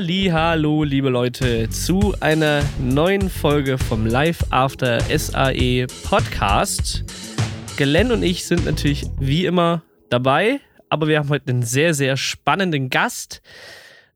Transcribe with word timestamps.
Halli, 0.00 0.30
hallo, 0.32 0.82
liebe 0.82 1.10
Leute, 1.10 1.68
zu 1.68 2.14
einer 2.20 2.62
neuen 2.78 3.28
Folge 3.28 3.76
vom 3.76 4.06
Live 4.06 4.38
After 4.48 4.98
SAE 5.00 5.88
Podcast. 6.04 7.04
Glenn 7.76 8.10
und 8.10 8.22
ich 8.22 8.46
sind 8.46 8.64
natürlich 8.64 9.04
wie 9.18 9.44
immer 9.44 9.82
dabei, 10.08 10.60
aber 10.88 11.06
wir 11.06 11.18
haben 11.18 11.28
heute 11.28 11.50
einen 11.50 11.64
sehr, 11.64 11.92
sehr 11.92 12.16
spannenden 12.16 12.88
Gast. 12.88 13.42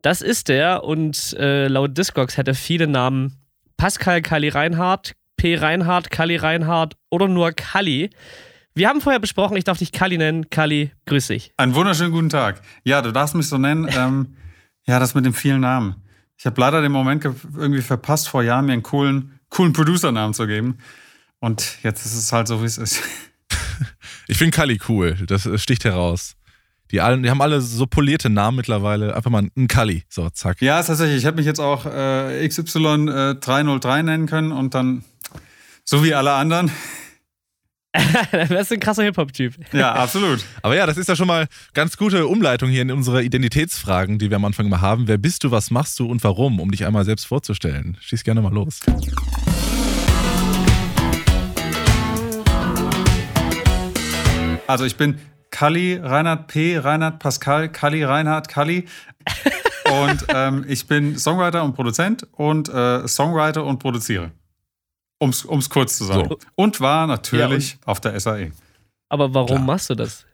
Das 0.00 0.23
ist 0.23 0.48
der 0.48 0.84
und 0.84 1.36
äh, 1.38 1.68
laut 1.68 1.98
Discogs 1.98 2.38
hat 2.38 2.48
er 2.48 2.54
viele 2.54 2.87
Namen. 2.87 3.37
Pascal 3.76 4.23
Kali 4.23 4.48
Reinhardt, 4.48 5.12
P. 5.37 5.54
Reinhardt, 5.54 6.10
Kali 6.10 6.37
Reinhardt 6.37 6.95
oder 7.10 7.28
nur 7.28 7.52
Kali. 7.52 8.09
Wir 8.74 8.88
haben 8.88 9.02
vorher 9.02 9.20
besprochen, 9.20 9.59
ich 9.59 9.64
darf 9.64 9.76
dich 9.76 9.92
Kali 9.92 10.16
nennen. 10.16 10.48
Kali, 10.48 10.92
grüß 11.04 11.26
dich. 11.26 11.52
Einen 11.59 11.74
wunderschönen 11.74 12.12
guten 12.12 12.30
Tag. 12.30 12.62
Ja, 12.84 13.02
du 13.02 13.12
darfst 13.12 13.34
mich 13.34 13.46
so 13.46 13.59
nennen. 13.59 13.87
ähm, 13.95 14.28
ja, 14.87 14.98
das 14.98 15.15
mit 15.15 15.24
den 15.24 15.33
vielen 15.33 15.61
Namen. 15.61 15.97
Ich 16.37 16.47
habe 16.47 16.61
leider 16.61 16.83
den 16.83 16.93
Moment 16.93 17.24
irgendwie 17.24 17.83
verpasst, 17.83 18.29
vor 18.29 18.43
Jahren 18.43 18.66
mir 18.66 18.73
einen 18.73 18.83
coolen, 18.83 19.38
coolen 19.48 19.73
Producer-Namen 19.73 20.34
zu 20.34 20.47
geben. 20.47 20.79
Und 21.41 21.79
jetzt 21.83 22.05
ist 22.05 22.15
es 22.15 22.33
halt 22.33 22.48
so, 22.48 22.62
wie 22.62 22.66
es 22.66 22.79
ist. 22.79 23.02
Ich 24.27 24.38
finde 24.38 24.57
Kali 24.57 24.80
cool. 24.88 25.19
Das 25.27 25.47
sticht 25.60 25.84
heraus. 25.84 26.37
Die, 26.91 27.01
allen, 27.02 27.23
die 27.23 27.29
haben 27.29 27.43
alle 27.43 27.60
so 27.60 27.87
polierte 27.87 28.30
Namen 28.30 28.57
mittlerweile. 28.57 29.15
Einfach 29.15 29.30
mal 29.30 29.49
ein 29.54 29.68
Kali. 29.68 30.04
So, 30.09 30.30
zack. 30.30 30.63
Ja, 30.63 30.82
tatsächlich. 30.82 31.19
Ich 31.19 31.24
hätte 31.24 31.37
mich 31.37 31.45
jetzt 31.45 31.60
auch 31.60 31.85
äh, 31.85 32.46
XY303 32.46 33.98
äh, 33.98 34.02
nennen 34.02 34.26
können 34.26 34.52
und 34.52 34.74
dann, 34.74 35.04
so 35.85 36.02
wie 36.02 36.15
alle 36.15 36.32
anderen, 36.32 36.71
dann 38.32 38.50
wärst 38.50 38.70
du 38.73 38.74
ein 38.74 38.80
krasser 38.80 39.04
Hip-Hop-Typ. 39.04 39.54
Ja, 39.73 39.92
absolut. 39.92 40.45
Aber 40.62 40.74
ja, 40.74 40.84
das 40.84 40.96
ist 40.96 41.09
ja 41.09 41.14
schon 41.14 41.28
mal 41.28 41.46
ganz 41.74 41.96
gute 41.96 42.26
Umleitung 42.26 42.68
hier 42.68 42.82
in 42.82 42.90
unsere 42.90 43.23
Identitätsfragen, 43.23 44.18
die 44.18 44.30
wir 44.30 44.36
am 44.36 44.45
Anfang 44.45 44.68
mal 44.68 44.80
haben. 44.80 45.06
Wer 45.06 45.18
bist 45.18 45.45
du, 45.45 45.52
was 45.52 45.70
machst 45.70 46.01
du 46.01 46.06
und 46.10 46.24
warum, 46.24 46.59
um 46.59 46.70
dich 46.73 46.86
einmal 46.86 47.04
selbst 47.04 47.26
vorzustellen? 47.26 47.96
Schieß 48.01 48.24
gerne 48.24 48.42
mal 48.42 48.52
los. 48.52 48.80
Also 54.66 54.84
ich 54.84 54.96
bin 54.96 55.18
Kali, 55.51 56.01
Reinhard 56.02 56.48
P., 56.48 56.79
Reinhard 56.79 57.20
Pascal, 57.20 57.68
Kali, 57.70 58.02
Reinhard, 58.02 58.48
Kali. 58.48 58.86
und 60.08 60.26
ähm, 60.34 60.64
ich 60.66 60.88
bin 60.88 61.16
Songwriter 61.16 61.62
und 61.62 61.74
Produzent 61.74 62.26
und 62.32 62.68
äh, 62.68 63.06
Songwriter 63.06 63.64
und 63.64 63.79
produziere. 63.79 64.32
Um 65.25 65.58
es 65.58 65.70
kurz 65.70 65.97
zu 65.97 66.04
sagen. 66.04 66.28
So. 66.28 66.38
Und 66.54 66.80
war 66.80 67.06
natürlich 67.06 67.70
ja, 67.70 67.76
und 67.76 67.88
auf 67.88 68.00
der 68.00 68.19
SAE. 68.19 68.53
Aber 69.08 69.32
warum 69.32 69.48
Klar. 69.48 69.60
machst 69.60 69.91
du 69.91 69.94
das? 69.94 70.26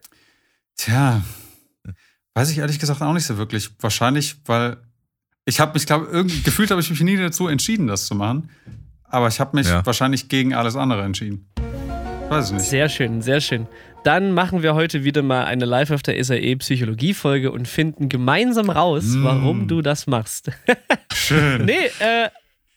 Tja, 0.77 1.23
weiß 2.35 2.51
ich 2.51 2.59
ehrlich 2.59 2.79
gesagt 2.79 3.03
auch 3.03 3.13
nicht 3.13 3.27
so 3.27 3.37
wirklich. 3.37 3.71
Wahrscheinlich, 3.81 4.37
weil 4.47 4.79
ich 5.45 5.61
habe 5.61 5.75
mich, 5.75 5.87
glaube 5.87 6.09
irgendwie 6.11 6.43
gefühlt 6.43 6.71
habe 6.71 6.81
ich 6.81 6.91
mich 6.91 7.01
nie 7.01 7.17
dazu 7.17 7.49
entschieden, 7.49 7.87
das 7.87 8.07
zu 8.07 8.15
machen. 8.15 8.51
Aber 9.05 9.29
ich 9.29 9.41
habe 9.41 9.57
mich 9.57 9.67
ja. 9.67 9.85
wahrscheinlich 9.85 10.29
gegen 10.29 10.55
alles 10.55 10.77
andere 10.77 11.03
entschieden. 11.03 11.51
Weiß 12.29 12.47
ich 12.47 12.53
nicht. 12.53 12.67
Sehr 12.67 12.89
schön, 12.89 13.23
sehr 13.23 13.41
schön. 13.41 13.67
Dann 14.05 14.33
machen 14.33 14.63
wir 14.63 14.75
heute 14.75 15.05
wieder 15.05 15.23
mal 15.23 15.45
eine 15.45 15.65
Live 15.65 15.91
auf 15.91 16.03
der 16.03 16.23
SAE 16.23 16.57
Psychologie-Folge 16.57 17.51
und 17.51 17.67
finden 17.67 18.09
gemeinsam 18.09 18.71
raus, 18.71 19.05
mm. 19.05 19.25
warum 19.25 19.69
du 19.69 19.83
das 19.83 20.07
machst. 20.07 20.51
Schön. 21.13 21.65
nee, 21.67 21.87
äh, 21.99 22.31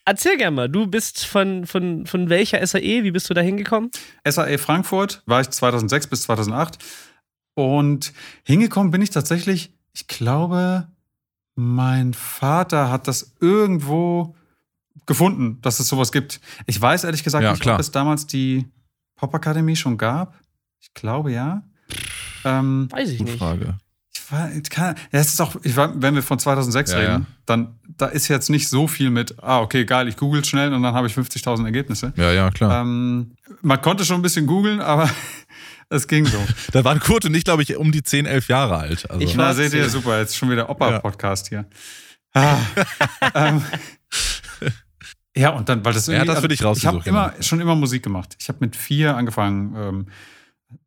Erzähl 0.05 0.37
gerne 0.37 0.55
mal, 0.55 0.69
du 0.69 0.87
bist 0.87 1.25
von, 1.25 1.65
von, 1.65 2.05
von 2.05 2.29
welcher 2.29 2.65
SAE, 2.65 3.03
wie 3.03 3.11
bist 3.11 3.29
du 3.29 3.33
da 3.33 3.41
hingekommen? 3.41 3.89
SAE 4.27 4.57
Frankfurt 4.57 5.23
war 5.25 5.39
ich 5.39 5.49
2006 5.49 6.07
bis 6.07 6.23
2008 6.23 6.77
und 7.55 8.13
hingekommen 8.43 8.91
bin 8.91 9.01
ich 9.01 9.11
tatsächlich, 9.11 9.73
ich 9.93 10.07
glaube, 10.07 10.87
mein 11.55 12.13
Vater 12.13 12.91
hat 12.91 13.07
das 13.07 13.35
irgendwo 13.39 14.35
gefunden, 15.05 15.59
dass 15.61 15.79
es 15.79 15.87
sowas 15.87 16.11
gibt. 16.11 16.41
Ich 16.65 16.81
weiß 16.81 17.03
ehrlich 17.03 17.23
gesagt 17.23 17.43
ja, 17.43 17.51
nicht, 17.51 17.61
klar. 17.61 17.75
ob 17.75 17.81
es 17.81 17.91
damals 17.91 18.27
die 18.27 18.65
Popakademie 19.15 19.75
schon 19.75 19.97
gab. 19.97 20.39
Ich 20.79 20.93
glaube 20.93 21.31
ja. 21.31 21.63
Ähm, 22.43 22.89
weiß 22.91 23.09
ich 23.09 23.23
nicht. 23.23 23.37
Frage. 23.37 23.77
Ich 24.15 24.31
war, 24.31 24.49
kann, 24.69 24.95
ja, 25.11 25.19
es 25.19 25.29
ist 25.29 25.41
auch, 25.41 25.55
ich 25.63 25.75
war, 25.75 26.01
wenn 26.01 26.15
wir 26.15 26.23
von 26.23 26.39
2006 26.39 26.91
ja, 26.91 26.97
reden, 26.97 27.11
ja. 27.11 27.25
dann 27.45 27.79
da 27.97 28.07
ist 28.07 28.27
jetzt 28.27 28.49
nicht 28.49 28.69
so 28.69 28.87
viel 28.87 29.09
mit, 29.09 29.35
ah, 29.41 29.59
okay, 29.59 29.85
geil, 29.85 30.07
ich 30.07 30.17
google 30.17 30.43
schnell 30.45 30.73
und 30.73 30.83
dann 30.83 30.93
habe 30.93 31.07
ich 31.07 31.13
50.000 31.13 31.65
Ergebnisse. 31.65 32.13
Ja, 32.15 32.31
ja, 32.31 32.49
klar. 32.51 32.81
Ähm, 32.81 33.35
man 33.61 33.81
konnte 33.81 34.05
schon 34.05 34.17
ein 34.17 34.21
bisschen 34.21 34.47
googeln, 34.47 34.81
aber 34.81 35.09
es 35.89 36.07
ging 36.07 36.25
so. 36.25 36.37
da 36.71 36.83
waren 36.83 36.99
Kurt 36.99 37.25
und 37.25 37.33
ich, 37.35 37.43
glaube 37.43 37.63
ich, 37.63 37.75
um 37.75 37.91
die 37.91 38.03
10, 38.03 38.25
11 38.25 38.47
Jahre 38.47 38.77
alt. 38.77 39.09
Also. 39.09 39.21
Ich 39.21 39.37
war, 39.37 39.53
seht 39.53 39.73
ihr, 39.73 39.89
super, 39.89 40.19
jetzt 40.19 40.35
schon 40.35 40.49
wieder 40.49 40.69
Opa-Podcast 40.69 41.49
hier. 41.49 41.65
Ah, 42.33 42.57
ähm, 43.35 43.61
ja, 45.35 45.49
und 45.49 45.69
dann, 45.69 45.83
weil 45.83 45.93
das 45.93 46.07
irgendwie. 46.07 46.27
Er 46.27 46.29
hat 46.29 46.37
das 46.37 46.41
für 46.41 46.47
dich 46.47 46.63
rausgesucht. 46.63 47.07
Ich 47.07 47.11
habe 47.13 47.31
immer, 47.31 47.43
schon 47.43 47.59
immer 47.59 47.75
Musik 47.75 48.03
gemacht. 48.03 48.35
Ich 48.39 48.49
habe 48.49 48.59
mit 48.61 48.75
vier 48.75 49.15
angefangen, 49.15 49.75
ähm, 49.75 50.07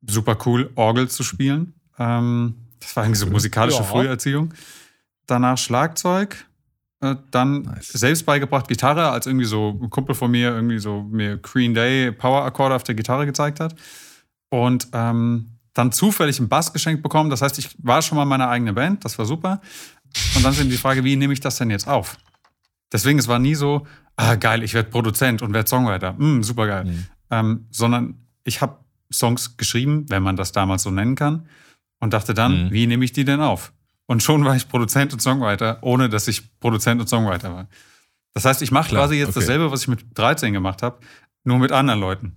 super 0.07 0.37
cool 0.47 0.71
Orgel 0.75 1.09
zu 1.09 1.23
spielen. 1.23 1.75
Ähm, 1.99 2.66
das 2.81 2.97
war 2.97 3.05
eigentlich 3.05 3.19
so 3.19 3.27
musikalische 3.27 3.79
ja. 3.79 3.85
Früherziehung. 3.85 4.55
Danach 5.27 5.59
Schlagzeug, 5.59 6.47
äh, 7.01 7.17
dann 7.31 7.63
nice. 7.63 7.89
selbst 7.89 8.25
beigebracht 8.25 8.69
Gitarre, 8.69 9.11
als 9.11 9.27
irgendwie 9.27 9.47
so 9.47 9.79
ein 9.83 9.91
Kumpel 9.91 10.15
von 10.15 10.31
mir 10.31 10.51
irgendwie 10.51 10.79
so 10.79 11.03
mir 11.03 11.37
Green 11.39 11.75
Day 11.75 12.13
Power-Akkorde 12.13 12.75
auf 12.75 12.85
der 12.85 12.95
Gitarre 12.95 13.27
gezeigt 13.27 13.61
hat. 13.61 13.75
Und 14.51 14.89
ähm, 14.93 15.57
dann 15.75 15.93
zufällig 15.93 16.39
einen 16.39 16.49
Bass 16.49 16.73
geschenkt 16.73 17.03
bekommen. 17.03 17.29
Das 17.29 17.43
heißt, 17.43 17.59
ich 17.59 17.77
war 17.83 18.01
schon 18.01 18.17
mal 18.17 18.23
in 18.23 18.29
meiner 18.29 18.49
eigenen 18.49 18.75
Band, 18.75 19.05
das 19.05 19.19
war 19.19 19.27
super. 19.27 19.61
Und 20.35 20.45
dann 20.45 20.53
sind 20.53 20.71
die 20.71 20.77
Frage, 20.77 21.05
wie 21.05 21.17
nehme 21.17 21.33
ich 21.33 21.41
das 21.41 21.57
denn 21.57 21.71
jetzt 21.71 21.87
auf? 21.87 22.17
Deswegen, 22.93 23.19
es 23.19 23.29
war 23.29 23.39
nie 23.39 23.55
so, 23.55 23.87
ah, 24.17 24.37
geil, 24.37 24.63
ich 24.63 24.73
werde 24.73 24.89
Produzent 24.89 25.43
und 25.43 25.53
werde 25.53 25.69
Songwriter. 25.69 26.15
Mm, 26.15 26.43
super 26.43 26.67
geil. 26.67 26.85
Mhm. 26.85 27.07
Ähm, 27.31 27.67
sondern 27.71 28.27
ich 28.45 28.61
habe 28.61 28.79
Songs 29.13 29.57
geschrieben, 29.57 30.07
wenn 30.09 30.23
man 30.23 30.37
das 30.37 30.53
damals 30.53 30.83
so 30.83 30.91
nennen 30.91 31.15
kann, 31.15 31.49
und 32.01 32.13
dachte 32.13 32.35
dann, 32.35 32.67
mhm. 32.67 32.71
wie 32.73 32.87
nehme 32.87 33.05
ich 33.05 33.13
die 33.13 33.25
denn 33.25 33.41
auf? 33.41 33.73
Und 34.07 34.23
schon 34.23 34.45
war 34.45 34.55
ich 34.55 34.69
Produzent 34.69 35.13
und 35.13 35.21
Songwriter, 35.21 35.79
ohne 35.83 36.09
dass 36.09 36.29
ich 36.29 36.59
Produzent 36.61 37.01
und 37.01 37.09
Songwriter 37.09 37.53
war. 37.53 37.69
Das 38.35 38.45
heißt, 38.45 38.63
ich 38.63 38.71
mache 38.71 38.91
quasi 38.91 39.17
jetzt 39.17 39.31
okay. 39.31 39.41
dasselbe, 39.41 39.71
was 39.71 39.83
ich 39.83 39.89
mit 39.89 40.01
13 40.15 40.53
gemacht 40.53 40.83
habe, 40.83 40.99
nur 41.45 41.59
mit 41.59 41.73
anderen 41.73 42.01
Leuten. 42.01 42.37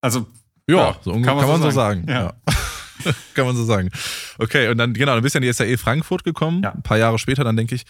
Also 0.00 0.26
ja, 0.68 0.76
ja 0.76 0.96
so 1.02 1.12
kann, 1.12 1.22
man, 1.22 1.38
kann 1.38 1.48
man 1.48 1.62
so 1.62 1.70
sagen. 1.70 2.06
sagen. 2.06 2.08
Ja. 2.08 2.34
ja. 3.04 3.12
kann 3.34 3.46
man 3.46 3.56
so 3.56 3.64
sagen. 3.64 3.90
Okay, 4.38 4.68
und 4.68 4.78
dann, 4.78 4.92
genau, 4.94 5.14
dann 5.14 5.22
bist 5.22 5.34
du 5.34 5.38
in 5.38 5.42
die 5.42 5.52
SAE 5.52 5.78
Frankfurt 5.78 6.24
gekommen, 6.24 6.64
ein 6.64 6.82
paar 6.82 6.98
Jahre 6.98 7.18
später, 7.18 7.44
dann 7.44 7.56
denke 7.56 7.74
ich, 7.74 7.84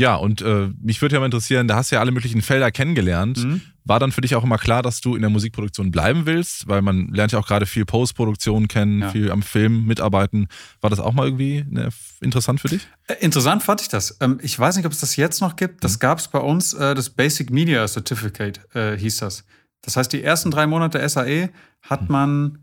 ja, 0.00 0.14
und 0.14 0.42
äh, 0.42 0.68
mich 0.80 1.02
würde 1.02 1.16
ja 1.16 1.20
mal 1.20 1.26
interessieren, 1.26 1.66
da 1.66 1.74
hast 1.76 1.90
du 1.90 1.96
ja 1.96 2.00
alle 2.00 2.12
möglichen 2.12 2.40
Felder 2.40 2.70
kennengelernt. 2.70 3.38
Mhm. 3.38 3.60
War 3.88 3.98
dann 3.98 4.12
für 4.12 4.20
dich 4.20 4.34
auch 4.34 4.44
immer 4.44 4.58
klar, 4.58 4.82
dass 4.82 5.00
du 5.00 5.14
in 5.14 5.22
der 5.22 5.30
Musikproduktion 5.30 5.90
bleiben 5.90 6.26
willst? 6.26 6.68
Weil 6.68 6.82
man 6.82 7.08
lernt 7.08 7.32
ja 7.32 7.38
auch 7.38 7.46
gerade 7.46 7.64
viel 7.64 7.86
Postproduktion 7.86 8.68
kennen, 8.68 9.00
ja. 9.00 9.08
viel 9.08 9.30
am 9.30 9.42
Film 9.42 9.86
mitarbeiten. 9.86 10.48
War 10.82 10.90
das 10.90 11.00
auch 11.00 11.14
mal 11.14 11.24
irgendwie 11.24 11.64
ne, 11.68 11.88
interessant 12.20 12.60
für 12.60 12.68
dich? 12.68 12.86
Äh, 13.06 13.14
interessant 13.20 13.62
fand 13.62 13.80
ich 13.80 13.88
das. 13.88 14.18
Ähm, 14.20 14.38
ich 14.42 14.58
weiß 14.58 14.76
nicht, 14.76 14.84
ob 14.84 14.92
es 14.92 15.00
das 15.00 15.16
jetzt 15.16 15.40
noch 15.40 15.56
gibt. 15.56 15.82
Das 15.84 15.94
mhm. 15.94 16.00
gab 16.00 16.18
es 16.18 16.28
bei 16.28 16.38
uns, 16.38 16.74
äh, 16.74 16.94
das 16.94 17.08
Basic 17.08 17.50
Media 17.50 17.86
Certificate 17.88 18.60
äh, 18.74 18.96
hieß 18.96 19.16
das. 19.16 19.44
Das 19.80 19.96
heißt, 19.96 20.12
die 20.12 20.22
ersten 20.22 20.50
drei 20.50 20.66
Monate 20.66 21.06
SAE 21.08 21.48
hat 21.80 22.02
mhm. 22.02 22.08
man 22.12 22.58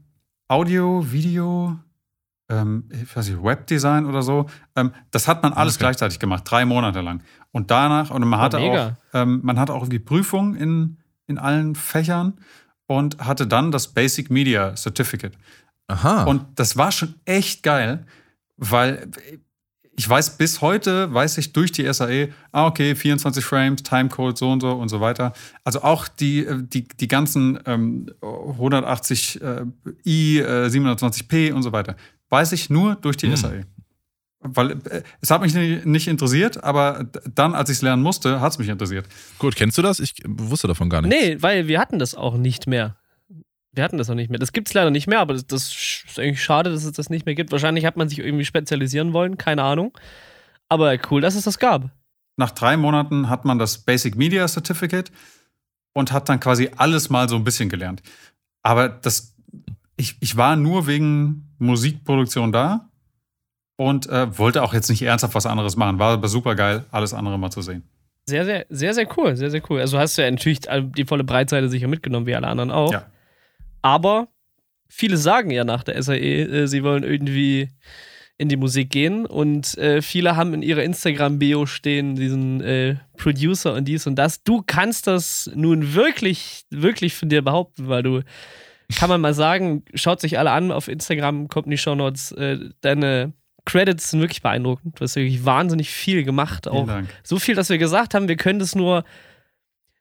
Audio, 0.48 1.12
Video, 1.12 1.80
ähm, 2.50 2.88
ich 2.92 3.16
weiß 3.16 3.30
nicht, 3.30 3.44
Webdesign 3.44 4.06
oder 4.06 4.22
so. 4.22 4.46
Ähm, 4.76 4.92
das 5.12 5.28
hat 5.28 5.42
man 5.42 5.54
alles 5.54 5.76
okay. 5.76 5.86
gleichzeitig 5.86 6.20
gemacht, 6.20 6.44
drei 6.46 6.66
Monate 6.66 7.02
lang. 7.02 7.24
Und 7.52 7.72
danach, 7.72 8.12
und 8.12 8.28
man 8.28 8.40
hatte 8.40 8.60
oh, 8.60 8.76
auch, 8.76 8.92
ähm, 9.14 9.40
man 9.44 9.60
hatte 9.60 9.74
auch 9.74 9.82
irgendwie 9.82 10.00
Prüfungen 10.00 10.56
in, 10.56 10.98
in 11.28 11.38
allen 11.38 11.76
Fächern 11.76 12.34
und 12.88 13.20
hatte 13.20 13.48
dann 13.48 13.72
das 13.72 13.88
Basic 13.88 14.30
Media 14.30 14.76
Certificate. 14.76 15.34
Aha. 15.88 16.24
Und 16.24 16.46
das 16.56 16.78
war 16.78 16.92
schon 16.92 17.16
echt 17.26 17.64
geil, 17.64 18.06
weil 18.58 19.10
ich 19.98 20.10
weiß 20.10 20.38
bis 20.38 20.62
heute, 20.62 21.14
weiß 21.14 21.38
ich 21.38 21.54
durch 21.54 21.72
die 21.72 21.92
SAE, 21.92 22.30
ah, 22.52 22.68
okay, 22.68 22.96
24 22.96 23.44
Frames, 23.44 23.84
Timecode, 23.84 24.38
so 24.38 24.52
und 24.52 24.62
so 24.62 24.72
und 24.72 24.90
so 24.90 25.00
weiter. 25.00 25.34
Also 25.64 25.84
auch 25.84 26.08
die, 26.08 26.46
die, 26.52 26.88
die 26.88 27.08
ganzen 27.08 27.60
ähm, 27.66 28.08
180 28.22 29.42
äh, 29.42 29.66
i, 30.06 30.40
äh, 30.40 30.68
720p 30.68 31.54
und 31.54 31.64
so 31.64 31.72
weiter 31.72 31.96
weiß 32.30 32.52
ich 32.52 32.70
nur 32.70 32.96
durch 32.96 33.18
die 33.18 33.28
hm. 33.28 33.36
SAE. 33.36 33.66
Weil 34.48 34.72
äh, 34.72 35.04
es 35.22 35.32
hat 35.32 35.42
mich 35.42 35.54
nicht 35.54 36.08
interessiert, 36.08 36.64
aber 36.64 37.06
dann, 37.34 37.56
als 37.56 37.70
ich 37.70 37.78
es 37.78 37.82
lernen 37.82 38.04
musste, 38.04 38.42
hat 38.42 38.52
es 38.52 38.60
mich 38.60 38.70
interessiert. 38.70 39.08
Gut, 39.40 39.56
kennst 39.56 39.78
du 39.78 39.82
das? 39.82 40.00
Ich 40.00 40.16
wusste 40.26 40.68
davon 40.68 40.90
gar 40.90 41.02
nichts. 41.02 41.16
Nee, 41.16 41.38
weil 41.42 41.68
wir 41.68 41.80
hatten 41.80 42.00
das 42.00 42.16
auch 42.16 42.38
nicht 42.38 42.68
mehr. 42.68 42.96
Wir 43.72 43.84
hatten 43.84 43.98
das 43.98 44.10
auch 44.10 44.16
nicht 44.16 44.30
mehr. 44.30 44.40
Das 44.40 44.54
gibt 44.54 44.70
es 44.70 44.74
leider 44.74 44.92
nicht 44.92 45.08
mehr, 45.08 45.20
aber 45.20 45.34
das, 45.34 45.48
das, 45.48 45.64
ist 46.08 46.20
eigentlich 46.20 46.44
schade, 46.44 46.72
dass 46.72 46.86
es 46.86 46.92
das 46.94 47.10
nicht 47.10 47.26
mehr 47.26 47.36
gibt. 47.36 47.52
Wahrscheinlich 47.52 47.86
hat 47.86 47.98
man 47.98 48.08
sich 48.08 48.20
irgendwie 48.20 48.46
spezialisieren 48.46 49.14
wollen, 49.14 49.38
keine 49.38 49.64
Ahnung. 49.64 49.98
Aber 50.70 50.96
cool, 51.12 51.22
dass 51.22 51.36
es 51.36 51.44
das 51.44 51.60
gab. 51.60 51.90
Nach 52.38 52.52
drei 52.52 52.78
Monaten 52.78 53.30
hat 53.30 53.46
man 53.46 53.60
das 53.60 53.80
Basic 53.80 54.16
Media 54.16 54.48
Certificate 54.48 55.12
und 55.94 56.12
hat 56.12 56.30
dann 56.30 56.40
quasi 56.40 56.70
alles 56.78 57.10
mal 57.10 57.28
so 57.30 57.36
ein 57.36 57.44
bisschen 57.44 57.70
gelernt. 57.70 58.02
Aber 58.62 58.90
das 58.90 59.36
ich, 59.98 60.18
ich 60.20 60.38
war 60.38 60.56
nur 60.56 60.88
wegen 60.88 61.54
Musikproduktion 61.58 62.52
da 62.52 62.90
und 63.78 64.08
äh, 64.08 64.38
wollte 64.38 64.64
auch 64.64 64.74
jetzt 64.74 64.90
nicht 64.90 65.02
ernsthaft 65.02 65.36
was 65.36 65.46
anderes 65.46 65.76
machen. 65.76 66.00
War 66.00 66.14
aber 66.14 66.28
super 66.28 66.56
geil, 66.56 66.86
alles 66.92 67.14
andere 67.14 67.38
mal 67.38 67.52
zu 67.52 67.62
sehen. 67.62 67.84
Sehr, 68.28 68.46
sehr, 68.46 68.66
sehr, 68.70 68.94
sehr 68.94 69.08
cool, 69.18 69.36
sehr, 69.36 69.52
sehr 69.52 69.62
cool. 69.70 69.80
Also 69.80 70.00
hast 70.00 70.18
du 70.18 70.24
ja 70.24 70.32
natürlich 70.32 70.62
die 70.96 71.06
volle 71.06 71.24
Breitseite 71.24 71.70
sicher 71.70 71.88
mitgenommen, 71.88 72.26
wie 72.26 72.36
alle 72.36 72.48
anderen 72.48 72.72
auch. 72.72 72.92
Ja. 72.92 73.06
Aber 73.82 74.30
viele 74.88 75.18
sagen 75.18 75.52
ja 75.52 75.64
nach 75.64 75.84
der 75.84 76.02
SAE, 76.02 76.16
äh, 76.16 76.68
sie 76.68 76.84
wollen 76.84 77.04
irgendwie 77.04 77.70
in 78.38 78.50
die 78.50 78.58
Musik 78.58 78.90
gehen 78.90 79.26
und 79.26 79.78
äh, 79.78 80.02
viele 80.02 80.36
haben 80.36 80.54
in 80.54 80.62
ihrer 80.62 80.84
Instagram-Bio 80.84 81.68
stehen, 81.68 82.16
diesen 82.16 82.62
äh, 82.62 82.96
Producer 83.16 83.74
und 83.74 83.86
dies 83.86 84.08
und 84.08 84.16
das. 84.16 84.44
Du 84.44 84.62
kannst 84.66 85.08
das 85.08 85.50
nun 85.56 85.94
wirklich, 85.94 86.66
wirklich 86.70 87.14
von 87.14 87.30
dir 87.30 87.42
behaupten, 87.42 87.88
weil 87.88 88.04
du, 88.04 88.22
kann 88.98 89.10
man 89.10 89.22
mal 89.22 89.34
sagen, 89.34 89.84
schaut 89.94 90.20
sich 90.20 90.38
alle 90.38 90.52
an 90.52 90.72
auf 90.72 90.90
Instagram, 90.90 91.48
kommt 91.48 91.68
in 91.68 91.72
die 91.72 91.78
Show 91.78 91.96
Notes, 91.96 92.34
äh, 92.34 92.58
deine 92.82 93.34
Credits 93.66 94.12
sind 94.12 94.22
wirklich 94.22 94.42
beeindruckend. 94.42 95.00
Du 95.00 95.04
hast 95.04 95.16
wirklich 95.16 95.44
wahnsinnig 95.44 95.90
viel 95.90 96.24
gemacht. 96.24 96.68
Auch 96.68 96.88
so 97.24 97.40
viel, 97.40 97.56
dass 97.56 97.70
wir 97.70 97.78
gesagt 97.78 98.14
haben, 98.14 98.28
wir 98.28 98.38
können 98.38 98.60
das 98.60 98.76
nur. 98.76 99.04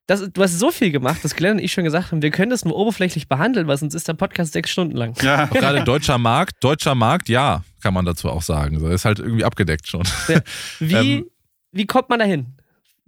Das, 0.06 0.20
du 0.30 0.42
hast 0.42 0.58
so 0.58 0.70
viel 0.70 0.90
gemacht, 0.90 1.24
dass 1.24 1.34
Glenn 1.34 1.52
und 1.52 1.60
ich 1.60 1.72
schon 1.72 1.84
gesagt 1.84 2.12
haben, 2.12 2.20
wir 2.20 2.30
können 2.30 2.50
das 2.50 2.66
nur 2.66 2.76
oberflächlich 2.76 3.26
behandeln, 3.26 3.66
weil 3.68 3.78
sonst 3.78 3.94
ist 3.94 4.06
der 4.06 4.12
Podcast 4.12 4.52
sechs 4.52 4.70
Stunden 4.70 4.94
lang. 4.94 5.14
Ja. 5.22 5.46
Gerade 5.46 5.82
deutscher 5.84 6.18
Markt, 6.18 6.62
deutscher 6.62 6.94
Markt, 6.94 7.30
ja, 7.30 7.64
kann 7.82 7.94
man 7.94 8.04
dazu 8.04 8.28
auch 8.28 8.42
sagen. 8.42 8.84
Ist 8.90 9.06
halt 9.06 9.18
irgendwie 9.18 9.44
abgedeckt 9.44 9.88
schon. 9.88 10.02
Wie, 10.78 10.94
ähm, 10.94 11.30
wie 11.72 11.86
kommt 11.86 12.10
man 12.10 12.18
dahin? 12.18 12.54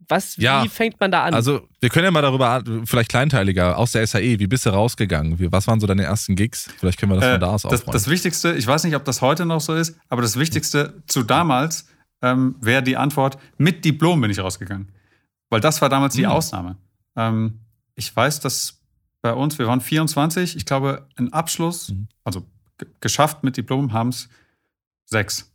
Was, 0.08 0.36
ja, 0.36 0.62
wie 0.64 0.68
fängt 0.68 1.00
man 1.00 1.10
da 1.10 1.24
an? 1.24 1.34
Also, 1.34 1.66
wir 1.80 1.88
können 1.88 2.04
ja 2.04 2.10
mal 2.10 2.22
darüber, 2.22 2.62
vielleicht 2.84 3.10
kleinteiliger, 3.10 3.76
aus 3.76 3.92
der 3.92 4.06
SAE, 4.06 4.38
wie 4.38 4.46
bist 4.46 4.66
du 4.66 4.70
rausgegangen? 4.70 5.36
Was 5.52 5.66
waren 5.66 5.80
so 5.80 5.86
deine 5.86 6.04
ersten 6.04 6.36
Gigs? 6.36 6.68
Vielleicht 6.78 6.98
können 6.98 7.12
wir 7.12 7.16
das 7.16 7.24
äh, 7.24 7.32
von 7.32 7.40
da 7.40 7.46
aus 7.48 7.62
das, 7.62 7.72
aufräumen. 7.72 7.92
Das 7.92 8.08
Wichtigste, 8.08 8.54
ich 8.54 8.66
weiß 8.66 8.84
nicht, 8.84 8.94
ob 8.94 9.04
das 9.04 9.20
heute 9.20 9.46
noch 9.46 9.60
so 9.60 9.74
ist, 9.74 9.96
aber 10.08 10.22
das 10.22 10.38
Wichtigste 10.38 11.02
zu 11.06 11.22
damals 11.22 11.88
ähm, 12.22 12.56
wäre 12.60 12.82
die 12.82 12.96
Antwort, 12.96 13.38
mit 13.58 13.84
Diplom 13.84 14.20
bin 14.20 14.30
ich 14.30 14.38
rausgegangen. 14.38 14.88
Weil 15.50 15.60
das 15.60 15.80
war 15.80 15.88
damals 15.88 16.14
die 16.14 16.22
mhm. 16.22 16.30
Ausnahme. 16.30 16.76
Ähm, 17.16 17.60
ich 17.94 18.14
weiß, 18.14 18.40
dass 18.40 18.80
bei 19.22 19.32
uns, 19.32 19.58
wir 19.58 19.66
waren 19.66 19.80
24, 19.80 20.56
ich 20.56 20.66
glaube, 20.66 21.06
ein 21.16 21.32
Abschluss, 21.32 21.90
mhm. 21.90 22.08
also 22.24 22.44
geschafft 23.00 23.42
mit 23.42 23.56
Diplom, 23.56 23.92
haben 23.92 24.10
es 24.10 24.28
sechs. 25.04 25.52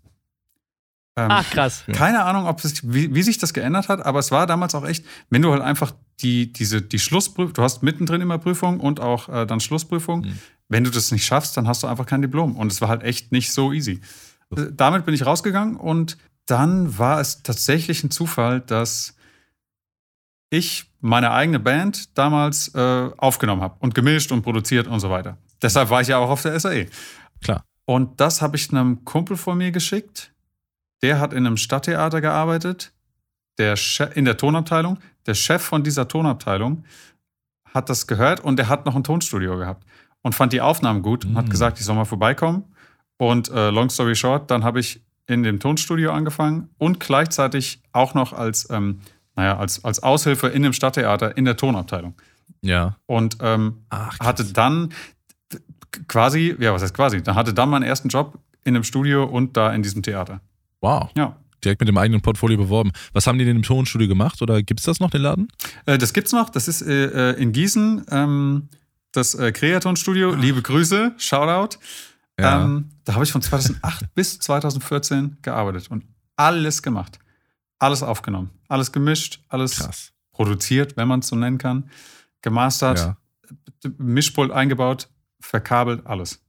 Ähm, 1.18 1.28
Ach, 1.30 1.50
krass. 1.50 1.84
Keine 1.94 2.24
Ahnung, 2.24 2.46
ob 2.46 2.64
es, 2.64 2.82
wie, 2.92 3.14
wie, 3.14 3.24
sich 3.24 3.38
das 3.38 3.54
geändert 3.54 3.90
hat, 3.90 4.06
aber 4.06 4.20
es 4.20 4.32
war 4.32 4.48
damals 4.48 4.76
auch 4.76 4.86
echt, 4.86 5.06
wenn 5.30 5.42
du 5.42 5.52
halt 5.52 5.62
einfach 5.62 5.94
die, 6.22 6.54
diese, 6.54 6.82
die 6.82 7.00
Schlussprüfung, 7.00 7.54
du 7.54 7.64
hast 7.64 7.84
mittendrin 7.84 8.22
immer 8.22 8.38
Prüfung 8.38 8.80
und 8.80 9.00
auch 9.00 9.28
äh, 9.28 9.46
dann 9.46 9.60
Schlussprüfung. 9.60 10.22
Mhm. 10.22 10.40
Wenn 10.70 10.84
du 10.86 10.90
das 10.90 11.12
nicht 11.12 11.26
schaffst, 11.26 11.58
dann 11.58 11.68
hast 11.68 11.84
du 11.84 11.88
einfach 11.88 12.06
kein 12.06 12.22
Diplom. 12.22 12.56
Und 12.56 12.72
es 12.72 12.80
war 12.80 12.88
halt 12.88 13.04
echt 13.04 13.34
nicht 13.34 13.52
so 13.52 13.74
easy. 13.74 14.00
Äh, 14.56 14.68
damit 14.72 15.06
bin 15.06 15.14
ich 15.14 15.26
rausgegangen 15.26 15.76
und 15.76 16.18
dann 16.46 16.98
war 16.98 17.20
es 17.20 17.44
tatsächlich 17.44 18.04
ein 18.04 18.12
Zufall, 18.12 18.62
dass 18.62 19.16
ich 20.50 20.86
meine 21.02 21.32
eigene 21.32 21.60
Band 21.60 22.18
damals 22.18 22.74
äh, 22.76 23.10
aufgenommen 23.18 23.62
habe 23.62 23.76
und 23.80 23.96
gemischt 23.96 24.32
und 24.32 24.44
produziert 24.44 24.88
und 24.88 25.00
so 25.00 25.10
weiter. 25.10 25.38
Deshalb 25.62 25.90
war 25.90 26.02
ich 26.02 26.08
ja 26.08 26.18
auch 26.18 26.30
auf 26.30 26.42
der 26.42 26.60
SAE. 26.60 26.88
Klar. 27.42 27.64
Und 27.86 28.20
das 28.22 28.42
habe 28.42 28.56
ich 28.58 28.72
einem 28.72 29.04
Kumpel 29.06 29.38
von 29.38 29.58
mir 29.58 29.72
geschickt 29.72 30.31
der 31.04 31.20
hat 31.20 31.34
in 31.34 31.46
einem 31.46 31.58
Stadttheater 31.58 32.22
gearbeitet, 32.22 32.92
der 33.58 33.76
in 34.16 34.26
der 34.26 34.38
Tonabteilung. 34.38 35.00
Der 35.26 35.34
Chef 35.34 35.62
von 35.62 35.84
dieser 35.84 36.08
Tonabteilung 36.08 36.84
hat 37.74 37.90
das 37.90 38.08
gehört 38.08 38.40
und 38.40 38.58
der 38.58 38.70
hat 38.70 38.86
noch 38.86 38.96
ein 38.96 39.04
Tonstudio 39.04 39.58
gehabt 39.58 39.86
und 40.22 40.36
fand 40.36 40.54
die 40.54 40.62
Aufnahmen 40.62 41.02
gut 41.02 41.26
und 41.26 41.36
hat 41.36 41.46
mhm. 41.46 41.50
gesagt, 41.50 41.80
ich 41.80 41.86
soll 41.86 41.96
mal 41.96 42.06
vorbeikommen. 42.06 42.66
Und 43.18 43.50
äh, 43.50 43.70
long 43.70 43.90
story 43.90 44.16
short, 44.16 44.50
dann 44.50 44.64
habe 44.64 44.80
ich 44.80 45.02
in 45.28 45.44
dem 45.44 45.60
Tonstudio 45.60 46.12
angefangen 46.12 46.70
und 46.78 47.00
gleichzeitig 47.00 47.82
auch 47.92 48.14
noch 48.14 48.34
als, 48.34 48.70
ähm, 48.70 49.00
naja, 49.36 49.58
als, 49.58 49.84
als 49.86 50.02
Aushilfe 50.02 50.48
in 50.48 50.64
dem 50.64 50.74
Stadttheater 50.74 51.38
in 51.38 51.46
der 51.46 51.56
Tonabteilung. 51.56 52.16
Ja. 52.62 52.98
Und 53.06 53.38
ähm, 53.42 53.86
Ach, 53.90 54.20
hatte 54.20 54.46
dann 54.46 54.92
quasi, 56.08 56.56
ja, 56.60 56.74
was 56.74 56.82
heißt 56.82 56.94
quasi, 56.94 57.22
dann 57.22 57.36
hatte 57.36 57.54
dann 57.54 57.70
meinen 57.70 57.84
ersten 57.84 58.10
Job 58.10 58.40
in 58.64 58.74
dem 58.74 58.84
Studio 58.84 59.24
und 59.24 59.58
da 59.58 59.72
in 59.74 59.84
diesem 59.84 60.04
Theater. 60.04 60.42
Wow. 60.82 61.10
Ja. 61.16 61.38
Direkt 61.64 61.80
mit 61.80 61.88
dem 61.88 61.98
eigenen 61.98 62.22
Portfolio 62.22 62.58
beworben. 62.58 62.92
Was 63.14 63.28
haben 63.28 63.38
die 63.38 63.46
denn 63.46 63.58
im 63.58 63.64
Tonstudio 63.64 64.08
gemacht 64.08 64.42
oder 64.42 64.64
gibt 64.64 64.80
es 64.80 64.86
das 64.88 65.00
noch, 65.00 65.12
den 65.12 65.22
Laden? 65.22 65.48
Äh, 65.86 65.98
das 65.98 66.12
gibt's 66.12 66.32
noch. 66.32 66.50
Das 66.50 66.68
ist 66.68 66.82
äh, 66.82 67.34
in 67.34 67.52
Gießen 67.52 68.06
ähm, 68.10 68.68
das 69.12 69.36
äh, 69.36 69.52
Kreatonstudio. 69.52 70.34
Liebe 70.34 70.62
Grüße, 70.62 71.14
Shoutout. 71.18 71.78
Ja. 72.40 72.66
Ähm, 72.66 72.90
da 73.04 73.14
habe 73.14 73.24
ich 73.24 73.32
von 73.32 73.42
2008 73.42 74.06
bis 74.16 74.40
2014 74.40 75.38
gearbeitet 75.42 75.92
und 75.92 76.04
alles 76.36 76.82
gemacht. 76.82 77.20
Alles 77.78 78.04
aufgenommen, 78.04 78.52
alles 78.68 78.92
gemischt, 78.92 79.42
alles 79.50 79.78
Krass. 79.78 80.12
produziert, 80.32 80.98
wenn 80.98 81.08
man 81.08 81.22
es 81.22 81.28
so 81.28 81.36
nennen 81.36 81.58
kann, 81.58 81.90
gemastert, 82.42 83.00
ja. 83.00 83.18
Mischpult 83.98 84.52
eingebaut, 84.52 85.10
verkabelt, 85.40 86.06
alles. 86.06 86.44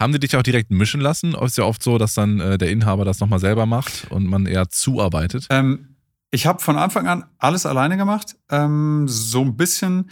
Haben 0.00 0.12
die 0.12 0.18
dich 0.18 0.34
auch 0.34 0.42
direkt 0.42 0.70
mischen 0.70 1.00
lassen? 1.00 1.34
Ist 1.34 1.58
ja 1.58 1.64
oft 1.64 1.82
so, 1.82 1.98
dass 1.98 2.14
dann 2.14 2.40
äh, 2.40 2.56
der 2.56 2.70
Inhaber 2.70 3.04
das 3.04 3.20
nochmal 3.20 3.38
selber 3.38 3.66
macht 3.66 4.06
und 4.10 4.26
man 4.26 4.46
eher 4.46 4.70
zuarbeitet. 4.70 5.46
Ähm, 5.50 5.96
ich 6.30 6.46
habe 6.46 6.60
von 6.60 6.78
Anfang 6.78 7.06
an 7.06 7.24
alles 7.38 7.66
alleine 7.66 7.98
gemacht. 7.98 8.36
Ähm, 8.50 9.06
so 9.08 9.42
ein 9.42 9.56
bisschen 9.56 10.10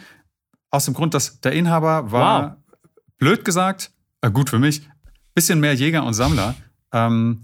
aus 0.70 0.84
dem 0.84 0.92
Grund, 0.92 1.14
dass 1.14 1.40
der 1.40 1.52
Inhaber 1.52 2.12
war, 2.12 2.42
wow. 2.42 2.52
blöd 3.18 3.44
gesagt, 3.46 3.90
äh, 4.20 4.30
gut 4.30 4.50
für 4.50 4.58
mich, 4.58 4.82
bisschen 5.34 5.58
mehr 5.58 5.74
Jäger 5.74 6.04
und 6.04 6.12
Sammler. 6.12 6.54
Ähm, 6.92 7.42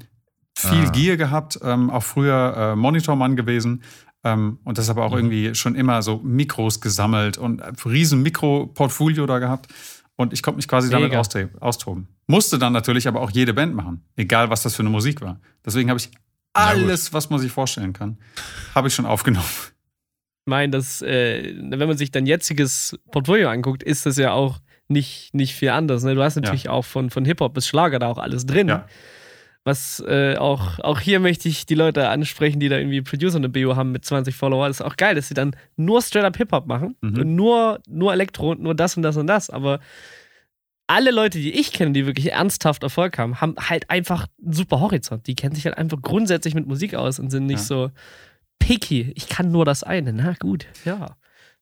viel 0.56 0.86
ah. 0.86 0.90
Gier 0.90 1.16
gehabt, 1.16 1.58
ähm, 1.62 1.88
auch 1.88 2.02
früher 2.02 2.54
äh, 2.56 2.76
Monitormann 2.76 3.36
gewesen. 3.36 3.82
Ähm, 4.22 4.58
und 4.64 4.76
deshalb 4.76 4.98
auch 4.98 5.12
mhm. 5.12 5.16
irgendwie 5.16 5.54
schon 5.54 5.74
immer 5.74 6.02
so 6.02 6.20
Mikros 6.22 6.80
gesammelt 6.80 7.38
und 7.38 7.62
riesen 7.86 8.22
Mikro-Portfolio 8.22 9.24
da 9.26 9.38
gehabt. 9.38 9.68
Und 10.16 10.32
ich 10.32 10.42
konnte 10.42 10.56
mich 10.56 10.68
quasi 10.68 10.88
Mega. 10.88 11.08
damit 11.08 11.60
austoben. 11.60 12.08
Musste 12.26 12.58
dann 12.58 12.72
natürlich 12.72 13.08
aber 13.08 13.20
auch 13.20 13.30
jede 13.30 13.52
Band 13.52 13.74
machen, 13.74 14.04
egal 14.16 14.48
was 14.48 14.62
das 14.62 14.76
für 14.76 14.82
eine 14.82 14.90
Musik 14.90 15.20
war. 15.20 15.40
Deswegen 15.64 15.90
habe 15.90 15.98
ich 15.98 16.10
alles, 16.52 17.12
was 17.12 17.30
man 17.30 17.40
sich 17.40 17.50
vorstellen 17.50 17.92
kann, 17.92 18.18
habe 18.74 18.88
ich 18.88 18.94
schon 18.94 19.06
aufgenommen. 19.06 19.44
Ich 20.46 20.50
meine, 20.50 20.70
dass, 20.70 21.02
äh, 21.02 21.54
wenn 21.58 21.88
man 21.88 21.96
sich 21.96 22.10
dein 22.10 22.26
jetziges 22.26 22.98
Portfolio 23.10 23.48
anguckt, 23.48 23.82
ist 23.82 24.06
das 24.06 24.16
ja 24.16 24.32
auch 24.32 24.60
nicht, 24.88 25.34
nicht 25.34 25.54
viel 25.54 25.70
anders. 25.70 26.04
Ne? 26.04 26.14
Du 26.14 26.22
hast 26.22 26.36
natürlich 26.36 26.64
ja. 26.64 26.70
auch 26.70 26.84
von, 26.84 27.10
von 27.10 27.24
Hip-Hop 27.24 27.54
bis 27.54 27.66
Schlager 27.66 27.98
da 27.98 28.08
auch 28.08 28.18
alles 28.18 28.46
drin. 28.46 28.68
Ja. 28.68 28.86
Was 29.64 30.04
äh, 30.06 30.36
auch, 30.36 30.78
auch 30.80 31.00
hier 31.00 31.20
möchte 31.20 31.48
ich 31.48 31.64
die 31.64 31.74
Leute 31.74 32.08
ansprechen, 32.10 32.60
die 32.60 32.68
da 32.68 32.76
irgendwie 32.76 33.00
Producer 33.00 33.36
eine 33.36 33.48
Bio 33.48 33.76
haben 33.76 33.92
mit 33.92 34.04
20 34.04 34.36
Follower. 34.36 34.68
Das 34.68 34.80
ist 34.80 34.86
auch 34.86 34.96
geil, 34.96 35.14
dass 35.14 35.28
sie 35.28 35.34
dann 35.34 35.56
nur 35.76 36.02
straight-up 36.02 36.36
Hip-Hop 36.36 36.66
machen. 36.66 36.96
Mhm. 37.00 37.18
Und 37.18 37.34
nur, 37.34 37.80
nur 37.88 38.12
Elektro 38.12 38.50
und 38.50 38.60
nur 38.60 38.74
das 38.74 38.96
und 38.98 39.02
das 39.02 39.16
und 39.16 39.26
das. 39.26 39.48
Aber 39.48 39.80
alle 40.86 41.10
Leute, 41.10 41.38
die 41.38 41.52
ich 41.52 41.72
kenne, 41.72 41.92
die 41.92 42.04
wirklich 42.04 42.32
ernsthaft 42.32 42.82
Erfolg 42.82 43.16
haben, 43.16 43.40
haben 43.40 43.54
halt 43.58 43.88
einfach 43.88 44.26
einen 44.42 44.52
super 44.52 44.80
Horizont. 44.80 45.26
Die 45.26 45.34
kennen 45.34 45.54
sich 45.54 45.64
halt 45.64 45.78
einfach 45.78 46.00
grundsätzlich 46.02 46.54
mit 46.54 46.66
Musik 46.66 46.94
aus 46.94 47.18
und 47.18 47.30
sind 47.30 47.46
nicht 47.46 47.60
ja. 47.60 47.64
so 47.64 47.90
picky. 48.58 49.12
Ich 49.16 49.28
kann 49.28 49.50
nur 49.50 49.64
das 49.64 49.82
eine. 49.82 50.12
Na 50.12 50.34
gut, 50.38 50.66
ja. 50.84 51.16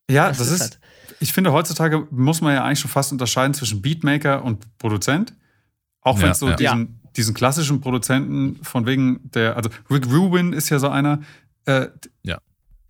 Ja, 0.09 0.27
das, 0.27 0.39
das 0.39 0.51
ist, 0.51 0.61
halt. 0.61 0.79
ich 1.21 1.31
finde, 1.31 1.53
heutzutage 1.53 2.05
muss 2.11 2.41
man 2.41 2.53
ja 2.53 2.65
eigentlich 2.65 2.79
schon 2.79 2.91
fast 2.91 3.13
unterscheiden 3.13 3.53
zwischen 3.53 3.81
Beatmaker 3.81 4.43
und 4.43 4.77
Produzent. 4.77 5.33
Auch 6.01 6.19
wenn 6.19 6.31
es 6.31 6.41
ja, 6.41 6.47
so 6.47 6.49
ja. 6.49 6.55
diesen 6.57 6.99
diesen 7.15 7.33
klassischen 7.33 7.81
Produzenten 7.81 8.63
von 8.63 8.85
wegen 8.85 9.19
der, 9.33 9.55
also 9.55 9.69
Rick 9.89 10.07
Rubin 10.07 10.53
ist 10.53 10.69
ja 10.69 10.79
so 10.79 10.89
einer, 10.89 11.21
äh, 11.65 11.87
ja. 12.23 12.39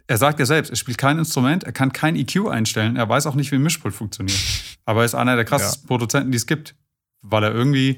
er 0.08 0.18
sagt 0.18 0.40
ja 0.40 0.46
selbst, 0.46 0.70
er 0.70 0.76
spielt 0.76 0.98
kein 0.98 1.18
Instrument, 1.18 1.64
er 1.64 1.72
kann 1.72 1.92
kein 1.92 2.16
EQ 2.16 2.48
einstellen, 2.48 2.96
er 2.96 3.08
weiß 3.08 3.28
auch 3.28 3.36
nicht, 3.36 3.52
wie 3.52 3.56
ein 3.56 3.64
Mischpult 3.64 3.94
funktioniert. 3.94 4.40
Aber 4.86 5.02
er 5.02 5.06
ist 5.06 5.16
einer 5.16 5.36
der 5.36 5.46
krassesten 5.46 5.84
ja. 5.84 5.88
Produzenten, 5.88 6.32
die 6.32 6.38
es 6.38 6.46
gibt, 6.46 6.76
weil 7.22 7.44
er 7.44 7.54
irgendwie 7.54 7.98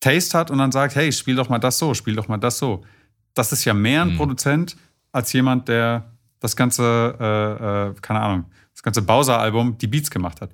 Taste 0.00 0.38
hat 0.38 0.50
und 0.50 0.58
dann 0.58 0.72
sagt, 0.72 0.94
hey, 0.94 1.10
spiel 1.12 1.34
doch 1.34 1.48
mal 1.48 1.58
das 1.58 1.78
so, 1.78 1.94
spiel 1.94 2.14
doch 2.14 2.28
mal 2.28 2.38
das 2.38 2.58
so. 2.58 2.84
Das 3.34 3.52
ist 3.52 3.64
ja 3.64 3.74
mehr 3.74 4.02
ein 4.02 4.12
mhm. 4.12 4.16
Produzent 4.16 4.76
als 5.12 5.32
jemand, 5.32 5.68
der 5.68 6.12
das 6.40 6.54
ganze, 6.54 7.16
äh, 7.18 7.88
äh, 7.90 7.94
keine 8.00 8.20
Ahnung, 8.20 8.44
das 8.72 8.82
ganze 8.82 9.02
Bowser-Album 9.02 9.76
die 9.78 9.88
Beats 9.88 10.10
gemacht 10.10 10.40
hat 10.40 10.50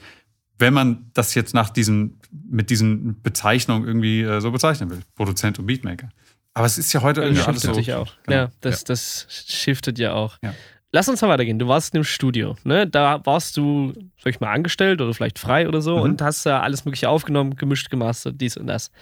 wenn 0.58 0.74
man 0.74 1.10
das 1.14 1.34
jetzt 1.34 1.54
nach 1.54 1.70
diesen, 1.70 2.20
mit 2.30 2.70
diesen 2.70 3.20
Bezeichnungen 3.22 3.86
irgendwie 3.86 4.22
äh, 4.22 4.40
so 4.40 4.50
bezeichnen 4.50 4.90
will. 4.90 5.00
Produzent 5.14 5.58
und 5.58 5.66
Beatmaker. 5.66 6.10
Aber 6.54 6.66
es 6.66 6.78
ist 6.78 6.92
ja 6.92 7.02
heute 7.02 7.22
irgendwie 7.22 7.42
alles 7.42 7.62
so. 7.62 7.74
Sich 7.74 7.92
auch. 7.92 8.12
Genau. 8.24 8.36
Ja, 8.36 8.50
das, 8.60 8.82
ja. 8.82 8.84
das 8.86 9.26
shiftet 9.28 9.98
ja 9.98 10.12
auch. 10.12 10.38
Ja. 10.42 10.54
Lass 10.92 11.08
uns 11.08 11.20
mal 11.20 11.28
weitergehen. 11.28 11.58
Du 11.58 11.66
warst 11.66 11.92
im 11.96 12.04
Studio, 12.04 12.56
ne? 12.62 12.86
Da 12.86 13.20
warst 13.26 13.56
du, 13.56 13.92
sag 14.22 14.32
ich 14.32 14.38
mal, 14.38 14.52
angestellt 14.52 15.00
oder 15.00 15.12
vielleicht 15.12 15.40
frei 15.40 15.66
oder 15.66 15.82
so 15.82 15.96
mhm. 15.96 16.02
und 16.02 16.22
hast 16.22 16.44
ja 16.44 16.60
alles 16.60 16.84
Mögliche 16.84 17.08
aufgenommen, 17.08 17.56
gemischt, 17.56 17.90
gemastert, 17.90 18.40
dies 18.40 18.56
und 18.56 18.68
das. 18.68 18.92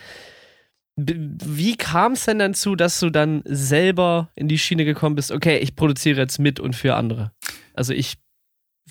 Wie 0.97 1.76
kam 1.76 2.12
es 2.12 2.25
denn 2.25 2.38
dazu, 2.38 2.76
dass 2.76 2.99
du 3.00 3.11
dann 3.11 3.42
selber 3.44 4.30
in 4.35 4.49
die 4.49 4.59
Schiene 4.59 4.87
gekommen 4.87 5.16
bist? 5.16 5.30
Okay, 5.30 5.59
ich 5.59 5.76
produziere 5.76 6.21
jetzt 6.21 6.38
mit 6.38 6.61
und 6.61 6.75
für 6.75 6.94
andere. 6.94 7.32
Also 7.75 7.92
ich 7.92 8.14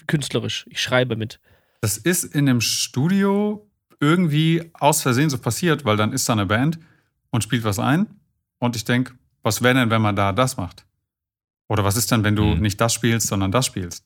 künstlerisch, 0.05 0.67
ich 0.69 0.79
schreibe 0.79 1.15
mit. 1.15 1.39
Das 1.81 1.97
ist 1.97 2.23
in 2.23 2.45
dem 2.45 2.61
Studio 2.61 3.67
irgendwie 3.99 4.71
aus 4.73 5.01
Versehen 5.01 5.29
so 5.29 5.37
passiert, 5.37 5.83
weil 5.85 5.97
dann 5.97 6.13
ist 6.13 6.27
da 6.29 6.33
eine 6.33 6.45
Band 6.45 6.79
und 7.29 7.43
spielt 7.43 7.63
was 7.63 7.79
ein. 7.79 8.07
und 8.59 8.75
ich 8.75 8.85
denke, 8.85 9.13
was 9.43 9.63
wäre 9.63 9.73
denn, 9.73 9.89
wenn 9.89 10.01
man 10.01 10.15
da 10.15 10.31
das 10.33 10.57
macht? 10.57 10.85
Oder 11.67 11.83
was 11.83 11.97
ist 11.97 12.11
denn, 12.11 12.23
wenn 12.23 12.35
du 12.35 12.43
mhm. 12.43 12.61
nicht 12.61 12.79
das 12.79 12.93
spielst, 12.93 13.27
sondern 13.27 13.51
das 13.51 13.65
spielst? 13.65 14.05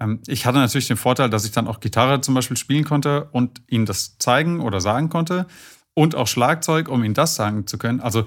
Ähm, 0.00 0.20
ich 0.26 0.46
hatte 0.46 0.58
natürlich 0.58 0.88
den 0.88 0.96
Vorteil, 0.96 1.30
dass 1.30 1.44
ich 1.44 1.52
dann 1.52 1.66
auch 1.66 1.80
Gitarre 1.80 2.20
zum 2.20 2.34
Beispiel 2.34 2.56
spielen 2.56 2.84
konnte 2.84 3.28
und 3.32 3.62
ihnen 3.68 3.86
das 3.86 4.18
zeigen 4.18 4.60
oder 4.60 4.80
sagen 4.80 5.08
konnte 5.08 5.46
und 5.94 6.14
auch 6.14 6.26
Schlagzeug, 6.26 6.88
um 6.88 7.04
ihnen 7.04 7.14
das 7.14 7.34
sagen 7.34 7.66
zu 7.66 7.78
können. 7.78 8.00
Also 8.00 8.26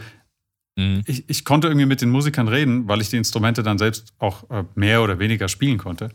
mhm. 0.75 1.03
ich, 1.05 1.29
ich, 1.29 1.45
konnte 1.45 1.67
irgendwie 1.67 1.85
mit 1.85 2.01
den 2.01 2.09
Musikern 2.09 2.47
reden, 2.47 2.87
weil 2.87 3.01
ich 3.01 3.09
die 3.09 3.17
Instrumente 3.17 3.61
dann 3.63 3.77
selbst 3.77 4.13
auch 4.19 4.49
äh, 4.49 4.63
mehr 4.75 5.03
oder 5.03 5.19
weniger 5.19 5.47
spielen 5.47 5.77
konnte. 5.77 6.09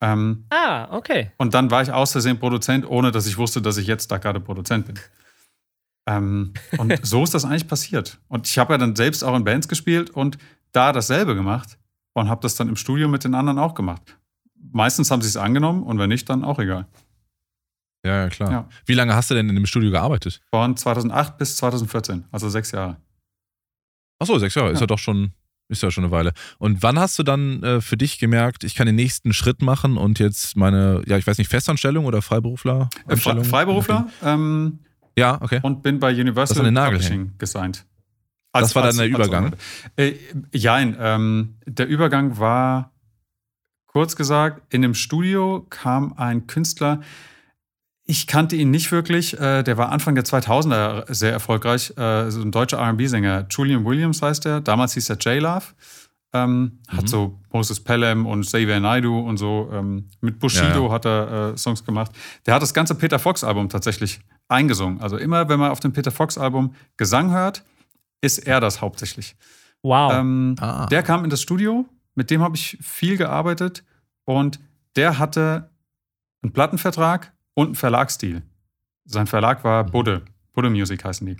Ähm, 0.00 0.46
ah, 0.50 0.96
okay. 0.96 1.30
Und 1.36 1.54
dann 1.54 1.70
war 1.70 1.82
ich 1.82 1.92
aus 1.92 2.12
Versehen 2.12 2.38
Produzent, 2.38 2.88
ohne 2.88 3.10
dass 3.10 3.26
ich 3.26 3.36
wusste, 3.36 3.60
dass 3.60 3.76
ich 3.76 3.86
jetzt 3.86 4.10
da 4.10 4.18
gerade 4.18 4.40
Produzent 4.40 4.86
bin. 4.86 4.98
Ähm, 6.06 6.54
und 6.78 6.98
so 7.06 7.22
ist 7.22 7.34
das 7.34 7.44
eigentlich 7.44 7.68
passiert. 7.68 8.18
Und 8.28 8.48
ich 8.48 8.58
habe 8.58 8.72
ja 8.72 8.78
dann 8.78 8.96
selbst 8.96 9.22
auch 9.22 9.36
in 9.36 9.44
Bands 9.44 9.68
gespielt 9.68 10.10
und 10.10 10.38
da 10.72 10.92
dasselbe 10.92 11.34
gemacht 11.34 11.78
und 12.14 12.28
habe 12.28 12.40
das 12.40 12.54
dann 12.54 12.68
im 12.68 12.76
Studio 12.76 13.08
mit 13.08 13.24
den 13.24 13.34
anderen 13.34 13.58
auch 13.58 13.74
gemacht. 13.74 14.16
Meistens 14.72 15.10
haben 15.10 15.22
sie 15.22 15.28
es 15.28 15.36
angenommen 15.36 15.82
und 15.82 15.98
wenn 15.98 16.08
nicht, 16.08 16.28
dann 16.28 16.44
auch 16.44 16.58
egal. 16.58 16.86
Ja, 18.04 18.22
ja, 18.22 18.28
klar. 18.28 18.50
Ja. 18.50 18.68
Wie 18.86 18.94
lange 18.94 19.14
hast 19.14 19.30
du 19.30 19.34
denn 19.34 19.48
in 19.48 19.54
dem 19.54 19.66
Studio 19.66 19.90
gearbeitet? 19.90 20.40
Von 20.50 20.76
2008 20.76 21.36
bis 21.36 21.56
2014, 21.56 22.24
also 22.30 22.48
sechs 22.48 22.70
Jahre. 22.72 22.96
Achso, 24.18 24.38
sechs 24.38 24.54
Jahre, 24.54 24.68
ja. 24.68 24.74
ist 24.74 24.80
ja 24.80 24.86
doch 24.86 24.98
schon, 24.98 25.32
ist 25.70 25.82
ja 25.82 25.90
schon 25.90 26.04
eine 26.04 26.10
Weile. 26.10 26.32
Und 26.58 26.82
wann 26.82 26.98
hast 26.98 27.18
du 27.18 27.22
dann 27.22 27.62
äh, 27.62 27.80
für 27.80 27.96
dich 27.96 28.18
gemerkt, 28.18 28.64
ich 28.64 28.74
kann 28.74 28.86
den 28.86 28.96
nächsten 28.96 29.32
Schritt 29.32 29.62
machen 29.62 29.96
und 29.96 30.18
jetzt 30.18 30.56
meine, 30.56 31.02
ja, 31.06 31.16
ich 31.16 31.26
weiß 31.26 31.38
nicht, 31.38 31.48
Festanstellung 31.48 32.04
oder 32.04 32.22
Freiberufler? 32.22 32.90
Äh, 33.06 33.16
Freiberufler. 33.16 34.08
Ähm, 34.22 34.80
ja, 35.16 35.40
okay. 35.40 35.60
Und 35.62 35.82
bin 35.82 35.98
bei 36.00 36.12
Universal 36.12 36.72
Publishing 36.72 37.32
gesigned. 37.38 37.86
Als, 38.52 38.68
das 38.68 38.74
war 38.74 38.82
dann 38.82 38.96
der 38.96 39.06
Übergang? 39.06 39.54
Äh, 39.96 40.14
jein, 40.52 40.96
ähm, 40.98 41.54
der 41.66 41.86
Übergang 41.86 42.38
war, 42.38 42.92
kurz 43.86 44.16
gesagt, 44.16 44.74
in 44.74 44.82
dem 44.82 44.94
Studio 44.94 45.66
kam 45.70 46.14
ein 46.14 46.48
Künstler, 46.48 47.00
ich 48.10 48.26
kannte 48.26 48.56
ihn 48.56 48.72
nicht 48.72 48.90
wirklich. 48.90 49.38
Äh, 49.38 49.62
der 49.62 49.78
war 49.78 49.90
Anfang 49.90 50.16
der 50.16 50.24
2000er 50.24 51.14
sehr 51.14 51.30
erfolgreich. 51.30 51.96
Äh, 51.96 52.28
so 52.30 52.42
ein 52.42 52.50
deutscher 52.50 52.78
RB-Sänger. 52.80 53.46
Julian 53.48 53.84
Williams 53.84 54.20
heißt 54.20 54.46
er. 54.46 54.60
Damals 54.60 54.94
hieß 54.94 55.10
er 55.10 55.16
J-Love. 55.16 55.66
Ähm, 56.32 56.60
mhm. 56.90 56.96
Hat 56.96 57.08
so 57.08 57.38
Moses 57.52 57.78
Pelham 57.78 58.26
und 58.26 58.44
Xavier 58.44 58.80
Naidoo 58.80 59.20
und 59.20 59.36
so. 59.36 59.70
Ähm, 59.72 60.08
mit 60.20 60.40
Bushido 60.40 60.66
ja, 60.66 60.86
ja. 60.86 60.90
hat 60.90 61.06
er 61.06 61.52
äh, 61.52 61.56
Songs 61.56 61.84
gemacht. 61.84 62.10
Der 62.46 62.54
hat 62.54 62.62
das 62.62 62.74
ganze 62.74 62.96
Peter 62.96 63.20
Fox-Album 63.20 63.68
tatsächlich 63.68 64.20
eingesungen. 64.48 65.00
Also 65.00 65.16
immer, 65.16 65.48
wenn 65.48 65.60
man 65.60 65.70
auf 65.70 65.78
dem 65.78 65.92
Peter 65.92 66.10
Fox-Album 66.10 66.74
Gesang 66.96 67.30
hört, 67.30 67.62
ist 68.20 68.38
er 68.38 68.58
das 68.58 68.80
hauptsächlich. 68.80 69.36
Wow. 69.82 70.12
Ähm, 70.14 70.56
ah. 70.58 70.86
Der 70.86 71.04
kam 71.04 71.22
in 71.22 71.30
das 71.30 71.42
Studio. 71.42 71.86
Mit 72.16 72.32
dem 72.32 72.42
habe 72.42 72.56
ich 72.56 72.76
viel 72.82 73.16
gearbeitet. 73.16 73.84
Und 74.24 74.58
der 74.96 75.20
hatte 75.20 75.70
einen 76.42 76.52
Plattenvertrag 76.52 77.32
und 77.60 77.72
ein 77.72 77.74
Verlagsstil. 77.74 78.42
Sein 79.04 79.26
Verlag 79.26 79.64
war 79.64 79.84
mhm. 79.84 79.90
Budde. 79.90 80.22
Budde 80.54 80.70
Music 80.70 81.04
heißen 81.04 81.26
die. 81.26 81.36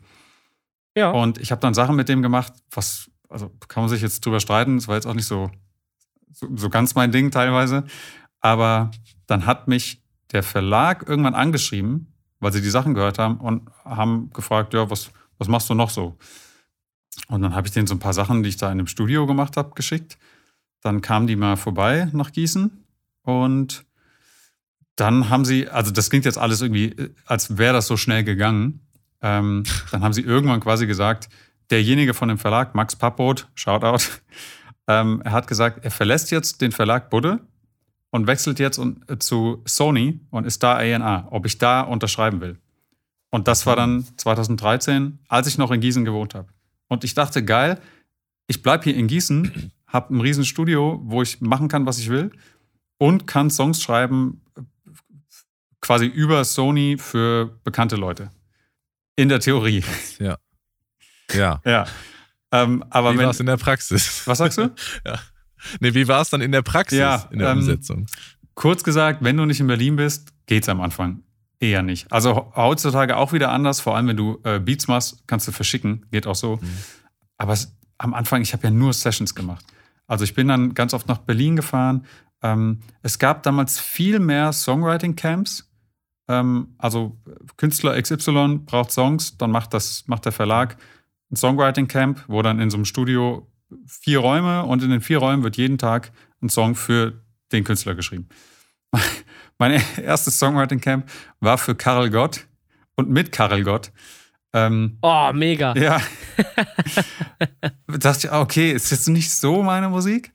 Ja. 0.94 1.10
Und 1.10 1.38
ich 1.38 1.50
habe 1.50 1.60
dann 1.60 1.72
Sachen 1.72 1.96
mit 1.96 2.08
dem 2.08 2.20
gemacht, 2.20 2.52
was, 2.70 3.10
also 3.28 3.50
kann 3.68 3.84
man 3.84 3.88
sich 3.88 4.02
jetzt 4.02 4.24
drüber 4.24 4.40
streiten, 4.40 4.76
das 4.76 4.86
war 4.86 4.96
jetzt 4.96 5.06
auch 5.06 5.14
nicht 5.14 5.26
so, 5.26 5.50
so, 6.30 6.46
so 6.54 6.68
ganz 6.68 6.94
mein 6.94 7.10
Ding 7.10 7.30
teilweise. 7.30 7.84
Aber 8.40 8.90
dann 9.26 9.46
hat 9.46 9.66
mich 9.66 10.02
der 10.32 10.42
Verlag 10.42 11.08
irgendwann 11.08 11.34
angeschrieben, 11.34 12.12
weil 12.38 12.52
sie 12.52 12.60
die 12.60 12.70
Sachen 12.70 12.94
gehört 12.94 13.18
haben 13.18 13.38
und 13.38 13.70
haben 13.84 14.30
gefragt, 14.30 14.74
ja, 14.74 14.90
was, 14.90 15.10
was 15.38 15.48
machst 15.48 15.70
du 15.70 15.74
noch 15.74 15.90
so? 15.90 16.18
Und 17.28 17.42
dann 17.42 17.54
habe 17.54 17.66
ich 17.66 17.72
denen 17.72 17.86
so 17.86 17.94
ein 17.94 17.98
paar 17.98 18.12
Sachen, 18.14 18.42
die 18.42 18.50
ich 18.50 18.56
da 18.56 18.70
in 18.70 18.78
dem 18.78 18.86
Studio 18.86 19.26
gemacht 19.26 19.56
habe, 19.56 19.74
geschickt. 19.74 20.18
Dann 20.82 21.00
kamen 21.00 21.26
die 21.26 21.36
mal 21.36 21.56
vorbei 21.56 22.08
nach 22.12 22.32
Gießen 22.32 22.84
und 23.22 23.84
dann 25.00 25.30
haben 25.30 25.46
sie, 25.46 25.68
also 25.68 25.90
das 25.90 26.10
klingt 26.10 26.26
jetzt 26.26 26.36
alles 26.36 26.60
irgendwie, 26.60 26.94
als 27.24 27.56
wäre 27.56 27.72
das 27.72 27.86
so 27.86 27.96
schnell 27.96 28.22
gegangen. 28.22 28.80
Ähm, 29.22 29.64
dann 29.90 30.02
haben 30.02 30.12
sie 30.12 30.22
irgendwann 30.22 30.60
quasi 30.60 30.86
gesagt, 30.86 31.28
derjenige 31.70 32.14
von 32.14 32.28
dem 32.28 32.38
Verlag, 32.38 32.74
Max 32.74 32.96
Pappoth, 32.96 33.48
Shoutout, 33.54 34.04
ähm, 34.88 35.22
er 35.24 35.32
hat 35.32 35.46
gesagt, 35.46 35.84
er 35.84 35.90
verlässt 35.90 36.30
jetzt 36.30 36.60
den 36.60 36.72
Verlag 36.72 37.08
Budde 37.08 37.40
und 38.10 38.26
wechselt 38.26 38.58
jetzt 38.58 38.78
äh, 38.78 39.18
zu 39.18 39.62
Sony 39.64 40.20
und 40.30 40.46
ist 40.46 40.62
da 40.62 40.74
A&A, 40.74 41.28
ob 41.30 41.46
ich 41.46 41.58
da 41.58 41.80
unterschreiben 41.80 42.40
will. 42.40 42.58
Und 43.30 43.48
das 43.48 43.64
war 43.64 43.76
dann 43.76 44.04
2013, 44.16 45.20
als 45.28 45.46
ich 45.46 45.56
noch 45.56 45.70
in 45.70 45.80
Gießen 45.80 46.04
gewohnt 46.04 46.34
habe. 46.34 46.48
Und 46.88 47.04
ich 47.04 47.14
dachte, 47.14 47.44
geil, 47.44 47.80
ich 48.48 48.62
bleibe 48.62 48.84
hier 48.84 48.96
in 48.96 49.06
Gießen, 49.06 49.72
habe 49.86 50.14
ein 50.14 50.20
riesen 50.20 50.44
Studio, 50.44 51.00
wo 51.04 51.22
ich 51.22 51.40
machen 51.40 51.68
kann, 51.68 51.86
was 51.86 51.98
ich 51.98 52.10
will 52.10 52.32
und 52.98 53.26
kann 53.26 53.48
Songs 53.48 53.80
schreiben, 53.82 54.42
quasi 55.80 56.06
über 56.06 56.44
Sony 56.44 56.96
für 56.98 57.58
bekannte 57.64 57.96
Leute. 57.96 58.30
In 59.16 59.28
der 59.28 59.40
Theorie. 59.40 59.84
Ja. 60.18 60.38
Ja. 61.32 61.60
ja. 61.64 61.86
Ähm, 62.52 62.84
aber 62.90 63.14
wie 63.14 63.18
war 63.18 63.30
es 63.30 63.40
in 63.40 63.46
der 63.46 63.56
Praxis? 63.56 64.26
Was 64.26 64.38
sagst 64.38 64.58
du? 64.58 64.74
ja. 65.06 65.18
Nee, 65.78 65.94
wie 65.94 66.08
war 66.08 66.20
es 66.22 66.30
dann 66.30 66.40
in 66.40 66.52
der 66.52 66.62
Praxis, 66.62 66.98
ja, 66.98 67.28
in 67.30 67.38
der 67.38 67.50
ähm, 67.50 67.58
Umsetzung? 67.58 68.06
Kurz 68.54 68.82
gesagt, 68.82 69.22
wenn 69.22 69.36
du 69.36 69.44
nicht 69.44 69.60
in 69.60 69.66
Berlin 69.66 69.96
bist, 69.96 70.32
geht's 70.46 70.68
am 70.68 70.80
Anfang 70.80 71.22
eher 71.60 71.82
nicht. 71.82 72.10
Also 72.10 72.52
heutzutage 72.56 73.16
auch 73.16 73.32
wieder 73.32 73.52
anders, 73.52 73.80
vor 73.80 73.96
allem 73.96 74.08
wenn 74.08 74.16
du 74.16 74.40
äh, 74.44 74.58
Beats 74.58 74.88
machst, 74.88 75.22
kannst 75.26 75.46
du 75.46 75.52
verschicken, 75.52 76.06
geht 76.10 76.26
auch 76.26 76.34
so. 76.34 76.56
Mhm. 76.56 76.68
Aber 77.36 77.52
es, 77.52 77.76
am 77.98 78.14
Anfang, 78.14 78.42
ich 78.42 78.52
habe 78.52 78.64
ja 78.64 78.70
nur 78.70 78.92
Sessions 78.92 79.34
gemacht. 79.34 79.64
Also 80.06 80.24
ich 80.24 80.34
bin 80.34 80.48
dann 80.48 80.74
ganz 80.74 80.94
oft 80.94 81.06
nach 81.06 81.18
Berlin 81.18 81.56
gefahren. 81.56 82.06
Ähm, 82.42 82.80
es 83.02 83.18
gab 83.18 83.42
damals 83.42 83.78
viel 83.78 84.18
mehr 84.18 84.52
Songwriting-Camps 84.52 85.69
ähm, 86.30 86.68
also 86.78 87.16
Künstler 87.56 88.00
XY 88.00 88.60
braucht 88.64 88.92
Songs, 88.92 89.36
dann 89.36 89.50
macht, 89.50 89.74
das, 89.74 90.04
macht 90.06 90.24
der 90.24 90.32
Verlag 90.32 90.76
ein 91.30 91.36
Songwriting 91.36 91.88
Camp, 91.88 92.24
wo 92.28 92.40
dann 92.42 92.60
in 92.60 92.70
so 92.70 92.76
einem 92.76 92.84
Studio 92.84 93.48
vier 93.86 94.20
Räume 94.20 94.64
und 94.64 94.82
in 94.82 94.90
den 94.90 95.00
vier 95.00 95.18
Räumen 95.18 95.42
wird 95.42 95.56
jeden 95.56 95.78
Tag 95.78 96.12
ein 96.40 96.48
Song 96.48 96.74
für 96.76 97.20
den 97.52 97.64
Künstler 97.64 97.94
geschrieben. 97.94 98.28
Mein 99.58 99.82
erstes 99.96 100.38
Songwriting 100.38 100.80
Camp 100.80 101.10
war 101.40 101.58
für 101.58 101.74
Karel 101.74 102.10
Gott 102.10 102.46
und 102.94 103.10
mit 103.10 103.32
Karel 103.32 103.64
Gott. 103.64 103.92
Ähm, 104.52 104.98
oh, 105.02 105.32
mega. 105.32 105.74
Ja. 105.76 106.00
da 107.86 107.98
dachte 107.98 108.26
ich, 108.26 108.32
okay, 108.32 108.72
ist 108.72 108.90
jetzt 108.90 109.08
nicht 109.08 109.30
so 109.30 109.62
meine 109.62 109.88
Musik. 109.88 110.32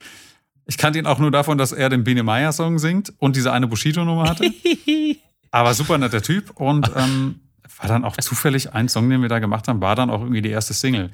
Ich 0.66 0.78
kannte 0.78 0.98
ihn 0.98 1.06
auch 1.06 1.18
nur 1.18 1.30
davon, 1.30 1.58
dass 1.58 1.72
er 1.72 1.88
den 1.88 2.04
Biene 2.04 2.22
Meier 2.22 2.52
Song 2.52 2.78
singt 2.78 3.12
und 3.18 3.36
diese 3.36 3.52
eine 3.52 3.66
Bushido-Nummer 3.66 4.28
hatte. 4.28 4.50
Aber 5.56 5.72
super 5.72 5.96
netter 5.96 6.20
Typ 6.20 6.50
und 6.60 6.92
ähm, 6.96 7.40
war 7.78 7.88
dann 7.88 8.04
auch 8.04 8.18
zufällig 8.18 8.74
ein 8.74 8.90
Song, 8.90 9.08
den 9.08 9.22
wir 9.22 9.30
da 9.30 9.38
gemacht 9.38 9.68
haben, 9.68 9.80
war 9.80 9.96
dann 9.96 10.10
auch 10.10 10.20
irgendwie 10.20 10.42
die 10.42 10.50
erste 10.50 10.74
Single. 10.74 11.10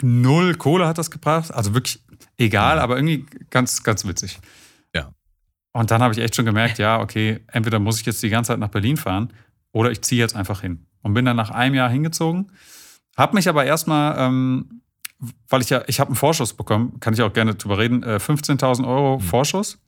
Null 0.00 0.54
Kohle 0.54 0.86
hat 0.86 0.96
das 0.96 1.10
gebracht, 1.10 1.52
also 1.52 1.74
wirklich 1.74 2.02
egal, 2.38 2.78
aber 2.78 2.96
irgendwie 2.96 3.26
ganz, 3.50 3.82
ganz 3.82 4.06
witzig. 4.06 4.40
Ja. 4.94 5.12
Und 5.74 5.90
dann 5.90 6.02
habe 6.02 6.14
ich 6.14 6.20
echt 6.20 6.34
schon 6.34 6.46
gemerkt, 6.46 6.78
ja, 6.78 7.00
okay, 7.00 7.44
entweder 7.48 7.78
muss 7.78 8.00
ich 8.00 8.06
jetzt 8.06 8.22
die 8.22 8.30
ganze 8.30 8.48
Zeit 8.48 8.58
nach 8.58 8.68
Berlin 8.68 8.96
fahren 8.96 9.30
oder 9.72 9.90
ich 9.90 10.00
ziehe 10.00 10.20
jetzt 10.20 10.34
einfach 10.34 10.62
hin. 10.62 10.86
Und 11.02 11.12
bin 11.12 11.26
dann 11.26 11.36
nach 11.36 11.50
einem 11.50 11.74
Jahr 11.74 11.90
hingezogen, 11.90 12.50
habe 13.14 13.34
mich 13.34 13.46
aber 13.46 13.66
erstmal, 13.66 14.18
ähm, 14.18 14.80
weil 15.50 15.60
ich 15.60 15.68
ja, 15.68 15.82
ich 15.86 16.00
habe 16.00 16.08
einen 16.08 16.16
Vorschuss 16.16 16.54
bekommen, 16.54 16.98
kann 17.00 17.12
ich 17.12 17.20
auch 17.20 17.34
gerne 17.34 17.56
drüber 17.56 17.76
reden, 17.76 18.02
äh, 18.04 18.16
15.000 18.16 18.86
Euro 18.86 19.18
mhm. 19.18 19.20
Vorschuss 19.20 19.78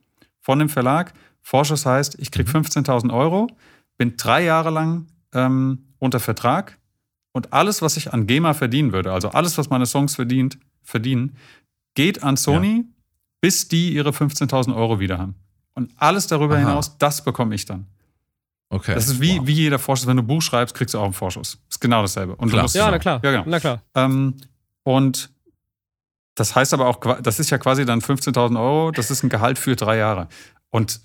von 0.44 0.58
dem 0.58 0.68
Verlag 0.68 1.14
Vorschuss 1.40 1.84
heißt, 1.84 2.18
ich 2.18 2.30
kriege 2.30 2.50
15.000 2.50 3.04
mhm. 3.04 3.10
Euro, 3.10 3.48
bin 3.98 4.16
drei 4.16 4.44
Jahre 4.44 4.70
lang 4.70 5.06
ähm, 5.32 5.86
unter 5.98 6.20
Vertrag 6.20 6.78
und 7.32 7.52
alles, 7.52 7.82
was 7.82 7.96
ich 7.96 8.12
an 8.12 8.26
GEMA 8.26 8.54
verdienen 8.54 8.92
würde, 8.92 9.12
also 9.12 9.28
alles, 9.28 9.58
was 9.58 9.70
meine 9.70 9.86
Songs 9.86 10.14
verdient, 10.14 10.58
verdienen, 10.82 11.36
geht 11.94 12.22
an 12.22 12.36
Sony, 12.36 12.76
ja. 12.76 12.84
bis 13.40 13.68
die 13.68 13.92
ihre 13.92 14.10
15.000 14.10 14.74
Euro 14.74 15.00
wieder 15.00 15.18
haben. 15.18 15.34
Und 15.74 15.92
alles 15.96 16.26
darüber 16.26 16.54
Aha. 16.54 16.60
hinaus, 16.60 16.96
das 16.98 17.24
bekomme 17.24 17.54
ich 17.54 17.66
dann. 17.66 17.86
Okay. 18.70 18.94
Das 18.94 19.08
ist 19.08 19.20
wie, 19.20 19.38
wow. 19.38 19.46
wie 19.46 19.52
jeder 19.52 19.78
Vorschuss. 19.78 20.06
Wenn 20.06 20.16
du 20.16 20.22
ein 20.22 20.26
Buch 20.26 20.42
schreibst, 20.42 20.74
kriegst 20.74 20.94
du 20.94 20.98
auch 20.98 21.04
einen 21.04 21.12
Vorschuss. 21.12 21.58
Ist 21.68 21.80
genau 21.80 22.02
dasselbe. 22.02 22.34
Und 22.36 22.48
klar. 22.48 22.66
ja, 22.72 22.90
na 22.90 22.98
klar. 22.98 23.20
Ja, 23.22 23.30
genau. 23.30 23.44
Na 23.46 23.60
klar. 23.60 23.82
Ähm, 23.94 24.34
und 24.82 25.30
das 26.34 26.54
heißt 26.54 26.74
aber 26.74 26.86
auch, 26.86 26.98
das 27.20 27.40
ist 27.40 27.50
ja 27.50 27.58
quasi 27.58 27.84
dann 27.84 28.00
15.000 28.00 28.58
Euro, 28.58 28.90
das 28.90 29.10
ist 29.10 29.22
ein 29.22 29.28
Gehalt 29.28 29.58
für 29.58 29.76
drei 29.76 29.96
Jahre. 29.98 30.28
Und 30.70 31.00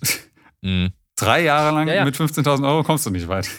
Mhm. 0.62 0.92
Drei 1.16 1.44
Jahre 1.44 1.76
lang 1.76 1.88
ja, 1.88 1.96
ja. 1.96 2.06
mit 2.06 2.16
15.000 2.16 2.66
Euro 2.66 2.84
kommst 2.84 3.06
du 3.06 3.10
nicht 3.10 3.28
weit. 3.28 3.50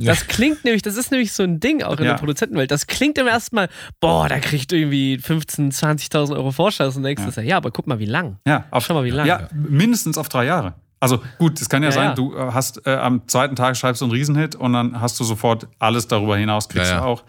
Das 0.00 0.28
klingt 0.28 0.64
nämlich, 0.64 0.82
das 0.82 0.96
ist 0.96 1.10
nämlich 1.10 1.32
so 1.32 1.42
ein 1.42 1.58
Ding 1.58 1.82
auch 1.82 1.98
in 1.98 2.04
ja. 2.04 2.12
der 2.12 2.18
Produzentenwelt. 2.18 2.70
Das 2.70 2.86
klingt 2.86 3.18
im 3.18 3.26
ersten 3.26 3.56
Mal, 3.56 3.68
boah, 3.98 4.28
da 4.28 4.38
kriegt 4.38 4.72
irgendwie 4.72 5.16
15.000, 5.16 5.76
20.000 6.12 6.36
Euro 6.36 6.52
Vorschuss 6.52 6.96
und 6.96 7.02
denkst 7.02 7.24
ja. 7.36 7.42
ja, 7.42 7.56
aber 7.56 7.72
guck 7.72 7.88
mal, 7.88 7.98
wie 7.98 8.06
lang. 8.06 8.38
Ja, 8.46 8.66
auf, 8.70 8.84
Schau 8.84 8.94
mal, 8.94 9.04
wie 9.04 9.10
lang. 9.10 9.26
Ja, 9.26 9.48
mindestens 9.52 10.16
auf 10.16 10.28
drei 10.28 10.44
Jahre. 10.44 10.74
Also 11.00 11.20
gut, 11.38 11.60
es 11.60 11.68
kann 11.68 11.82
ja, 11.82 11.88
ja 11.88 11.92
sein, 11.92 12.14
du 12.14 12.36
äh, 12.36 12.52
hast 12.52 12.86
äh, 12.86 12.94
am 12.94 13.26
zweiten 13.26 13.56
Tag 13.56 13.76
schreibst 13.76 14.00
du 14.00 14.04
einen 14.04 14.12
Riesenhit 14.12 14.54
und 14.54 14.72
dann 14.72 15.00
hast 15.00 15.18
du 15.18 15.24
sofort 15.24 15.66
alles 15.80 16.06
darüber 16.06 16.36
hinaus, 16.36 16.68
kriegst 16.68 16.92
du 16.92 17.02
auch. 17.02 17.24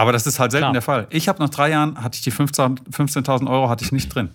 Aber 0.00 0.12
das 0.12 0.26
ist 0.26 0.40
halt 0.40 0.50
selten 0.50 0.62
Klar. 0.62 0.72
der 0.72 0.80
Fall. 0.80 1.06
Ich 1.10 1.28
habe 1.28 1.38
nach 1.40 1.50
drei 1.50 1.68
Jahren, 1.68 2.02
hatte 2.02 2.16
ich 2.16 2.22
die 2.22 2.32
15.000 2.32 3.50
Euro 3.50 3.68
hatte 3.68 3.84
ich 3.84 3.92
nicht 3.92 4.08
drin. 4.14 4.30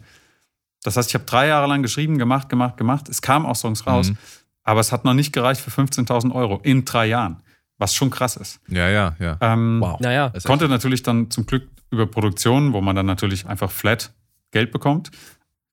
Das 0.84 0.96
heißt, 0.96 1.10
ich 1.10 1.16
habe 1.16 1.26
drei 1.26 1.48
Jahre 1.48 1.66
lang 1.66 1.82
geschrieben, 1.82 2.20
gemacht, 2.20 2.50
gemacht, 2.50 2.78
gemacht. 2.78 3.10
Es 3.10 3.20
kamen 3.24 3.48
auch 3.48 3.56
Songs 3.56 3.88
raus, 3.88 4.12
mhm. 4.12 4.18
aber 4.62 4.80
es 4.80 4.92
hat 4.92 5.06
noch 5.06 5.16
nicht 5.16 5.34
gereicht 5.34 5.60
für 5.60 5.72
15.000 5.72 6.32
Euro 6.36 6.60
in 6.62 6.86
drei 6.86 7.08
Jahren, 7.08 7.42
was 7.80 7.96
schon 7.96 8.12
krass 8.12 8.36
ist. 8.36 8.60
Ja, 8.68 8.90
ja, 8.90 9.16
ja. 9.18 9.40
Ähm, 9.42 9.80
wow. 9.82 10.00
Naja. 10.00 10.32
Konnte 10.44 10.70
natürlich 10.70 11.02
dann 11.02 11.32
zum 11.32 11.48
Glück 11.48 11.68
über 11.90 12.06
Produktionen, 12.06 12.72
wo 12.74 12.82
man 12.82 12.96
dann 12.96 13.08
natürlich 13.08 13.48
einfach 13.48 13.72
flat 13.72 14.14
Geld 14.52 14.72
bekommt, 14.72 15.10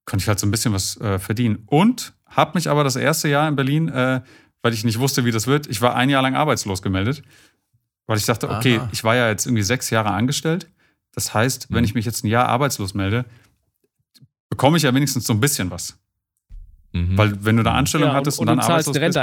konnte 0.06 0.22
ich 0.22 0.28
halt 0.28 0.38
so 0.38 0.46
ein 0.46 0.50
bisschen 0.50 0.72
was 0.72 0.98
äh, 1.02 1.18
verdienen. 1.18 1.64
Und 1.66 2.14
habe 2.24 2.52
mich 2.54 2.70
aber 2.70 2.82
das 2.82 2.96
erste 2.96 3.28
Jahr 3.28 3.46
in 3.46 3.56
Berlin, 3.56 3.88
äh, 3.88 4.22
weil 4.62 4.72
ich 4.72 4.84
nicht 4.84 4.98
wusste, 4.98 5.26
wie 5.26 5.32
das 5.32 5.46
wird, 5.46 5.66
ich 5.66 5.82
war 5.82 5.94
ein 5.96 6.08
Jahr 6.08 6.22
lang 6.22 6.34
arbeitslos 6.34 6.80
gemeldet, 6.80 7.22
weil 8.06 8.18
ich 8.18 8.26
dachte, 8.26 8.50
okay, 8.50 8.78
Aha. 8.78 8.88
ich 8.92 9.04
war 9.04 9.14
ja 9.16 9.28
jetzt 9.28 9.46
irgendwie 9.46 9.62
sechs 9.62 9.90
Jahre 9.90 10.10
angestellt. 10.10 10.68
Das 11.14 11.34
heißt, 11.34 11.68
wenn 11.70 11.80
mhm. 11.80 11.84
ich 11.84 11.94
mich 11.94 12.04
jetzt 12.04 12.24
ein 12.24 12.28
Jahr 12.28 12.48
arbeitslos 12.48 12.94
melde, 12.94 13.24
bekomme 14.50 14.76
ich 14.76 14.82
ja 14.82 14.94
wenigstens 14.94 15.26
so 15.26 15.32
ein 15.32 15.40
bisschen 15.40 15.70
was. 15.70 15.98
Mhm. 16.92 17.16
Weil 17.16 17.44
wenn 17.44 17.56
du 17.56 17.62
eine 17.62 17.72
Anstellung 17.72 18.08
ja, 18.08 18.14
hattest 18.14 18.38
und, 18.38 18.48
und, 18.48 18.52
und 18.52 18.58
dann 18.58 18.70
arbeitslos 18.70 18.98
bist, 18.98 19.16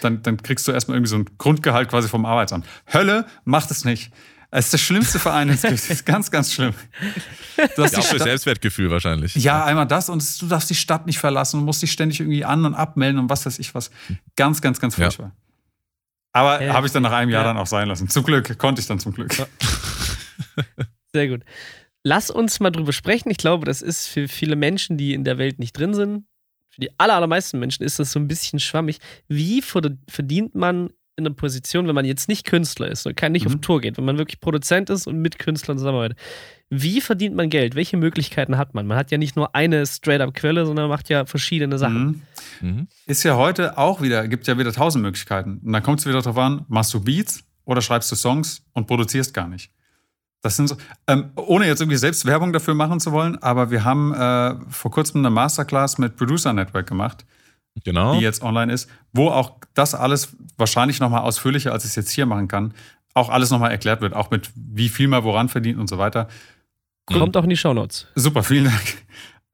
dann, 0.00 0.22
dann 0.22 0.42
kriegst 0.42 0.66
du 0.66 0.72
erstmal 0.72 0.96
irgendwie 0.96 1.10
so 1.10 1.16
ein 1.16 1.26
Grundgehalt 1.38 1.88
quasi 1.88 2.08
vom 2.08 2.24
Arbeitsamt. 2.24 2.66
Hölle, 2.92 3.26
macht 3.44 3.70
es 3.70 3.84
nicht. 3.84 4.10
Es 4.52 4.66
ist 4.66 4.72
der 4.72 4.78
schlimmste 4.78 5.18
Verein, 5.20 5.48
es 5.48 5.62
ist 5.62 6.04
ganz, 6.04 6.30
ganz 6.30 6.52
schlimm. 6.52 6.74
Du 7.76 7.84
hast 7.84 7.92
ja, 7.92 8.00
auch 8.00 8.04
für 8.04 8.18
Selbstwertgefühl 8.18 8.90
wahrscheinlich. 8.90 9.36
Ja, 9.36 9.64
einmal 9.64 9.86
das 9.86 10.08
und 10.08 10.42
du 10.42 10.46
darfst 10.46 10.68
die 10.70 10.74
Stadt 10.74 11.06
nicht 11.06 11.18
verlassen 11.18 11.60
und 11.60 11.66
musst 11.66 11.82
dich 11.82 11.92
ständig 11.92 12.20
irgendwie 12.20 12.44
an- 12.44 12.64
und 12.64 12.74
abmelden 12.74 13.20
und 13.20 13.30
was 13.30 13.46
weiß 13.46 13.58
ich 13.60 13.74
was. 13.74 13.90
Ganz, 14.34 14.60
ganz, 14.60 14.80
ganz 14.80 14.96
furchtbar. 14.96 15.26
Ja. 15.26 15.49
Aber 16.32 16.60
äh, 16.60 16.70
habe 16.70 16.86
ich 16.86 16.92
dann 16.92 17.02
nach 17.02 17.12
einem 17.12 17.30
Jahr 17.30 17.42
ja. 17.42 17.48
dann 17.48 17.58
auch 17.58 17.66
sein 17.66 17.88
lassen. 17.88 18.08
Zum 18.08 18.24
Glück, 18.24 18.58
konnte 18.58 18.80
ich 18.80 18.86
dann 18.86 18.98
zum 18.98 19.12
Glück. 19.12 19.34
Sehr 21.12 21.28
gut. 21.28 21.42
Lass 22.02 22.30
uns 22.30 22.60
mal 22.60 22.70
drüber 22.70 22.92
sprechen. 22.92 23.30
Ich 23.30 23.36
glaube, 23.36 23.66
das 23.66 23.82
ist 23.82 24.06
für 24.06 24.28
viele 24.28 24.56
Menschen, 24.56 24.96
die 24.96 25.12
in 25.12 25.24
der 25.24 25.38
Welt 25.38 25.58
nicht 25.58 25.72
drin 25.72 25.92
sind, 25.92 26.24
für 26.70 26.80
die 26.80 26.98
allermeisten 26.98 27.58
Menschen 27.58 27.82
ist 27.82 27.98
das 27.98 28.12
so 28.12 28.20
ein 28.20 28.28
bisschen 28.28 28.60
schwammig. 28.60 28.98
Wie 29.28 29.60
verdient 29.60 30.54
man 30.54 30.90
in 31.20 31.26
einer 31.26 31.34
Position, 31.34 31.86
wenn 31.86 31.94
man 31.94 32.04
jetzt 32.04 32.28
nicht 32.28 32.46
Künstler 32.46 32.88
ist 32.88 33.06
und 33.06 33.16
kann 33.16 33.32
nicht 33.32 33.46
mhm. 33.46 33.54
auf 33.54 33.60
Tour 33.60 33.80
geht, 33.80 33.96
wenn 33.96 34.04
man 34.04 34.18
wirklich 34.18 34.40
Produzent 34.40 34.90
ist 34.90 35.06
und 35.06 35.20
mit 35.20 35.38
Künstlern 35.38 35.78
zusammenarbeitet. 35.78 36.18
Wie 36.70 37.00
verdient 37.00 37.34
man 37.34 37.50
Geld? 37.50 37.74
Welche 37.74 37.96
Möglichkeiten 37.96 38.56
hat 38.56 38.74
man? 38.74 38.86
Man 38.86 38.96
hat 38.96 39.10
ja 39.10 39.18
nicht 39.18 39.36
nur 39.36 39.54
eine 39.54 39.86
Straight-up-Quelle, 39.86 40.66
sondern 40.66 40.88
macht 40.88 41.08
ja 41.08 41.26
verschiedene 41.26 41.78
Sachen. 41.78 42.24
Mhm. 42.60 42.68
Mhm. 42.68 42.88
Ist 43.06 43.22
ja 43.24 43.36
heute 43.36 43.76
auch 43.76 44.00
wieder, 44.00 44.26
gibt 44.28 44.46
ja 44.46 44.56
wieder 44.56 44.72
tausend 44.72 45.02
Möglichkeiten. 45.02 45.60
Und 45.64 45.72
dann 45.72 45.82
kommt 45.82 46.00
es 46.00 46.06
wieder 46.06 46.20
darauf 46.22 46.38
an, 46.38 46.64
machst 46.68 46.94
du 46.94 47.00
Beats 47.00 47.42
oder 47.64 47.82
schreibst 47.82 48.10
du 48.12 48.16
Songs 48.16 48.62
und 48.72 48.86
produzierst 48.86 49.34
gar 49.34 49.48
nicht. 49.48 49.70
Das 50.42 50.56
sind 50.56 50.68
so, 50.68 50.76
ähm, 51.06 51.30
ohne 51.36 51.66
jetzt 51.66 51.80
irgendwie 51.80 51.98
selbst 51.98 52.24
Werbung 52.24 52.52
dafür 52.52 52.74
machen 52.74 52.98
zu 52.98 53.12
wollen, 53.12 53.36
aber 53.42 53.70
wir 53.70 53.84
haben 53.84 54.14
äh, 54.14 54.54
vor 54.70 54.90
kurzem 54.90 55.20
eine 55.20 55.30
Masterclass 55.30 55.98
mit 55.98 56.16
Producer 56.16 56.52
Network 56.52 56.86
gemacht 56.86 57.26
genau. 57.84 58.14
die 58.16 58.20
jetzt 58.20 58.42
online 58.42 58.72
ist, 58.72 58.90
wo 59.12 59.28
auch 59.28 59.58
das 59.74 59.94
alles 59.94 60.36
wahrscheinlich 60.56 61.00
nochmal 61.00 61.22
ausführlicher, 61.22 61.72
als 61.72 61.84
ich 61.84 61.90
es 61.90 61.96
jetzt 61.96 62.10
hier 62.10 62.26
machen 62.26 62.48
kann, 62.48 62.74
auch 63.14 63.28
alles 63.28 63.50
nochmal 63.50 63.70
erklärt 63.70 64.00
wird, 64.00 64.14
auch 64.14 64.30
mit 64.30 64.50
wie 64.54 64.88
viel 64.88 65.08
man 65.08 65.24
woran 65.24 65.48
verdient 65.48 65.78
und 65.78 65.88
so 65.88 65.98
weiter. 65.98 66.28
Kommt 67.06 67.36
auch 67.36 67.44
in 67.44 67.50
die 67.50 67.56
Shownotes. 67.56 68.06
Super, 68.14 68.42
vielen 68.42 68.64
Dank. 68.64 69.04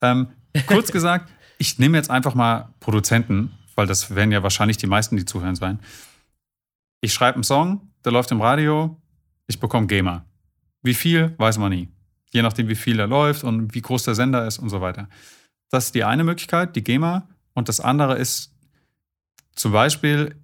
Ähm, 0.03 0.29
kurz 0.67 0.93
gesagt, 0.93 1.33
ich 1.59 1.79
nehme 1.79 1.97
jetzt 1.97 2.11
einfach 2.11 2.35
mal 2.35 2.69
Produzenten, 2.81 3.53
weil 3.75 3.87
das 3.87 4.15
werden 4.15 4.33
ja 4.33 4.43
wahrscheinlich 4.43 4.77
die 4.77 4.87
meisten, 4.87 5.17
die 5.17 5.25
zuhören 5.25 5.57
sein. 5.57 5.79
Ich 7.01 7.13
schreibe 7.13 7.37
einen 7.37 7.45
Song, 7.45 7.93
der 8.05 8.13
läuft 8.13 8.31
im 8.31 8.41
Radio, 8.41 9.01
ich 9.47 9.61
bekomme 9.61 9.87
GEMA. 9.87 10.25
Wie 10.83 10.95
viel, 10.95 11.35
weiß 11.39 11.59
man 11.59 11.71
nie. 11.71 11.89
Je 12.31 12.43
nachdem, 12.43 12.69
wie 12.69 12.75
viel 12.75 12.99
er 12.99 13.07
läuft 13.07 13.45
und 13.45 13.75
wie 13.75 13.81
groß 13.81 14.05
der 14.05 14.15
Sender 14.15 14.47
ist 14.47 14.59
und 14.59 14.69
so 14.69 14.81
weiter. 14.81 15.09
Das 15.71 15.87
ist 15.87 15.95
die 15.95 16.05
eine 16.05 16.25
Möglichkeit, 16.25 16.77
die 16.77 16.85
GEMA. 16.85 17.29
Und 17.57 17.71
das 17.71 17.81
andere 17.81 18.19
ist 18.19 18.53
zum 19.55 19.73
Beispiel, 19.73 20.37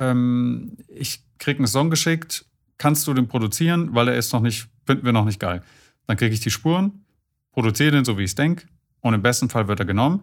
ähm, 0.00 0.78
ich 0.88 1.22
kriege 1.38 1.58
einen 1.58 1.66
Song 1.66 1.90
geschickt, 1.90 2.46
kannst 2.78 3.06
du 3.06 3.12
den 3.12 3.28
produzieren, 3.28 3.94
weil 3.94 4.08
er 4.08 4.16
ist 4.16 4.32
noch 4.32 4.40
nicht, 4.40 4.66
finden 4.86 5.04
wir 5.04 5.12
noch 5.12 5.26
nicht 5.26 5.38
geil. 5.38 5.62
Dann 6.06 6.16
kriege 6.16 6.32
ich 6.32 6.40
die 6.40 6.50
Spuren, 6.50 7.04
produziere 7.52 7.90
den 7.90 8.06
so, 8.06 8.16
wie 8.16 8.22
ich 8.22 8.30
es 8.30 8.34
denke, 8.34 8.66
und 9.00 9.12
im 9.12 9.20
besten 9.20 9.50
Fall 9.50 9.68
wird 9.68 9.78
er 9.80 9.84
genommen. 9.84 10.22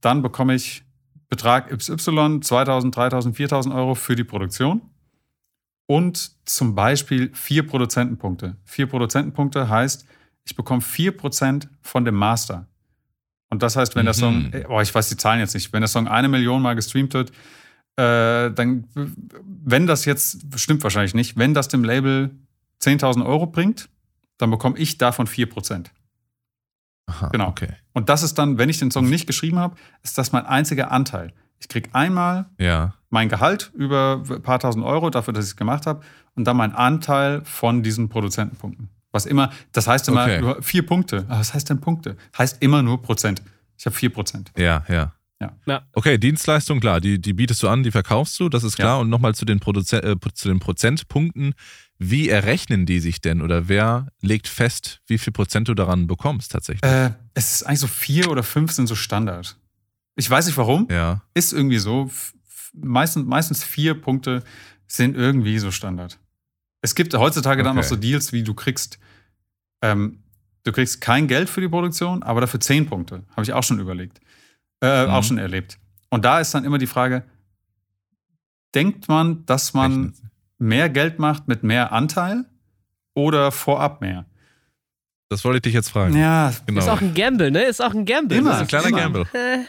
Dann 0.00 0.22
bekomme 0.22 0.56
ich 0.56 0.82
Betrag 1.28 1.70
XY, 1.70 2.40
2000, 2.40 2.94
3000, 2.94 3.36
4000 3.36 3.72
Euro 3.72 3.94
für 3.94 4.16
die 4.16 4.24
Produktion 4.24 4.82
und 5.86 6.32
zum 6.48 6.74
Beispiel 6.74 7.30
vier 7.32 7.64
Produzentenpunkte. 7.64 8.56
Vier 8.64 8.88
Produzentenpunkte 8.88 9.68
heißt, 9.68 10.04
ich 10.44 10.56
bekomme 10.56 10.80
vier 10.80 11.16
Prozent 11.16 11.68
von 11.80 12.04
dem 12.04 12.16
Master. 12.16 12.66
Und 13.48 13.62
das 13.62 13.76
heißt, 13.76 13.94
wenn 13.94 14.02
mhm. 14.02 14.06
der 14.06 14.14
Song, 14.14 14.52
oh, 14.68 14.80
ich 14.80 14.94
weiß 14.94 15.08
die 15.08 15.16
Zahlen 15.16 15.40
jetzt 15.40 15.54
nicht, 15.54 15.72
wenn 15.72 15.80
der 15.80 15.88
Song 15.88 16.08
eine 16.08 16.28
Million 16.28 16.62
Mal 16.62 16.74
gestreamt 16.74 17.14
wird, 17.14 17.30
äh, 17.96 18.50
dann, 18.50 18.84
wenn 18.94 19.86
das 19.86 20.04
jetzt, 20.04 20.44
stimmt 20.56 20.82
wahrscheinlich 20.82 21.14
nicht, 21.14 21.38
wenn 21.38 21.54
das 21.54 21.68
dem 21.68 21.84
Label 21.84 22.30
10.000 22.82 23.24
Euro 23.24 23.46
bringt, 23.46 23.88
dann 24.38 24.50
bekomme 24.50 24.78
ich 24.78 24.98
davon 24.98 25.26
4%. 25.26 25.86
Aha, 27.06 27.28
genau. 27.28 27.48
Okay. 27.48 27.68
Und 27.92 28.08
das 28.08 28.22
ist 28.22 28.34
dann, 28.34 28.58
wenn 28.58 28.68
ich 28.68 28.78
den 28.78 28.90
Song 28.90 29.08
nicht 29.08 29.26
geschrieben 29.26 29.58
habe, 29.58 29.76
ist 30.02 30.18
das 30.18 30.32
mein 30.32 30.44
einziger 30.44 30.90
Anteil. 30.90 31.32
Ich 31.58 31.68
kriege 31.68 31.88
einmal 31.94 32.46
ja. 32.58 32.94
mein 33.08 33.28
Gehalt 33.28 33.70
über 33.74 34.22
ein 34.28 34.42
paar 34.42 34.58
tausend 34.58 34.84
Euro 34.84 35.08
dafür, 35.08 35.32
dass 35.32 35.44
ich 35.44 35.52
es 35.52 35.56
gemacht 35.56 35.86
habe 35.86 36.02
und 36.34 36.44
dann 36.44 36.56
mein 36.56 36.74
Anteil 36.74 37.42
von 37.44 37.82
diesen 37.82 38.08
Produzentenpunkten. 38.08 38.90
Was 39.16 39.26
immer, 39.26 39.52
das 39.72 39.86
heißt 39.86 40.08
immer 40.08 40.24
okay. 40.24 40.40
nur 40.40 40.62
vier 40.62 40.86
Punkte. 40.86 41.24
Aber 41.28 41.40
was 41.40 41.54
heißt 41.54 41.70
denn 41.70 41.80
Punkte? 41.80 42.16
Heißt 42.36 42.62
immer 42.62 42.82
nur 42.82 43.02
Prozent. 43.02 43.42
Ich 43.78 43.86
habe 43.86 43.96
vier 43.96 44.10
Prozent. 44.10 44.52
Ja, 44.56 44.84
ja. 44.88 45.12
Ja. 45.66 45.82
Okay, 45.92 46.16
Dienstleistung, 46.16 46.80
klar, 46.80 47.00
die, 47.00 47.20
die 47.20 47.34
bietest 47.34 47.62
du 47.62 47.68
an, 47.68 47.82
die 47.82 47.90
verkaufst 47.90 48.40
du, 48.40 48.48
das 48.48 48.64
ist 48.64 48.76
klar. 48.76 48.96
Ja. 48.96 49.00
Und 49.02 49.10
nochmal 49.10 49.34
zu, 49.34 49.44
den 49.44 49.60
äh, 49.60 50.16
zu 50.32 50.48
den 50.48 50.60
Prozentpunkten. 50.60 51.54
Wie 51.98 52.28
errechnen 52.28 52.86
die 52.86 53.00
sich 53.00 53.20
denn 53.20 53.40
oder 53.40 53.68
wer 53.68 54.08
legt 54.20 54.48
fest, 54.48 55.00
wie 55.06 55.18
viel 55.18 55.32
Prozent 55.32 55.68
du 55.68 55.74
daran 55.74 56.06
bekommst 56.06 56.52
tatsächlich? 56.52 56.90
Äh, 56.90 57.12
es 57.34 57.56
ist 57.56 57.62
eigentlich 57.64 57.80
so 57.80 57.86
vier 57.86 58.30
oder 58.30 58.42
fünf 58.42 58.72
sind 58.72 58.86
so 58.86 58.94
Standard. 58.94 59.58
Ich 60.14 60.28
weiß 60.28 60.46
nicht 60.46 60.56
warum. 60.56 60.88
Ja. 60.90 61.22
Ist 61.34 61.52
irgendwie 61.52 61.78
so. 61.78 62.10
Meistens, 62.74 63.26
meistens 63.26 63.64
vier 63.64 63.94
Punkte 63.94 64.42
sind 64.86 65.16
irgendwie 65.16 65.58
so 65.58 65.70
Standard. 65.70 66.18
Es 66.86 66.94
gibt 66.94 67.12
heutzutage 67.14 67.62
okay. 67.62 67.68
dann 67.68 67.76
noch 67.76 67.82
so 67.82 67.96
Deals, 67.96 68.32
wie 68.32 68.44
du 68.44 68.54
kriegst 68.54 69.00
ähm, 69.82 70.22
du 70.62 70.72
kriegst 70.72 71.00
kein 71.00 71.26
Geld 71.26 71.48
für 71.48 71.60
die 71.60 71.68
Produktion, 71.68 72.22
aber 72.22 72.40
dafür 72.40 72.60
zehn 72.60 72.86
Punkte. 72.86 73.24
Habe 73.30 73.42
ich 73.42 73.52
auch 73.52 73.62
schon 73.64 73.80
überlegt. 73.80 74.20
Äh, 74.80 75.06
mhm. 75.06 75.10
Auch 75.10 75.24
schon 75.24 75.38
erlebt. 75.38 75.78
Und 76.10 76.24
da 76.24 76.40
ist 76.40 76.54
dann 76.54 76.64
immer 76.64 76.78
die 76.78 76.86
Frage, 76.86 77.24
denkt 78.74 79.08
man, 79.08 79.44
dass 79.46 79.74
man 79.74 80.14
mehr 80.58 80.88
Geld 80.88 81.18
macht 81.18 81.48
mit 81.48 81.62
mehr 81.64 81.92
Anteil 81.92 82.44
oder 83.14 83.50
vorab 83.52 84.00
mehr? 84.00 84.26
Das 85.28 85.44
wollte 85.44 85.56
ich 85.56 85.62
dich 85.62 85.74
jetzt 85.74 85.90
fragen. 85.90 86.16
Ja, 86.16 86.52
genau. 86.66 86.80
Ist 86.80 86.88
auch 86.88 87.00
ein 87.00 87.14
Gamble, 87.14 87.50
ne? 87.50 87.64
Ist 87.64 87.82
auch 87.82 87.92
ein 87.92 88.04
Gamble. 88.04 88.38
Immer, 88.38 88.58
ein 88.58 88.66
kleiner 88.66 88.88
immer. 88.88 88.98
Gamble. 88.98 89.26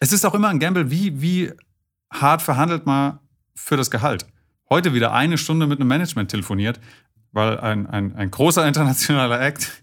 Es 0.00 0.12
ist 0.12 0.26
auch 0.26 0.34
immer 0.34 0.48
ein 0.48 0.58
Gamble, 0.58 0.90
wie, 0.90 1.22
wie 1.22 1.52
hart 2.12 2.42
verhandelt 2.42 2.84
man 2.84 3.20
für 3.54 3.78
das 3.78 3.90
Gehalt. 3.90 4.26
Heute 4.70 4.94
wieder 4.94 5.12
eine 5.12 5.38
Stunde 5.38 5.66
mit 5.66 5.80
einem 5.80 5.88
Management 5.88 6.30
telefoniert, 6.30 6.80
weil 7.32 7.58
ein, 7.60 7.86
ein, 7.86 8.14
ein 8.14 8.30
großer 8.30 8.66
internationaler 8.68 9.40
Act 9.40 9.82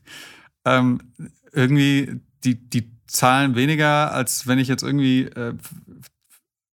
ähm, 0.66 1.02
irgendwie 1.52 2.22
die, 2.44 2.56
die 2.56 2.92
zahlen 3.08 3.56
weniger, 3.56 4.14
als 4.14 4.48
wenn 4.48 4.58
ich 4.58 4.68
jetzt 4.68 4.84
irgendwie 4.84 5.24
äh, 5.24 5.54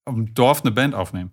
im 0.06 0.34
Dorf 0.34 0.62
eine 0.62 0.70
Band 0.70 0.94
aufnehme. 0.94 1.30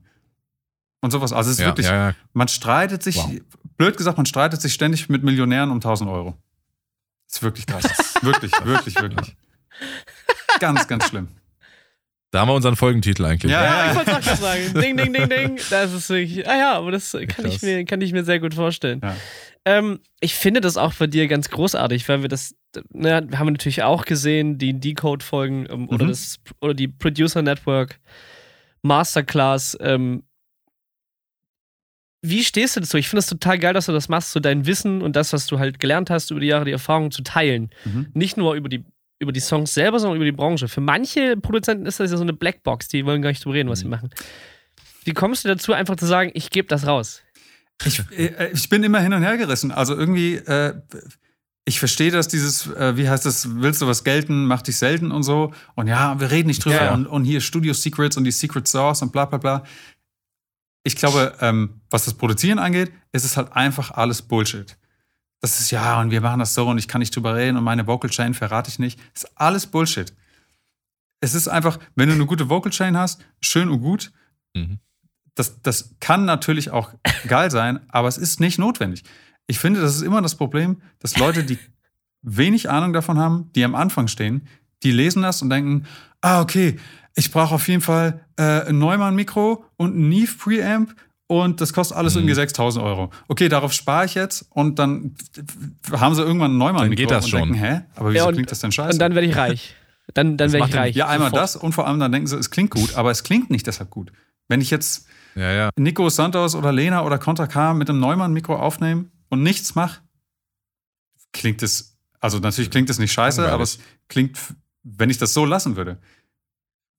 Und 1.01 1.12
sowas. 1.12 1.33
Also 1.33 1.49
es 1.49 1.57
ist 1.57 1.62
ja, 1.62 1.67
wirklich, 1.67 1.88
ja, 1.88 2.09
ja. 2.09 2.15
man 2.31 2.47
streitet 2.47 3.03
sich, 3.03 3.17
wow. 3.17 3.31
blöd 3.77 3.97
gesagt, 3.97 4.17
man 4.17 4.25
streitet 4.25 4.62
sich 4.62 4.73
ständig 4.73 5.09
mit 5.09 5.23
Millionären 5.23 5.69
um 5.69 5.77
1000 5.77 6.09
Euro. 6.09 6.38
Das 7.27 7.38
ist 7.38 7.43
wirklich 7.43 7.65
krass. 7.65 7.83
wirklich, 8.21 8.53
wirklich, 8.63 8.95
wirklich. 8.95 9.36
Ganz, 10.59 10.88
ganz 10.88 11.09
schlimm. 11.09 11.27
Da 12.34 12.39
haben 12.39 12.50
wir 12.50 12.56
unseren 12.56 12.76
Folgentitel 12.76 13.26
eigentlich. 13.26 13.52
Ja, 13.52 13.63
ja, 13.63 13.91
ich 13.91 13.96
wollte 13.96 14.10
es 14.10 14.17
auch 14.17 14.24
schon 14.24 14.38
sagen. 14.38 14.74
Ding, 14.82 14.98
ding, 14.98 15.13
ding, 15.13 15.30
ding. 15.30 15.60
Das 15.69 15.93
ist 15.93 16.10
wirklich. 16.10 16.50
Ah 16.50 16.58
ja, 16.58 16.74
aber 16.74 16.89
das 16.89 17.12
kann 17.12 17.46
ich, 17.46 17.62
mir, 17.62 17.86
kann 17.86 18.02
ich 18.02 18.12
mir 18.12 18.24
sehr 18.24 18.39
gut 18.39 18.56
vorstellen. 18.56 19.02
Ja. 19.04 19.15
Ähm, 19.65 20.00
ich 20.19 20.34
finde 20.34 20.60
das 20.60 20.76
auch 20.76 20.96
bei 20.96 21.06
dir 21.06 21.28
ganz 21.28 21.52
großartig, 21.52 22.10
weil 22.10 22.24
wir 22.24 22.30
das, 22.30 22.56
ne, 22.91 23.17
haben 23.17 23.48
wir 23.48 23.52
natürlich 23.52 23.84
auch 23.84 24.06
gesehen, 24.06 24.58
die 24.58 24.74
Decode-Folgen 24.80 25.67
ähm, 25.69 25.82
mhm. 25.82 25.89
oder, 25.89 26.12
oder 26.60 26.74
die 26.74 26.88
Producer 26.88 27.43
Network 27.43 28.00
Masterclass. 28.82 29.78
Ähm, 29.80 30.24
wie 32.24 32.43
stehst 32.43 32.76
du 32.76 32.80
dazu? 32.80 32.98
Ich 32.98 33.10
finde 33.10 33.19
es 33.19 33.28
total 33.28 33.60
geil, 33.60 33.74
dass 33.76 33.86
du 33.86 33.91
das 33.91 34.10
machst, 34.10 34.32
so 34.32 34.39
dein 34.39 34.65
Wissen 34.65 35.04
und 35.04 35.15
das, 35.15 35.34
was 35.34 35.46
du 35.46 35.60
halt 35.60 35.80
gelernt 35.80 36.10
hast 36.10 36.32
über 36.32 36.39
die 36.39 36.48
Jahre, 36.48 36.65
die 36.65 36.72
Erfahrung 36.72 37.12
zu 37.12 37.22
teilen. 37.22 37.69
Mhm. 37.86 38.08
Nicht 38.15 38.38
nur 38.38 38.56
über 38.56 38.69
die 38.69 38.84
über 39.23 39.31
die 39.31 39.39
Songs 39.39 39.73
selber, 39.73 39.99
sondern 39.99 40.17
über 40.17 40.25
die 40.25 40.31
Branche. 40.31 40.67
Für 40.67 40.81
manche 40.81 41.38
Produzenten 41.38 41.86
ist 41.86 41.99
das 41.99 42.12
ja 42.12 42.17
so 42.17 42.23
eine 42.23 42.33
Blackbox, 42.33 42.88
die 42.88 43.05
wollen 43.05 43.21
gar 43.21 43.29
nicht 43.29 43.43
drüber 43.43 43.55
reden, 43.55 43.69
was 43.69 43.79
sie 43.79 43.86
mhm. 43.86 43.91
machen. 43.91 44.09
Wie 45.03 45.13
kommst 45.13 45.43
du 45.43 45.49
dazu, 45.49 45.73
einfach 45.73 45.95
zu 45.95 46.05
sagen, 46.05 46.31
ich 46.33 46.49
gebe 46.49 46.67
das 46.67 46.88
raus? 46.88 47.21
Ich, 47.86 48.01
äh, 48.12 48.51
ich 48.53 48.69
bin 48.69 48.83
immer 48.83 48.99
hin 48.99 49.13
und 49.13 49.23
her 49.23 49.38
gerissen. 49.38 49.71
Also 49.71 49.95
irgendwie, 49.95 50.36
äh, 50.36 50.75
ich 51.65 51.79
verstehe 51.79 52.12
dass 52.12 52.27
dieses, 52.27 52.67
äh, 52.67 52.97
wie 52.97 53.09
heißt 53.09 53.25
das, 53.25 53.47
willst 53.55 53.81
du 53.81 53.88
was 53.88 54.03
gelten, 54.03 54.45
mach 54.45 54.62
dich 54.62 54.77
selten 54.77 55.12
und 55.12 55.23
so. 55.23 55.53
Und 55.75 55.88
ja, 55.88 56.19
wir 56.19 56.31
reden 56.31 56.47
nicht 56.47 56.63
drüber. 56.63 56.75
Ja, 56.75 56.86
ja. 56.86 56.93
Und, 56.93 57.07
und 57.07 57.25
hier 57.25 57.41
Studio 57.41 57.73
Secrets 57.73 58.17
und 58.17 58.23
die 58.23 58.31
Secret 58.31 58.67
Source 58.67 59.01
und 59.01 59.12
bla 59.12 59.25
bla 59.25 59.38
bla. 59.38 59.63
Ich 60.83 60.95
glaube, 60.95 61.33
ähm, 61.39 61.81
was 61.89 62.05
das 62.05 62.13
Produzieren 62.13 62.59
angeht, 62.59 62.91
ist 63.13 63.23
es 63.23 63.38
halt 63.38 63.53
einfach 63.53 63.91
alles 63.91 64.21
Bullshit. 64.21 64.77
Das 65.43 65.60
ist 65.60 65.71
ja, 65.71 65.99
und 65.99 66.10
wir 66.10 66.21
machen 66.21 66.39
das 66.39 66.53
so 66.53 66.69
und 66.69 66.77
ich 66.77 66.88
kann 66.88 66.99
nicht 66.99 67.13
drüber 67.13 67.36
reden 67.36 67.58
und 67.58 67.65
meine 67.65 67.86
Vocal 67.86 68.10
Chain 68.10 68.34
verrate 68.34 68.69
ich 68.69 68.79
nicht. 68.79 68.97
Das 69.13 69.25
ist 69.25 69.32
alles 69.36 69.67
Bullshit. 69.67 70.13
Es 71.19 71.34
ist 71.34 71.49
einfach, 71.49 71.79
wenn 71.95 72.08
du 72.08 72.15
eine 72.15 72.25
gute 72.25 72.47
Vocal 72.47 72.71
Chain 72.71 72.95
hast, 72.95 73.25
schön 73.41 73.67
und 73.67 73.82
gut. 73.82 74.13
Mhm. 74.53 74.79
Das, 75.36 75.62
das 75.62 75.95
kann 75.99 76.23
natürlich 76.23 76.71
auch 76.71 76.91
geil 77.27 77.51
sein, 77.51 77.82
aber 77.89 78.08
es 78.08 78.17
ist 78.17 78.39
nicht 78.39 78.58
notwendig. 78.58 79.03
Ich 79.45 79.60
finde, 79.60 79.82
das 79.82 79.97
ist 79.97 80.01
immer 80.01 80.21
das 80.21 80.36
Problem, 80.36 80.82
dass 80.99 81.17
Leute, 81.17 81.43
die 81.43 81.60
wenig 82.21 82.69
Ahnung 82.69 82.93
davon 82.93 83.19
haben, 83.19 83.51
die 83.51 83.65
am 83.65 83.75
Anfang 83.75 84.08
stehen, 84.08 84.47
die 84.82 84.91
lesen 84.91 85.23
das 85.23 85.41
und 85.41 85.49
denken, 85.49 85.88
ah, 86.21 86.39
okay, 86.39 86.79
ich 87.15 87.32
brauche 87.32 87.56
auf 87.56 87.67
jeden 87.67 87.82
Fall 87.82 88.25
äh, 88.38 88.69
ein 88.69 88.77
Neumann-Mikro 88.77 89.65
und 89.75 89.97
ein 89.97 90.08
Neve 90.08 90.38
Preamp 90.38 90.95
und 91.41 91.62
das 91.62 91.74
kostet 91.74 91.98
alles 91.98 92.13
mhm. 92.13 92.22
irgendwie 92.22 92.36
6000 92.36 92.84
Euro. 92.84 93.10
Okay, 93.28 93.50
darauf 93.50 93.74
spare 93.74 94.06
ich 94.06 94.15
jetzt 94.15 94.46
und 94.50 94.80
dann 94.80 95.15
haben 95.91 96.15
sie 96.15 96.22
irgendwann 96.22 96.54
ein 96.54 96.58
Neumann-Mikro 96.58 97.02
geht 97.02 97.12
das 97.12 97.26
und 97.26 97.32
schon. 97.32 97.39
denken, 97.41 97.56
hä, 97.56 97.82
aber 97.96 98.10
wieso 98.10 98.17
ja, 98.17 98.28
und, 98.28 98.34
klingt 98.34 98.52
das 98.52 98.60
denn 98.60 98.72
scheiße? 98.72 98.93
Und 98.93 99.00
dann 99.00 99.15
werde 99.15 99.28
ich 99.28 99.36
reich. 99.36 99.76
Dann, 100.13 100.36
dann 100.36 100.52
werde 100.52 100.67
ich 100.67 100.76
reich. 100.76 100.96
Ja, 100.98 101.08
einmal 101.08 101.30
sofort. 101.30 101.43
das 101.43 101.56
und 101.56 101.72
vor 101.72 101.88
allem 101.88 101.98
dann 101.98 102.12
denken 102.12 102.28
sie, 102.28 102.36
es 102.36 102.52
klingt 102.52 102.72
gut, 102.72 102.96
aber 102.96 103.10
es 103.10 103.24
klingt 103.24 103.50
nicht 103.50 103.65
deshalb 103.65 103.89
gut. 103.89 104.12
Wenn 104.50 104.60
ich 104.60 104.69
jetzt 104.69 105.08
ja, 105.36 105.52
ja. 105.52 105.69
Nico 105.78 106.10
Santos 106.10 106.56
oder 106.56 106.74
Lena 106.74 107.06
oder 107.06 107.17
Contra 107.17 107.48
K 107.48 107.74
mit 107.74 107.89
einem 107.89 108.02
Neumann-Mikro 108.02 108.54
aufnehme 108.54 109.06
und 109.30 109.43
nichts 109.43 109.76
mache, 109.76 110.02
klingt 111.32 111.63
es, 111.63 111.98
also 112.19 112.39
natürlich 112.39 112.69
klingt 112.69 112.89
es 112.89 113.00
nicht 113.00 113.13
scheiße, 113.13 113.50
aber 113.50 113.63
es 113.63 113.80
klingt, 114.10 114.38
wenn 114.84 115.10
ich 115.10 115.17
das 115.17 115.34
so 115.34 115.46
lassen 115.46 115.78
würde, 115.78 116.00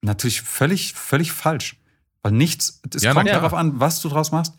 natürlich 0.01 0.41
völlig, 0.41 0.95
völlig 0.95 1.33
falsch. 1.33 1.77
Weil 2.25 2.33
nichts, 2.33 2.81
es 2.93 3.03
ja, 3.03 3.13
kommt 3.13 3.29
darauf 3.29 3.53
an, 3.53 3.79
was 3.79 4.01
du 4.01 4.09
draus 4.09 4.33
machst. 4.33 4.55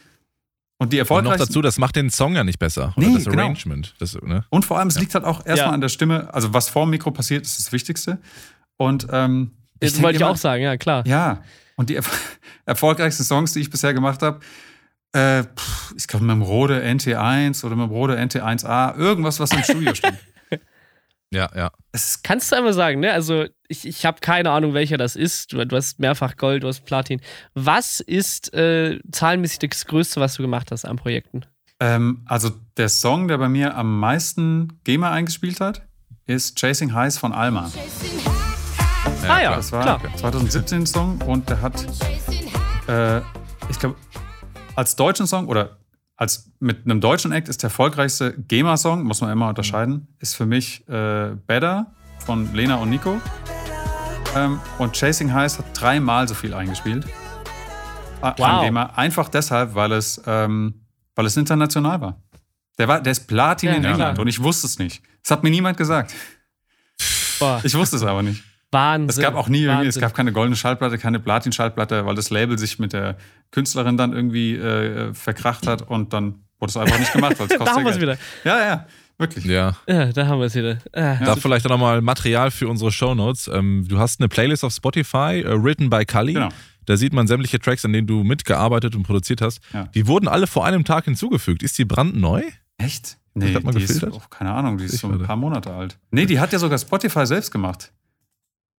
Und 0.77 0.93
die 0.93 0.99
erfolgreichsten. 0.99 1.33
Und 1.33 1.39
noch 1.39 1.47
dazu, 1.47 1.61
das 1.61 1.77
macht 1.79 1.95
den 1.95 2.11
Song 2.11 2.35
ja 2.35 2.43
nicht 2.43 2.59
besser. 2.59 2.93
Oder 2.95 3.07
nee, 3.07 3.15
das 3.15 3.25
genau. 3.25 3.43
Arrangement. 3.43 3.95
Genau. 3.97 3.99
Das, 3.99 4.21
ne? 4.21 4.45
Und 4.49 4.65
vor 4.65 4.77
allem, 4.77 4.87
es 4.87 4.95
ja. 4.95 5.01
liegt 5.01 5.15
halt 5.15 5.25
auch 5.25 5.45
erstmal 5.45 5.69
ja. 5.69 5.73
an 5.73 5.81
der 5.81 5.89
Stimme. 5.89 6.31
Also, 6.33 6.53
was 6.53 6.69
vor 6.69 6.85
dem 6.85 6.91
Mikro 6.91 7.11
passiert, 7.11 7.43
ist 7.43 7.57
das 7.57 7.71
Wichtigste. 7.71 8.19
Und 8.77 9.07
ähm, 9.11 9.51
das 9.79 10.01
wollte 10.01 10.17
ich 10.17 10.23
auch 10.23 10.37
sagen, 10.37 10.61
ja, 10.61 10.77
klar. 10.77 11.05
Ja. 11.07 11.41
Und 11.75 11.89
die 11.89 11.99
erfolgreichsten 12.65 13.23
Songs, 13.23 13.53
die 13.53 13.61
ich 13.61 13.69
bisher 13.71 13.93
gemacht 13.93 14.21
habe, 14.21 14.41
äh, 15.15 15.43
ich 15.95 16.07
glaube 16.07 16.25
mit 16.25 16.35
dem 16.35 16.41
Rode 16.43 16.83
NT1 16.83 17.65
oder 17.65 17.75
mit 17.75 17.87
dem 17.87 17.91
Rode 17.91 18.19
NT1A, 18.19 18.95
irgendwas, 18.97 19.39
was 19.39 19.51
im 19.53 19.63
Studio 19.63 19.95
steht. 19.95 20.13
Ja, 21.31 21.49
ja. 21.53 21.71
Das 21.95 22.23
kannst 22.23 22.51
du 22.51 22.57
einmal 22.57 22.73
sagen, 22.73 22.99
ne? 22.99 23.13
Also, 23.13 23.45
ich, 23.69 23.87
ich 23.87 24.05
habe 24.05 24.19
keine 24.19 24.51
Ahnung, 24.51 24.73
welcher 24.73 24.97
das 24.97 25.15
ist. 25.15 25.53
Du, 25.53 25.65
du, 25.65 25.77
hast 25.77 25.97
mehrfach 25.97 26.35
Gold, 26.35 26.63
du 26.63 26.67
hast 26.67 26.83
Platin. 26.83 27.21
Was 27.53 28.01
ist 28.01 28.53
äh, 28.53 28.99
zahlenmäßig 29.13 29.59
das 29.59 29.85
Größte, 29.85 30.19
was 30.19 30.33
du 30.33 30.41
gemacht 30.41 30.71
hast 30.71 30.83
an 30.83 30.97
Projekten? 30.97 31.45
Ähm, 31.79 32.25
also, 32.25 32.51
der 32.75 32.89
Song, 32.89 33.29
der 33.29 33.37
bei 33.37 33.47
mir 33.47 33.77
am 33.77 33.97
meisten 33.97 34.77
GEMA 34.83 35.09
eingespielt 35.09 35.61
hat, 35.61 35.83
ist 36.25 36.59
Chasing 36.59 36.93
Highs 36.93 37.17
von 37.17 37.31
Alma. 37.31 37.71
Ja, 39.23 39.29
ah 39.33 39.41
ja, 39.41 39.55
das 39.55 39.71
war 39.71 39.83
klar. 39.83 40.01
2017 40.17 40.85
Song 40.85 41.21
und 41.21 41.49
der 41.49 41.61
hat, 41.61 41.81
äh, 42.89 43.19
ich 43.69 43.79
glaube, 43.79 43.95
als 44.75 44.97
deutschen 44.97 45.27
Song 45.27 45.47
oder 45.47 45.77
als 46.17 46.51
mit 46.59 46.85
einem 46.85 47.01
deutschen 47.01 47.31
Act 47.31 47.49
ist 47.49 47.63
der 47.63 47.67
erfolgreichste 47.67 48.33
GEMA-Song, 48.37 49.03
muss 49.03 49.21
man 49.21 49.31
immer 49.31 49.49
unterscheiden, 49.49 50.07
ist 50.19 50.35
für 50.35 50.45
mich 50.45 50.87
äh, 50.87 51.35
Better 51.47 51.93
von 52.25 52.53
Lena 52.53 52.75
und 52.75 52.89
Nico. 52.89 53.21
Ähm, 54.35 54.59
und 54.79 54.95
Chasing 54.95 55.33
Highs 55.33 55.57
hat 55.57 55.65
dreimal 55.73 56.27
so 56.27 56.33
viel 56.33 56.53
eingespielt. 56.53 57.05
Wow. 58.21 58.39
An 58.39 58.65
GEMA. 58.65 58.85
Einfach 58.95 59.29
deshalb, 59.29 59.75
weil 59.75 59.91
es, 59.91 60.21
ähm, 60.25 60.85
weil 61.15 61.25
es 61.25 61.37
international 61.37 62.01
war. 62.01 62.21
Der, 62.77 62.87
war, 62.87 63.01
der 63.01 63.11
ist 63.11 63.27
Platin 63.27 63.69
ja, 63.69 63.75
in 63.75 63.83
England 63.83 64.15
klar. 64.15 64.19
und 64.19 64.27
ich 64.27 64.41
wusste 64.41 64.67
es 64.67 64.79
nicht. 64.79 65.01
Das 65.21 65.31
hat 65.31 65.43
mir 65.43 65.49
niemand 65.49 65.77
gesagt. 65.77 66.13
Boah. 67.39 67.61
Ich 67.63 67.73
wusste 67.75 67.97
es 67.97 68.03
aber 68.03 68.23
nicht. 68.23 68.43
Wahnsinn. 68.75 69.09
Es 69.09 69.19
gab 69.19 69.35
auch 69.35 69.47
nie 69.47 69.63
irgendwie, 69.63 69.87
es 69.87 69.99
gab 69.99 70.13
keine 70.13 70.31
goldene 70.31 70.55
Schallplatte, 70.55 70.97
keine 70.97 71.19
Platin-Schallplatte, 71.19 72.05
weil 72.05 72.15
das 72.15 72.29
Label 72.29 72.57
sich 72.59 72.77
mit 72.77 72.93
der 72.93 73.17
Künstlerin 73.51 73.97
dann 73.97 74.13
irgendwie 74.13 74.55
äh, 74.55 75.13
verkracht 75.13 75.65
hat 75.65 75.81
und 75.89 76.13
dann 76.13 76.43
wurde 76.59 76.69
es 76.69 76.77
einfach 76.77 76.99
nicht 76.99 77.13
gemacht, 77.13 77.39
weil 77.39 77.47
es 77.47 77.53
kostet. 77.57 77.67
da 77.67 77.75
haben 77.75 77.85
wir 77.85 77.91
es 77.91 77.99
wieder. 77.99 78.17
Ja, 78.43 78.59
ja. 78.59 78.85
Wirklich. 79.17 79.45
Ja. 79.45 79.77
ja, 79.87 80.11
da 80.11 80.27
haben 80.27 80.39
wir 80.39 80.47
es 80.47 80.55
wieder. 80.55 80.77
Ah, 80.91 81.15
da 81.23 81.35
vielleicht 81.37 81.65
auch 81.65 81.69
nochmal 81.69 82.01
Material 82.01 82.51
für 82.51 82.67
unsere 82.67 82.91
Shownotes. 82.91 83.49
Ähm, 83.53 83.85
du 83.87 83.97
hast 83.97 84.19
eine 84.19 84.27
Playlist 84.27 84.65
auf 84.65 84.73
Spotify, 84.73 85.45
uh, 85.47 85.63
written 85.63 85.89
by 85.89 86.03
Kali. 86.03 86.33
Genau. 86.33 86.49
Da 86.85 86.97
sieht 86.97 87.13
man 87.13 87.25
sämtliche 87.25 87.59
Tracks, 87.59 87.85
an 87.85 87.93
denen 87.93 88.07
du 88.07 88.23
mitgearbeitet 88.23 88.93
und 88.95 89.03
produziert 89.03 89.41
hast. 89.41 89.59
Ja. 89.73 89.85
Die 89.95 90.05
wurden 90.07 90.27
alle 90.27 90.47
vor 90.47 90.65
einem 90.65 90.83
Tag 90.83 91.05
hinzugefügt. 91.05 91.63
Ist 91.63 91.77
die 91.77 91.85
brandneu? 91.85 92.43
Echt? 92.77 93.17
Nee, 93.33 93.57
die 93.57 93.83
ist, 93.83 94.03
oh, 94.03 94.21
keine 94.29 94.51
Ahnung, 94.53 94.77
die 94.77 94.85
ist 94.85 94.99
so 94.99 95.09
ein 95.09 95.21
paar 95.21 95.35
Monate 95.35 95.73
alt. 95.73 95.97
Nee, 96.11 96.25
die 96.25 96.39
hat 96.39 96.53
ja 96.53 96.59
sogar 96.59 96.77
Spotify 96.77 97.25
selbst 97.25 97.51
gemacht. 97.51 97.91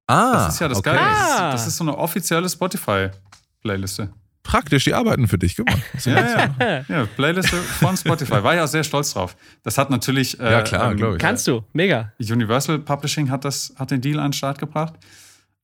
Ah, 0.07 0.33
das 0.33 0.55
ist 0.55 0.61
ja 0.61 0.69
das 0.69 0.79
okay. 0.79 0.91
Geile. 0.91 1.01
Ah. 1.01 1.53
Das 1.53 1.67
ist 1.67 1.77
so 1.77 1.85
eine 1.85 1.97
offizielle 1.97 2.49
Spotify-Playliste. 2.49 4.11
Praktisch, 4.43 4.85
die 4.85 4.95
arbeiten 4.95 5.27
für 5.27 5.39
dich, 5.39 5.57
gemacht. 5.57 5.83
ja, 6.05 6.49
ja. 6.61 6.85
ja, 6.89 7.07
Playliste 7.17 7.57
von 7.57 7.97
Spotify. 7.97 8.45
War 8.45 8.55
ja 8.55 8.67
sehr 8.69 8.85
stolz 8.85 9.13
drauf. 9.13 9.37
Das 9.65 9.77
hat 9.77 9.91
natürlich. 9.91 10.39
Äh, 10.39 10.53
ja, 10.53 10.63
klar, 10.63 10.93
ähm, 10.93 10.97
glaube 10.97 11.17
ich. 11.17 11.19
Kannst 11.21 11.49
du, 11.49 11.65
mega. 11.73 12.13
Universal 12.21 12.79
Publishing 12.79 13.29
hat, 13.29 13.45
das, 13.45 13.75
hat 13.77 13.91
den 13.91 14.01
Deal 14.01 14.21
an 14.21 14.27
den 14.27 14.33
Start 14.35 14.59
gebracht. 14.59 14.95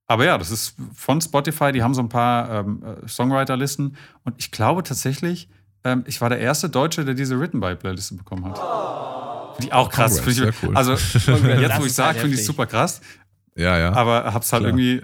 Aber 0.09 0.25
ja, 0.25 0.37
das 0.37 0.51
ist 0.51 0.75
von 0.95 1.21
Spotify, 1.21 1.71
die 1.71 1.83
haben 1.83 1.95
so 1.95 2.03
ein 2.03 2.09
paar 2.09 2.51
ähm, 2.51 2.83
äh, 2.83 3.09
Songwriter-Listen. 3.09 3.97
Und 4.25 4.35
ich 4.39 4.51
glaube 4.51 4.83
tatsächlich, 4.83 5.49
ähm, 5.85 6.03
ich 6.07 6.21
war 6.21 6.29
der 6.29 6.41
erste 6.41 6.69
Deutsche, 6.69 7.05
der 7.05 7.15
diese 7.15 7.39
Written 7.39 7.61
by 7.61 7.77
Playliste 7.77 8.17
bekommen 8.17 8.45
hat. 8.47 8.59
Finde 9.55 9.69
ich 9.69 9.73
auch 9.73 9.89
krass. 9.89 10.17
Congrats, 10.23 10.39
ich, 10.39 10.63
cool. 10.63 10.77
Also, 10.77 10.93
jetzt, 11.61 11.81
wo 11.81 11.85
ich 11.85 11.95
sage, 11.95 12.19
finde 12.19 12.35
ich 12.35 12.41
es 12.41 12.47
super 12.47 12.67
krass. 12.67 13.01
Ja, 13.57 13.79
ja. 13.79 13.93
Aber 13.93 14.33
hab's 14.33 14.53
halt 14.53 14.63
Klar. 14.63 14.79
irgendwie 14.79 15.03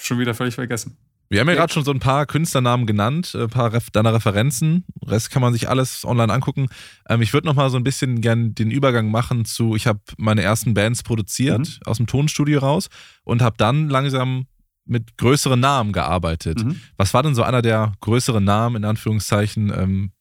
schon 0.00 0.18
wieder 0.18 0.34
völlig 0.34 0.54
vergessen. 0.54 0.96
Wir 1.32 1.40
haben 1.40 1.48
ja 1.48 1.54
gerade 1.54 1.72
schon 1.72 1.84
so 1.84 1.92
ein 1.92 1.98
paar 1.98 2.26
Künstlernamen 2.26 2.86
genannt, 2.86 3.34
ein 3.34 3.48
paar 3.48 3.72
Ref 3.72 3.90
deiner 3.90 4.12
Referenzen. 4.12 4.84
Rest 5.06 5.30
kann 5.30 5.40
man 5.40 5.54
sich 5.54 5.66
alles 5.66 6.04
online 6.04 6.30
angucken. 6.30 6.66
Ähm, 7.08 7.22
ich 7.22 7.32
würde 7.32 7.46
noch 7.46 7.54
mal 7.54 7.70
so 7.70 7.78
ein 7.78 7.84
bisschen 7.84 8.20
gern 8.20 8.54
den 8.54 8.70
Übergang 8.70 9.10
machen 9.10 9.46
zu, 9.46 9.74
ich 9.74 9.86
habe 9.86 10.00
meine 10.18 10.42
ersten 10.42 10.74
Bands 10.74 11.02
produziert 11.02 11.60
mhm. 11.60 11.86
aus 11.86 11.96
dem 11.96 12.06
Tonstudio 12.06 12.58
raus 12.58 12.88
und 13.24 13.40
habe 13.40 13.56
dann 13.56 13.88
langsam 13.88 14.44
mit 14.84 15.16
größeren 15.16 15.58
Namen 15.58 15.92
gearbeitet. 15.92 16.62
Mhm. 16.62 16.82
Was 16.98 17.14
war 17.14 17.22
denn 17.22 17.34
so 17.34 17.42
einer 17.42 17.62
der 17.62 17.94
größeren 18.02 18.44
Namen, 18.44 18.76
in 18.76 18.84
Anführungszeichen, 18.84 19.72
ähm, 19.74 20.12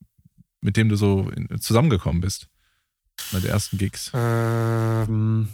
mit 0.62 0.78
dem 0.78 0.88
du 0.88 0.96
so 0.96 1.30
zusammengekommen 1.60 2.22
bist? 2.22 2.48
Bei 3.34 3.42
den 3.42 3.50
ersten 3.50 3.78
Gigs? 3.78 4.12
Ähm 4.16 5.50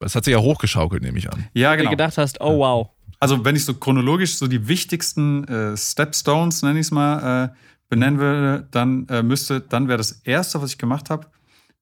es 0.00 0.14
hat 0.14 0.24
sich 0.24 0.32
ja 0.32 0.38
hochgeschaukelt, 0.38 1.02
nehme 1.02 1.18
ich 1.18 1.30
an. 1.30 1.46
Ja, 1.52 1.74
genau. 1.76 1.90
Du 1.90 1.96
gedacht 1.96 2.18
hast, 2.18 2.40
oh 2.40 2.58
wow. 2.58 2.88
Also, 3.18 3.44
wenn 3.44 3.54
ich 3.54 3.64
so 3.64 3.74
chronologisch 3.74 4.36
so 4.36 4.46
die 4.46 4.66
wichtigsten 4.66 5.44
äh, 5.44 5.76
Stepstones, 5.76 6.62
nenne 6.62 6.80
ich 6.80 6.86
es 6.86 6.90
mal, 6.90 7.44
äh, 7.44 7.48
benennen 7.88 8.18
würde, 8.18 8.66
dann 8.70 9.06
äh, 9.08 9.22
müsste, 9.22 9.60
dann 9.60 9.88
wäre 9.88 9.98
das 9.98 10.12
erste, 10.24 10.62
was 10.62 10.70
ich 10.70 10.78
gemacht 10.78 11.10
habe, 11.10 11.26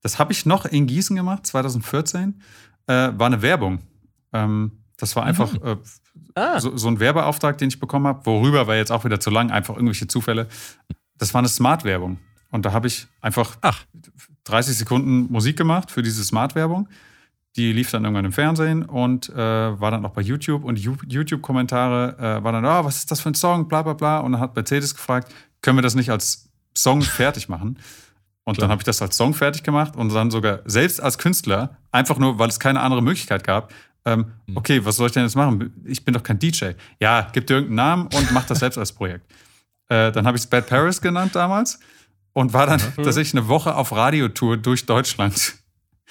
das 0.02 0.18
habe 0.18 0.32
ich 0.32 0.46
noch 0.46 0.64
in 0.64 0.86
Gießen 0.86 1.14
gemacht, 1.14 1.46
2014, 1.46 2.42
äh, 2.86 2.92
war 2.92 3.26
eine 3.26 3.42
Werbung. 3.42 3.80
Ähm, 4.32 4.72
das 4.96 5.14
war 5.14 5.24
einfach 5.24 5.52
mhm. 5.52 5.62
Äh, 5.64 5.76
ah. 6.34 6.60
so, 6.60 6.76
so, 6.76 6.88
ein 6.88 6.98
Werbeauftrag, 6.98 7.58
den 7.58 7.68
ich 7.68 7.78
bekommen 7.78 8.06
habe, 8.06 8.26
worüber 8.26 8.66
war 8.66 8.76
jetzt 8.76 8.90
auch 8.90 9.04
wieder 9.04 9.20
zu 9.20 9.30
lang, 9.30 9.50
einfach 9.50 9.74
irgendwelche 9.74 10.08
Zufälle. 10.08 10.48
Das 11.18 11.34
war 11.34 11.40
eine 11.40 11.48
Smart-Werbung. 11.48 12.18
Und 12.50 12.64
da 12.64 12.72
habe 12.72 12.86
ich 12.86 13.06
einfach 13.20 13.58
Ach. 13.60 13.84
30 14.44 14.76
Sekunden 14.76 15.30
Musik 15.30 15.56
gemacht 15.56 15.90
für 15.90 16.02
diese 16.02 16.24
Smart-Werbung. 16.24 16.88
Die 17.58 17.72
lief 17.72 17.90
dann 17.90 18.04
irgendwann 18.04 18.24
im 18.24 18.32
Fernsehen 18.32 18.84
und 18.84 19.28
äh, 19.30 19.36
war 19.36 19.90
dann 19.90 20.06
auch 20.06 20.12
bei 20.12 20.22
YouTube. 20.22 20.62
Und 20.62 20.78
YouTube-Kommentare 20.78 22.16
äh, 22.38 22.44
war 22.44 22.52
dann, 22.52 22.64
oh, 22.64 22.84
was 22.84 22.98
ist 22.98 23.10
das 23.10 23.20
für 23.20 23.30
ein 23.30 23.34
Song, 23.34 23.66
bla 23.66 23.82
bla 23.82 23.94
bla. 23.94 24.20
Und 24.20 24.30
dann 24.30 24.40
hat 24.40 24.54
Mercedes 24.54 24.94
gefragt, 24.94 25.34
können 25.60 25.76
wir 25.76 25.82
das 25.82 25.96
nicht 25.96 26.10
als 26.10 26.48
Song 26.76 27.02
fertig 27.02 27.48
machen? 27.48 27.78
Und 28.44 28.54
Klar. 28.54 28.68
dann 28.68 28.70
habe 28.70 28.80
ich 28.80 28.84
das 28.84 29.02
als 29.02 29.16
Song 29.16 29.34
fertig 29.34 29.64
gemacht 29.64 29.96
und 29.96 30.14
dann 30.14 30.30
sogar 30.30 30.60
selbst 30.66 31.02
als 31.02 31.18
Künstler, 31.18 31.76
einfach 31.90 32.18
nur, 32.18 32.38
weil 32.38 32.48
es 32.48 32.60
keine 32.60 32.80
andere 32.80 33.02
Möglichkeit 33.02 33.42
gab, 33.42 33.72
ähm, 34.04 34.32
mhm. 34.46 34.56
okay, 34.56 34.84
was 34.84 34.96
soll 34.96 35.08
ich 35.08 35.12
denn 35.12 35.24
jetzt 35.24 35.34
machen? 35.34 35.74
Ich 35.84 36.04
bin 36.04 36.14
doch 36.14 36.22
kein 36.22 36.38
DJ. 36.38 36.70
Ja, 37.00 37.28
gib 37.32 37.48
dir 37.48 37.54
irgendeinen 37.54 37.74
Namen 37.74 38.02
und 38.06 38.30
mach 38.30 38.44
das 38.46 38.60
selbst 38.60 38.78
als 38.78 38.92
Projekt. 38.92 39.26
Äh, 39.90 40.12
dann 40.12 40.26
habe 40.26 40.36
ich 40.36 40.42
es 40.42 40.46
Bad 40.46 40.66
Paris 40.66 41.00
genannt 41.00 41.34
damals 41.34 41.80
und 42.34 42.52
war 42.52 42.66
dann 42.66 42.78
tatsächlich 42.94 43.32
eine 43.32 43.48
Woche 43.48 43.74
auf 43.74 43.90
Radiotour 43.90 44.58
durch 44.58 44.84
Deutschland 44.84 45.54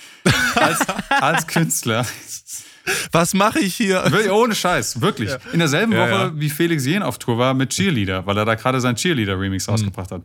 als, 0.56 0.86
als 1.10 1.48
Künstler. 1.48 2.06
Was 3.12 3.34
mache 3.34 3.60
ich 3.60 3.76
hier? 3.76 4.04
Ohne 4.32 4.56
Scheiß, 4.56 5.02
wirklich. 5.02 5.30
Ja. 5.30 5.38
In 5.52 5.60
derselben 5.60 5.92
ja, 5.92 6.00
Woche, 6.00 6.12
ja. 6.12 6.40
wie 6.40 6.50
Felix 6.50 6.86
Jen 6.86 7.04
auf 7.04 7.20
Tour 7.20 7.38
war 7.38 7.54
mit 7.54 7.72
Cheerleader, 7.72 8.26
weil 8.26 8.38
er 8.38 8.46
da 8.46 8.56
gerade 8.56 8.80
sein 8.80 8.96
Cheerleader-Remix 8.96 9.68
mhm. 9.68 9.72
rausgebracht 9.72 10.12
hat. 10.12 10.22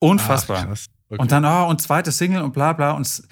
Unfassbar. 0.00 0.68
Ach, 0.72 0.78
okay. 1.08 1.20
Und 1.20 1.32
dann, 1.32 1.44
oh, 1.44 1.68
und 1.68 1.80
zweite 1.80 2.12
Single 2.12 2.42
und 2.42 2.52
bla 2.52 2.72
bla. 2.72 2.92
Und 2.92 3.22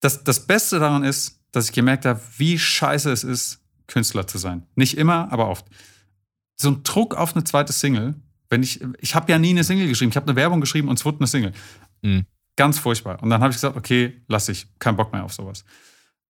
das, 0.00 0.24
das 0.24 0.46
Beste 0.46 0.78
daran 0.78 1.04
ist, 1.04 1.40
dass 1.52 1.66
ich 1.66 1.72
gemerkt 1.72 2.04
habe, 2.04 2.20
wie 2.36 2.58
scheiße 2.58 3.10
es 3.10 3.24
ist, 3.24 3.60
Künstler 3.86 4.26
zu 4.26 4.38
sein. 4.38 4.66
Nicht 4.74 4.98
immer, 4.98 5.32
aber 5.32 5.48
oft. 5.48 5.66
So 6.56 6.70
ein 6.70 6.82
Druck 6.82 7.14
auf 7.14 7.34
eine 7.34 7.44
zweite 7.44 7.72
Single, 7.72 8.14
wenn 8.50 8.62
ich, 8.62 8.80
ich 9.00 9.14
habe 9.14 9.30
ja 9.30 9.38
nie 9.38 9.50
eine 9.50 9.64
Single 9.64 9.88
geschrieben, 9.88 10.10
ich 10.10 10.16
habe 10.16 10.26
eine 10.26 10.36
Werbung 10.36 10.60
geschrieben 10.60 10.88
und 10.88 10.98
es 10.98 11.04
wurde 11.04 11.18
eine 11.18 11.26
Single. 11.26 11.52
Mhm. 12.02 12.26
Ganz 12.58 12.76
furchtbar. 12.76 13.22
Und 13.22 13.30
dann 13.30 13.40
habe 13.40 13.52
ich 13.52 13.56
gesagt, 13.56 13.76
okay, 13.76 14.20
lass 14.26 14.48
ich, 14.48 14.66
kein 14.80 14.96
Bock 14.96 15.12
mehr 15.12 15.22
auf 15.22 15.32
sowas. 15.32 15.64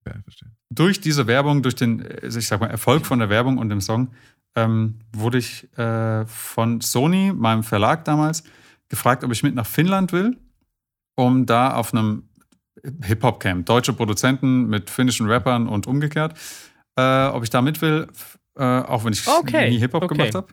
Ja, 0.07 0.13
verstehe. 0.23 0.51
Durch 0.69 1.01
diese 1.01 1.27
Werbung, 1.27 1.63
durch 1.63 1.75
den, 1.75 2.07
ich 2.23 2.47
sag 2.47 2.61
mal, 2.61 2.67
Erfolg 2.67 3.07
von 3.07 3.19
der 3.19 3.31
Werbung 3.31 3.57
und 3.57 3.71
dem 3.71 3.81
Song, 3.81 4.11
ähm, 4.55 4.99
wurde 5.11 5.39
ich 5.39 5.67
äh, 5.79 6.27
von 6.27 6.83
Sony, 6.83 7.33
meinem 7.35 7.63
Verlag 7.63 8.05
damals, 8.05 8.45
gefragt, 8.91 9.25
ob 9.25 9.33
ich 9.33 9.43
mit 9.43 9.55
nach 9.55 9.65
Finnland 9.65 10.13
will, 10.13 10.37
um 11.15 11.47
da 11.47 11.73
auf 11.73 11.95
einem 11.95 12.29
Hip-Hop-Camp, 13.05 13.65
deutsche 13.65 13.95
Produzenten 13.95 14.67
mit 14.67 14.91
finnischen 14.91 15.31
Rappern 15.31 15.67
und 15.67 15.87
umgekehrt, 15.87 16.39
äh, 16.97 17.29
ob 17.29 17.43
ich 17.43 17.49
da 17.49 17.63
mit 17.63 17.81
will, 17.81 18.07
äh, 18.59 18.63
auch 18.65 19.03
wenn 19.07 19.15
ich 19.15 19.27
okay. 19.27 19.71
nie 19.71 19.79
Hip-Hop 19.79 20.03
okay. 20.03 20.15
gemacht 20.15 20.35
habe. 20.35 20.49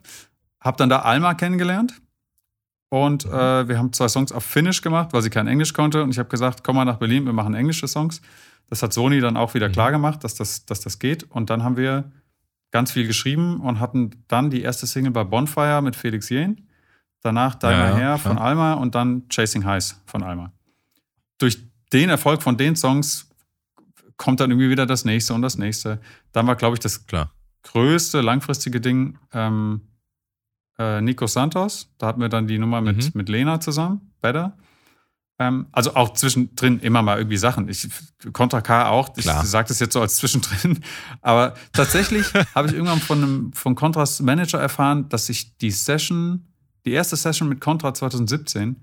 Hab 0.58 0.78
dann 0.78 0.88
da 0.88 1.00
Alma 1.00 1.34
kennengelernt 1.34 2.00
und 2.88 3.24
äh, 3.24 3.68
wir 3.68 3.78
haben 3.78 3.92
zwei 3.92 4.08
Songs 4.08 4.32
auf 4.32 4.44
Finnisch 4.44 4.80
gemacht, 4.80 5.12
weil 5.12 5.22
sie 5.22 5.30
kein 5.30 5.48
Englisch 5.48 5.72
konnte. 5.72 6.02
Und 6.02 6.10
ich 6.10 6.18
habe 6.18 6.28
gesagt, 6.28 6.62
komm 6.62 6.76
mal 6.76 6.84
nach 6.84 6.98
Berlin, 6.98 7.24
wir 7.24 7.32
machen 7.32 7.54
englische 7.54 7.88
Songs. 7.88 8.20
Das 8.68 8.82
hat 8.82 8.92
Sony 8.92 9.20
dann 9.20 9.36
auch 9.36 9.54
wieder 9.54 9.68
mhm. 9.68 9.72
klar 9.72 9.90
gemacht, 9.90 10.22
dass 10.24 10.34
das, 10.34 10.66
dass 10.66 10.80
das 10.80 10.98
geht. 10.98 11.24
Und 11.24 11.50
dann 11.50 11.62
haben 11.62 11.76
wir 11.76 12.10
ganz 12.70 12.92
viel 12.92 13.06
geschrieben 13.06 13.60
und 13.60 13.80
hatten 13.80 14.24
dann 14.28 14.50
die 14.50 14.62
erste 14.62 14.86
Single 14.86 15.12
bei 15.12 15.24
Bonfire 15.24 15.82
mit 15.82 15.96
Felix 15.96 16.28
Jähn. 16.28 16.68
Danach 17.22 17.56
Daimler 17.56 17.90
ja, 17.90 17.96
Her 17.96 18.18
von 18.18 18.38
Alma 18.38 18.74
und 18.74 18.94
dann 18.94 19.28
Chasing 19.28 19.64
Highs 19.64 20.00
von 20.06 20.22
Alma. 20.22 20.52
Durch 21.38 21.58
den 21.92 22.08
Erfolg 22.08 22.42
von 22.42 22.56
den 22.56 22.76
Songs 22.76 23.28
kommt 24.16 24.40
dann 24.40 24.50
irgendwie 24.50 24.70
wieder 24.70 24.86
das 24.86 25.04
nächste 25.04 25.34
und 25.34 25.42
das 25.42 25.58
nächste. 25.58 26.00
Dann 26.32 26.46
war, 26.46 26.56
glaube 26.56 26.74
ich, 26.74 26.80
das 26.80 27.06
Klar. 27.06 27.32
größte 27.64 28.20
langfristige 28.20 28.80
Ding 28.80 29.18
ähm, 29.32 29.80
äh, 30.78 31.00
Nico 31.00 31.26
Santos. 31.26 31.88
Da 31.98 32.06
hatten 32.06 32.20
wir 32.20 32.28
dann 32.28 32.46
die 32.46 32.58
Nummer 32.58 32.80
mit, 32.80 32.96
mhm. 32.96 33.10
mit 33.14 33.28
Lena 33.28 33.60
zusammen, 33.60 34.12
Better. 34.20 34.56
Ähm, 35.38 35.66
also 35.72 35.94
auch 35.94 36.14
zwischendrin 36.14 36.80
immer 36.80 37.02
mal 37.02 37.18
irgendwie 37.18 37.36
Sachen. 37.36 37.68
Ich, 37.68 37.88
Contra 38.32 38.62
K 38.62 38.88
auch, 38.88 39.10
ich 39.16 39.24
sage 39.24 39.68
das 39.68 39.80
jetzt 39.80 39.92
so 39.92 40.00
als 40.00 40.16
zwischendrin. 40.16 40.80
Aber 41.20 41.54
tatsächlich 41.72 42.32
habe 42.54 42.68
ich 42.68 42.74
irgendwann 42.74 43.00
von, 43.00 43.22
einem, 43.22 43.52
von 43.52 43.74
Contras 43.74 44.20
Manager 44.20 44.58
erfahren, 44.58 45.08
dass 45.08 45.28
ich 45.28 45.56
die 45.58 45.70
Session, 45.70 46.46
die 46.86 46.92
erste 46.92 47.16
Session 47.16 47.48
mit 47.48 47.60
Contra 47.60 47.92
2017, 47.92 48.82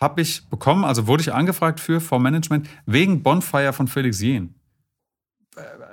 habe 0.00 0.20
ich 0.20 0.48
bekommen, 0.48 0.84
also 0.84 1.06
wurde 1.06 1.22
ich 1.22 1.32
angefragt 1.32 1.78
für 1.78 2.00
vom 2.00 2.22
Management 2.22 2.68
wegen 2.86 3.22
Bonfire 3.22 3.72
von 3.72 3.88
Felix 3.88 4.20
Jen. 4.20 4.54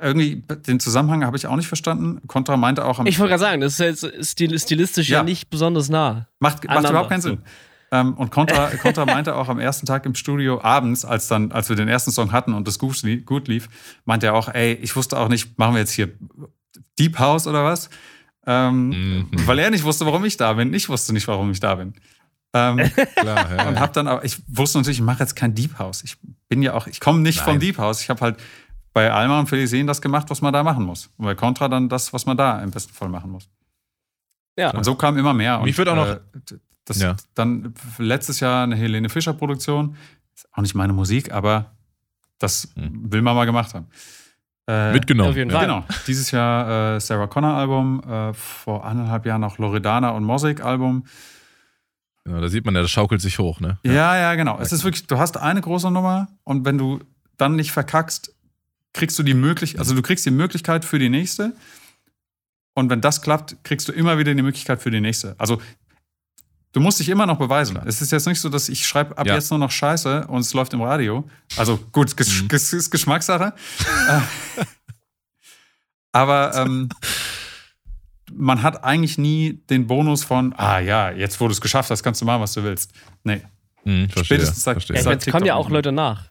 Irgendwie 0.02 0.44
den 0.68 0.80
Zusammenhang 0.80 1.26
habe 1.26 1.38
ich 1.38 1.48
auch 1.48 1.56
nicht 1.56 1.68
verstanden. 1.68 2.22
Contra 2.28 2.58
meinte 2.58 2.86
auch 2.86 3.00
am 3.00 3.06
Ich 3.06 3.20
wollte 3.20 3.32
gerade 3.32 3.42
sagen, 3.42 3.62
das 3.62 3.80
ist 3.80 4.04
jetzt 4.04 4.40
stilistisch 4.62 5.10
ja, 5.10 5.20
ja 5.20 5.24
nicht 5.24 5.50
besonders 5.50 5.90
nah. 5.90 6.28
Macht, 6.40 6.68
macht 6.68 6.90
überhaupt 6.90 7.10
keinen 7.10 7.22
Sinn. 7.22 7.40
Ähm, 7.92 8.14
und 8.14 8.32
Contra, 8.32 8.68
Contra 8.82 9.06
meinte 9.06 9.36
auch 9.36 9.50
am 9.50 9.60
ersten 9.60 9.86
Tag 9.86 10.06
im 10.06 10.16
Studio 10.16 10.62
abends, 10.62 11.06
als 11.06 11.28
dann, 11.28 11.52
als 11.52 11.70
wir 11.70 11.76
den 11.76 11.88
ersten 11.88 12.12
Song 12.12 12.32
hatten 12.32 12.54
und 12.54 12.68
das 12.68 12.80
gut, 12.80 13.02
gut 13.26 13.48
lief, 13.48 13.68
meinte 14.06 14.28
er 14.28 14.36
auch, 14.36 14.48
ey, 14.48 14.74
ich 14.74 14.96
wusste 14.96 15.18
auch 15.18 15.28
nicht, 15.28 15.58
machen 15.58 15.74
wir 15.74 15.80
jetzt 15.80 15.92
hier 15.92 16.10
Deep 17.00 17.18
House 17.20 17.48
oder 17.48 17.64
was? 17.64 17.90
Ähm, 18.46 18.90
mhm. 18.90 19.28
Weil 19.46 19.60
er 19.60 19.70
nicht 19.70 19.84
wusste, 19.84 20.06
warum 20.06 20.24
ich 20.26 20.38
da 20.38 20.54
bin. 20.54 20.74
Ich 20.74 20.90
wusste 20.90 21.14
nicht, 21.14 21.28
warum 21.28 21.52
ich 21.52 21.60
da 21.60 21.76
bin. 21.76 21.94
Ähm, 22.54 22.78
Klar, 23.16 23.56
ja, 23.56 23.68
und 23.68 23.80
habe 23.80 23.94
dann 23.94 24.08
aber, 24.08 24.24
ich 24.26 24.38
wusste 24.48 24.80
natürlich, 24.80 25.00
ich 25.00 25.06
mache 25.06 25.20
jetzt 25.20 25.36
kein 25.36 25.54
Deep 25.54 25.78
House. 25.78 26.04
Ich 26.04 26.18
bin 26.48 26.62
ja 26.62 26.74
auch, 26.74 26.88
ich 26.88 27.00
komme 27.00 27.20
nicht 27.20 27.38
Nein. 27.38 27.46
vom 27.46 27.60
Deep 27.60 27.78
House. 27.78 28.02
Ich 28.02 28.10
habe 28.10 28.22
halt 28.22 28.38
bei 28.94 29.12
Alma 29.12 29.40
und 29.40 29.48
Felicien 29.48 29.88
das 29.88 30.02
gemacht, 30.02 30.30
was 30.30 30.42
man 30.42 30.54
da 30.54 30.64
machen 30.64 30.84
muss. 30.84 31.10
Und 31.18 31.26
bei 31.26 31.36
Contra 31.36 31.68
dann 31.68 31.90
das, 31.90 32.12
was 32.14 32.26
man 32.26 32.38
da 32.38 32.62
im 32.62 32.72
besten 32.72 32.94
Fall 32.94 33.10
machen 33.10 33.32
muss. 33.32 33.50
Ja. 34.58 34.72
Und 34.72 34.84
so 34.84 34.96
kam 34.96 35.18
immer 35.18 35.34
mehr. 35.34 35.60
Und 35.60 35.68
ich 35.68 35.78
würde 35.78 35.92
auch 35.92 35.96
noch. 35.96 36.08
Äh, 36.08 36.20
das 36.86 37.00
ja. 37.00 37.16
dann 37.36 37.74
letztes 38.00 38.40
Jahr 38.40 38.64
eine 38.64 38.76
Helene 38.76 39.10
Fischer 39.10 39.34
Produktion. 39.34 39.96
Ist 40.36 40.48
auch 40.52 40.62
nicht 40.62 40.74
meine 40.74 40.92
Musik, 40.92 41.32
aber 41.32 41.76
das 42.40 42.70
hm. 42.76 43.12
will 43.12 43.22
man 43.22 43.36
mal 43.36 43.46
gemacht 43.46 43.74
haben. 43.76 43.88
Äh, 44.68 44.94
Mitgenommen. 44.94 45.30
Auf 45.30 45.36
jeden 45.36 45.52
Fall. 45.52 45.66
Genau. 45.66 45.84
Dieses 46.08 46.32
Jahr 46.32 46.96
äh, 46.96 47.00
Sarah 47.00 47.28
Connor 47.28 47.54
Album, 47.54 48.02
äh, 48.04 48.34
vor 48.34 48.86
anderthalb 48.86 49.26
Jahren 49.26 49.44
auch 49.44 49.58
Loredana 49.58 50.10
und 50.12 50.24
Mosaic 50.24 50.64
Album. 50.64 51.06
Ja, 52.28 52.40
da 52.40 52.50
sieht 52.50 52.66
man 52.66 52.76
ja, 52.76 52.82
das 52.82 52.92
schaukelt 52.92 53.22
sich 53.22 53.40
hoch, 53.40 53.60
ne? 53.60 53.80
Ja, 53.84 53.94
ja, 53.94 54.18
ja 54.18 54.36
genau. 54.36 54.60
Es 54.60 54.72
ist 54.72 54.84
wirklich, 54.84 55.08
du 55.08 55.18
hast 55.18 55.38
eine 55.38 55.62
große 55.62 55.90
Nummer 55.90 56.28
und 56.44 56.66
wenn 56.66 56.78
du 56.78 57.00
dann 57.38 57.56
nicht 57.56 57.72
verkackst, 57.72 58.36
kriegst 58.94 59.18
du 59.20 59.24
die 59.24 59.34
Möglichkeit, 59.34 59.80
also 59.80 59.96
du 59.96 60.02
kriegst 60.02 60.26
die 60.26 60.32
Möglichkeit 60.32 60.86
für 60.86 61.00
die 61.00 61.10
nächste. 61.10 61.54
Und 62.74 62.90
wenn 62.90 63.02
das 63.02 63.22
klappt, 63.22 63.58
kriegst 63.64 63.88
du 63.88 63.92
immer 63.92 64.18
wieder 64.18 64.34
die 64.34 64.42
Möglichkeit 64.42 64.82
für 64.82 64.92
die 64.92 65.02
nächste. 65.02 65.36
Also 65.38 65.62
du 66.72 66.80
musst 66.80 67.00
dich 67.00 67.10
immer 67.10 67.26
noch 67.26 67.38
beweisen. 67.38 67.76
Klar. 67.76 67.88
Es 67.88 68.02
ist 68.02 68.12
jetzt 68.12 68.28
nicht 68.28 68.40
so, 68.40 68.50
dass 68.50 68.70
ich 68.70 68.88
schreibe 68.88 69.18
ab 69.18 69.28
ja. 69.28 69.36
jetzt 69.36 69.50
nur 69.50 69.60
noch 69.60 69.72
Scheiße 69.72 70.28
und 70.28 70.42
es 70.42 70.54
läuft 70.54 70.74
im 70.74 70.82
Radio. 70.82 71.28
Also 71.58 71.78
gut, 71.92 72.14
es 72.20 72.42
mhm. 72.42 72.48
ist 72.52 72.90
Geschmackssache. 72.90 73.54
Äh, 74.08 74.22
aber 76.12 76.56
ähm, 76.56 76.90
man 78.32 78.64
hat 78.64 78.84
eigentlich 78.84 79.18
nie 79.18 79.62
den 79.70 79.88
Bonus 79.88 80.24
von, 80.24 80.54
ah 80.58 80.80
ja, 80.80 81.12
jetzt 81.12 81.40
wo 81.40 81.48
du 81.48 81.52
es 81.52 81.62
geschafft 81.62 81.90
hast, 81.90 82.04
kannst 82.04 82.22
du 82.22 82.26
machen, 82.26 82.42
was 82.42 82.54
du 82.54 82.64
willst. 82.64 82.92
Nee. 83.24 83.42
Mhm, 83.84 84.10
verstehe, 84.10 84.38
Spätestens 84.38 84.64
seit, 84.64 84.76
verstehe. 84.76 85.02
seit 85.02 85.26
Es 85.26 85.32
kommen 85.32 85.46
ja 85.46 85.56
auch 85.56 85.70
Leute 85.70 85.92
nach. 85.92 86.30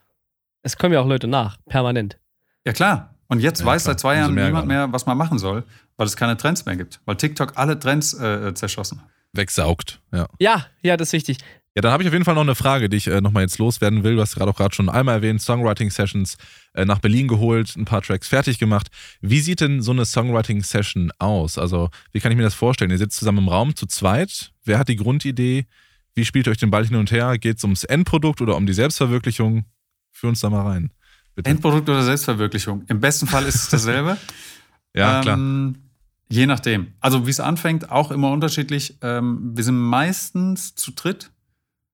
Es 0.61 0.77
kommen 0.77 0.93
ja 0.93 1.01
auch 1.01 1.07
Leute 1.07 1.27
nach, 1.27 1.57
permanent. 1.67 2.19
Ja, 2.65 2.73
klar. 2.73 3.15
Und 3.27 3.39
jetzt 3.39 3.61
ja, 3.61 3.65
weiß 3.65 3.83
klar. 3.83 3.93
seit 3.93 3.99
zwei 3.99 4.15
Jahren 4.17 4.33
niemand 4.33 4.67
mehr, 4.67 4.91
was 4.91 5.05
man 5.05 5.17
machen 5.17 5.37
soll, 5.37 5.63
weil 5.97 6.07
es 6.07 6.15
keine 6.15 6.35
Trends 6.35 6.65
mehr 6.65 6.75
gibt. 6.75 6.99
Weil 7.05 7.15
TikTok 7.15 7.53
alle 7.55 7.79
Trends 7.79 8.13
äh, 8.13 8.53
zerschossen 8.53 9.01
hat. 9.01 9.07
Wegsaugt, 9.33 10.01
ja. 10.11 10.27
Ja, 10.39 10.65
ja, 10.81 10.97
das 10.97 11.09
ist 11.09 11.13
wichtig. 11.13 11.37
Ja, 11.75 11.83
dann 11.83 11.91
habe 11.91 12.01
ich 12.01 12.09
auf 12.09 12.13
jeden 12.13 12.25
Fall 12.25 12.33
noch 12.33 12.41
eine 12.41 12.55
Frage, 12.55 12.89
die 12.89 12.97
ich 12.97 13.07
äh, 13.07 13.21
nochmal 13.21 13.43
jetzt 13.43 13.59
loswerden 13.59 14.03
will. 14.03 14.15
Du 14.15 14.21
hast 14.21 14.35
gerade 14.35 14.49
auch 14.49 14.57
gerade 14.57 14.73
schon 14.73 14.89
einmal 14.89 15.15
erwähnt, 15.15 15.41
Songwriting-Sessions 15.41 16.37
äh, 16.73 16.83
nach 16.83 16.97
Berlin 16.97 17.27
geholt, 17.27 17.75
ein 17.77 17.85
paar 17.85 18.01
Tracks 18.01 18.27
fertig 18.27 18.57
gemacht. 18.57 18.87
Wie 19.21 19.39
sieht 19.39 19.61
denn 19.61 19.83
so 19.83 19.91
eine 19.91 20.05
Songwriting-Session 20.05 21.11
aus? 21.19 21.59
Also, 21.59 21.91
wie 22.11 22.19
kann 22.19 22.31
ich 22.31 22.37
mir 22.37 22.43
das 22.43 22.55
vorstellen? 22.55 22.89
Ihr 22.89 22.97
sitzt 22.97 23.17
zusammen 23.17 23.37
im 23.37 23.47
Raum 23.49 23.75
zu 23.75 23.85
zweit. 23.85 24.51
Wer 24.65 24.79
hat 24.79 24.89
die 24.89 24.95
Grundidee? 24.95 25.67
Wie 26.15 26.25
spielt 26.25 26.47
ihr 26.47 26.51
euch 26.51 26.57
den 26.57 26.71
Ball 26.71 26.85
hin 26.85 26.95
und 26.95 27.11
her? 27.11 27.37
Geht 27.37 27.57
es 27.57 27.63
ums 27.63 27.83
Endprodukt 27.83 28.41
oder 28.41 28.55
um 28.55 28.65
die 28.65 28.73
Selbstverwirklichung? 28.73 29.65
Führ 30.11 30.29
uns 30.29 30.39
da 30.41 30.49
mal 30.49 30.63
rein. 30.63 30.91
Bitte. 31.35 31.49
Endprodukt 31.49 31.87
oder 31.89 32.03
Selbstverwirklichung. 32.03 32.83
Im 32.87 32.99
besten 32.99 33.27
Fall 33.27 33.45
ist 33.45 33.55
es 33.55 33.69
dasselbe. 33.69 34.17
ja, 34.95 35.21
klar. 35.21 35.37
Ähm, 35.37 35.75
je 36.29 36.45
nachdem. 36.45 36.93
Also 36.99 37.25
wie 37.25 37.31
es 37.31 37.39
anfängt, 37.39 37.91
auch 37.91 38.11
immer 38.11 38.31
unterschiedlich. 38.31 38.97
Ähm, 39.01 39.51
wir 39.55 39.63
sind 39.63 39.77
meistens 39.77 40.75
zu 40.75 40.91
dritt. 40.91 41.31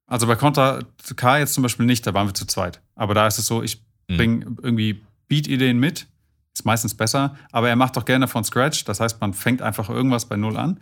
Also 0.07 0.27
bei 0.27 0.35
Contra 0.35 0.79
K 1.15 1.39
jetzt 1.39 1.53
zum 1.53 1.63
Beispiel 1.63 1.85
nicht, 1.85 2.05
da 2.05 2.13
waren 2.13 2.27
wir 2.27 2.33
zu 2.33 2.45
zweit. 2.45 2.81
Aber 2.95 3.13
da 3.13 3.27
ist 3.27 3.39
es 3.39 3.47
so, 3.47 3.63
ich 3.63 3.81
mhm. 4.07 4.17
bringe 4.17 4.45
irgendwie 4.61 5.01
Beat-Ideen 5.27 5.79
mit. 5.79 6.07
Ist 6.53 6.65
meistens 6.65 6.93
besser. 6.93 7.35
Aber 7.51 7.69
er 7.69 7.75
macht 7.75 7.97
doch 7.97 8.05
gerne 8.05 8.27
von 8.27 8.43
Scratch. 8.43 8.85
Das 8.85 8.99
heißt, 8.99 9.19
man 9.19 9.33
fängt 9.33 9.61
einfach 9.61 9.89
irgendwas 9.89 10.25
bei 10.25 10.37
Null 10.37 10.57
an. 10.57 10.79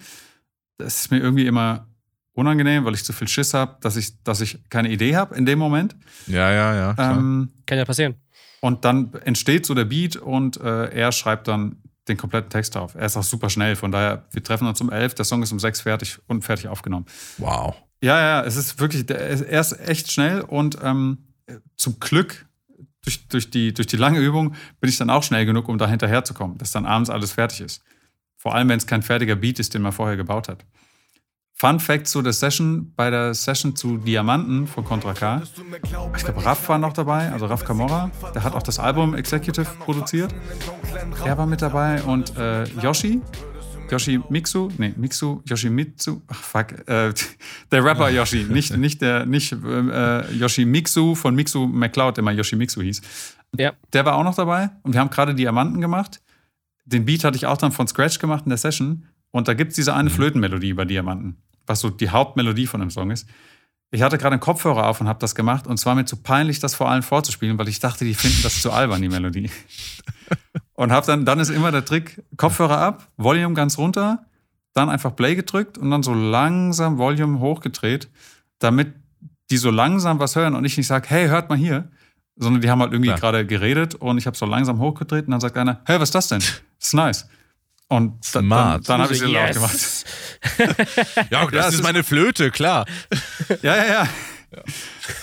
Das 0.77 1.01
ist 1.01 1.11
mir 1.11 1.19
irgendwie 1.19 1.47
immer 1.47 1.87
unangenehm, 2.33 2.83
weil 2.85 2.93
ich 2.93 3.03
zu 3.03 3.13
viel 3.13 3.27
Schiss 3.27 3.53
habe, 3.53 3.77
dass 3.81 3.95
ich, 3.95 4.21
dass 4.23 4.41
ich 4.41 4.59
keine 4.69 4.91
Idee 4.91 5.15
habe 5.15 5.35
in 5.35 5.45
dem 5.45 5.59
Moment. 5.59 5.95
Ja, 6.27 6.51
ja, 6.51 6.75
ja. 6.75 7.11
Ähm, 7.11 7.49
Kann 7.65 7.77
ja 7.77 7.85
passieren. 7.85 8.15
Und 8.63 8.85
dann 8.85 9.11
entsteht 9.25 9.65
so 9.65 9.73
der 9.73 9.83
Beat 9.83 10.15
und 10.15 10.55
äh, 10.55 10.85
er 10.85 11.11
schreibt 11.11 11.49
dann 11.49 11.81
den 12.07 12.15
kompletten 12.15 12.49
Text 12.49 12.77
auf. 12.77 12.95
Er 12.95 13.07
ist 13.07 13.17
auch 13.17 13.23
super 13.23 13.49
schnell, 13.49 13.75
von 13.75 13.91
daher, 13.91 14.23
wir 14.31 14.41
treffen 14.41 14.65
uns 14.69 14.79
um 14.79 14.89
elf, 14.89 15.15
der 15.15 15.25
Song 15.25 15.43
ist 15.43 15.51
um 15.51 15.59
sechs 15.59 15.81
fertig 15.81 16.17
und 16.27 16.45
fertig 16.45 16.69
aufgenommen. 16.69 17.05
Wow. 17.39 17.75
Ja, 18.01 18.21
ja, 18.21 18.41
es 18.45 18.55
ist 18.55 18.79
wirklich, 18.79 19.09
er 19.09 19.59
ist 19.59 19.73
echt 19.73 20.13
schnell 20.13 20.39
und 20.39 20.77
ähm, 20.81 21.17
zum 21.75 21.99
Glück 21.99 22.45
durch, 23.01 23.27
durch, 23.27 23.49
die, 23.49 23.73
durch 23.73 23.87
die 23.87 23.97
lange 23.97 24.19
Übung 24.19 24.55
bin 24.79 24.89
ich 24.89 24.97
dann 24.97 25.09
auch 25.09 25.23
schnell 25.23 25.45
genug, 25.45 25.67
um 25.67 25.77
da 25.77 25.89
hinterherzukommen, 25.89 26.57
dass 26.57 26.71
dann 26.71 26.85
abends 26.85 27.09
alles 27.09 27.33
fertig 27.33 27.59
ist. 27.59 27.83
Vor 28.37 28.55
allem, 28.55 28.69
wenn 28.69 28.77
es 28.77 28.87
kein 28.87 29.01
fertiger 29.01 29.35
Beat 29.35 29.59
ist, 29.59 29.73
den 29.73 29.81
man 29.81 29.91
vorher 29.91 30.15
gebaut 30.15 30.47
hat. 30.47 30.63
Fun 31.63 31.79
Fact 31.79 32.07
zu 32.07 32.21
der 32.21 32.33
Session, 32.33 32.91
bei 32.97 33.09
der 33.09 33.33
Session 33.33 33.73
zu 33.73 33.95
Diamanten 33.95 34.67
von 34.67 34.83
Contra 34.83 35.13
K. 35.13 35.43
Ich 36.17 36.25
glaube, 36.25 36.45
Raff 36.45 36.67
war 36.67 36.77
noch 36.77 36.91
dabei, 36.91 37.31
also 37.31 37.45
Raff 37.45 37.63
Kamora. 37.63 38.11
Der 38.35 38.43
hat 38.43 38.53
auch 38.53 38.63
das 38.63 38.79
Album 38.79 39.15
Executive 39.15 39.69
produziert. 39.79 40.35
Er 41.23 41.37
war 41.37 41.45
mit 41.45 41.61
dabei 41.61 42.03
und 42.03 42.35
äh, 42.35 42.65
Yoshi. 42.81 43.21
Yoshi 43.89 44.19
Mixu, 44.27 44.71
nee, 44.77 44.93
Mixu, 44.97 45.41
Yoshi 45.45 45.69
Mitsu, 45.69 46.21
ach 46.27 46.35
fuck, 46.43 46.85
äh, 46.85 47.13
der 47.71 47.85
Rapper 47.85 48.09
Yoshi, 48.09 48.43
nicht, 48.43 48.75
nicht 48.75 49.01
der, 49.01 49.25
nicht 49.25 49.53
äh, 49.53 50.33
Yoshi 50.33 50.65
Mixu 50.65 51.15
von 51.15 51.33
Mixu 51.33 51.65
McCloud, 51.65 52.17
der 52.17 52.25
mal 52.25 52.35
Yoshi 52.35 52.57
Mixu 52.57 52.81
hieß. 52.81 53.01
Ja. 53.57 53.71
Der 53.93 54.03
war 54.03 54.15
auch 54.15 54.23
noch 54.25 54.35
dabei 54.35 54.69
und 54.81 54.91
wir 54.91 54.99
haben 54.99 55.11
gerade 55.11 55.33
Diamanten 55.33 55.79
gemacht. 55.79 56.19
Den 56.83 57.05
Beat 57.05 57.23
hatte 57.23 57.37
ich 57.37 57.45
auch 57.45 57.57
dann 57.57 57.71
von 57.71 57.87
Scratch 57.87 58.19
gemacht 58.19 58.43
in 58.43 58.49
der 58.49 58.57
Session 58.57 59.05
und 59.31 59.47
da 59.47 59.53
gibt 59.53 59.69
es 59.69 59.75
diese 59.75 59.93
eine. 59.93 60.09
Flötenmelodie 60.09 60.73
bei 60.73 60.83
Diamanten 60.83 61.37
was 61.65 61.79
so 61.79 61.89
die 61.89 62.09
Hauptmelodie 62.09 62.67
von 62.67 62.79
dem 62.79 62.89
Song 62.89 63.11
ist. 63.11 63.27
ich 63.91 64.01
hatte 64.01 64.17
gerade 64.17 64.33
einen 64.33 64.39
Kopfhörer 64.39 64.87
auf 64.87 65.01
und 65.01 65.07
habe 65.07 65.19
das 65.19 65.35
gemacht 65.35 65.67
und 65.67 65.77
zwar 65.77 65.95
mir 65.95 66.05
zu 66.05 66.17
peinlich, 66.17 66.59
das 66.59 66.75
vor 66.75 66.89
allen 66.89 67.03
vorzuspielen, 67.03 67.57
weil 67.57 67.67
ich 67.67 67.79
dachte, 67.79 68.05
die 68.05 68.13
finden 68.13 68.41
das 68.41 68.61
zu 68.61 68.71
albern, 68.71 69.01
die 69.01 69.09
Melodie. 69.09 69.51
und 70.73 70.91
habe 70.91 71.05
dann, 71.05 71.25
dann 71.25 71.39
ist 71.39 71.49
immer 71.49 71.71
der 71.71 71.85
Trick, 71.85 72.23
Kopfhörer 72.37 72.79
ab, 72.79 73.07
Volume 73.17 73.53
ganz 73.53 73.77
runter, 73.77 74.25
dann 74.73 74.89
einfach 74.89 75.15
Play 75.15 75.35
gedrückt 75.35 75.77
und 75.77 75.91
dann 75.91 76.03
so 76.03 76.13
langsam 76.13 76.97
Volume 76.97 77.39
hochgedreht, 77.39 78.09
damit 78.59 78.93
die 79.51 79.57
so 79.57 79.69
langsam 79.69 80.19
was 80.19 80.35
hören 80.35 80.55
und 80.55 80.65
ich 80.65 80.77
nicht 80.77 80.87
sage, 80.87 81.09
hey, 81.09 81.27
hört 81.27 81.49
mal 81.49 81.57
hier, 81.57 81.89
sondern 82.35 82.61
die 82.61 82.69
haben 82.69 82.81
halt 82.81 82.91
irgendwie 82.91 83.11
gerade 83.11 83.45
geredet 83.45 83.95
und 83.95 84.17
ich 84.17 84.25
habe 84.25 84.35
so 84.35 84.45
langsam 84.45 84.79
hochgedreht 84.79 85.25
und 85.25 85.31
dann 85.31 85.39
sagt 85.39 85.57
einer, 85.57 85.81
hey, 85.85 85.99
was 85.99 86.09
ist 86.09 86.15
das 86.15 86.27
denn? 86.29 86.39
Das 86.39 86.87
ist 86.87 86.93
nice. 86.93 87.29
Und 87.93 88.25
Smart. 88.25 88.89
dann, 88.89 88.97
dann 88.97 89.01
habe 89.03 89.13
ich 89.13 89.19
sie 89.19 89.27
yes. 89.27 89.33
laut 89.33 89.53
gemacht. 89.53 91.29
ja, 91.29 91.45
das 91.45 91.75
ist 91.75 91.83
meine 91.83 92.03
Flöte, 92.03 92.49
klar. 92.49 92.87
ja, 93.61 93.75
ja, 93.75 93.85
ja. 93.85 94.07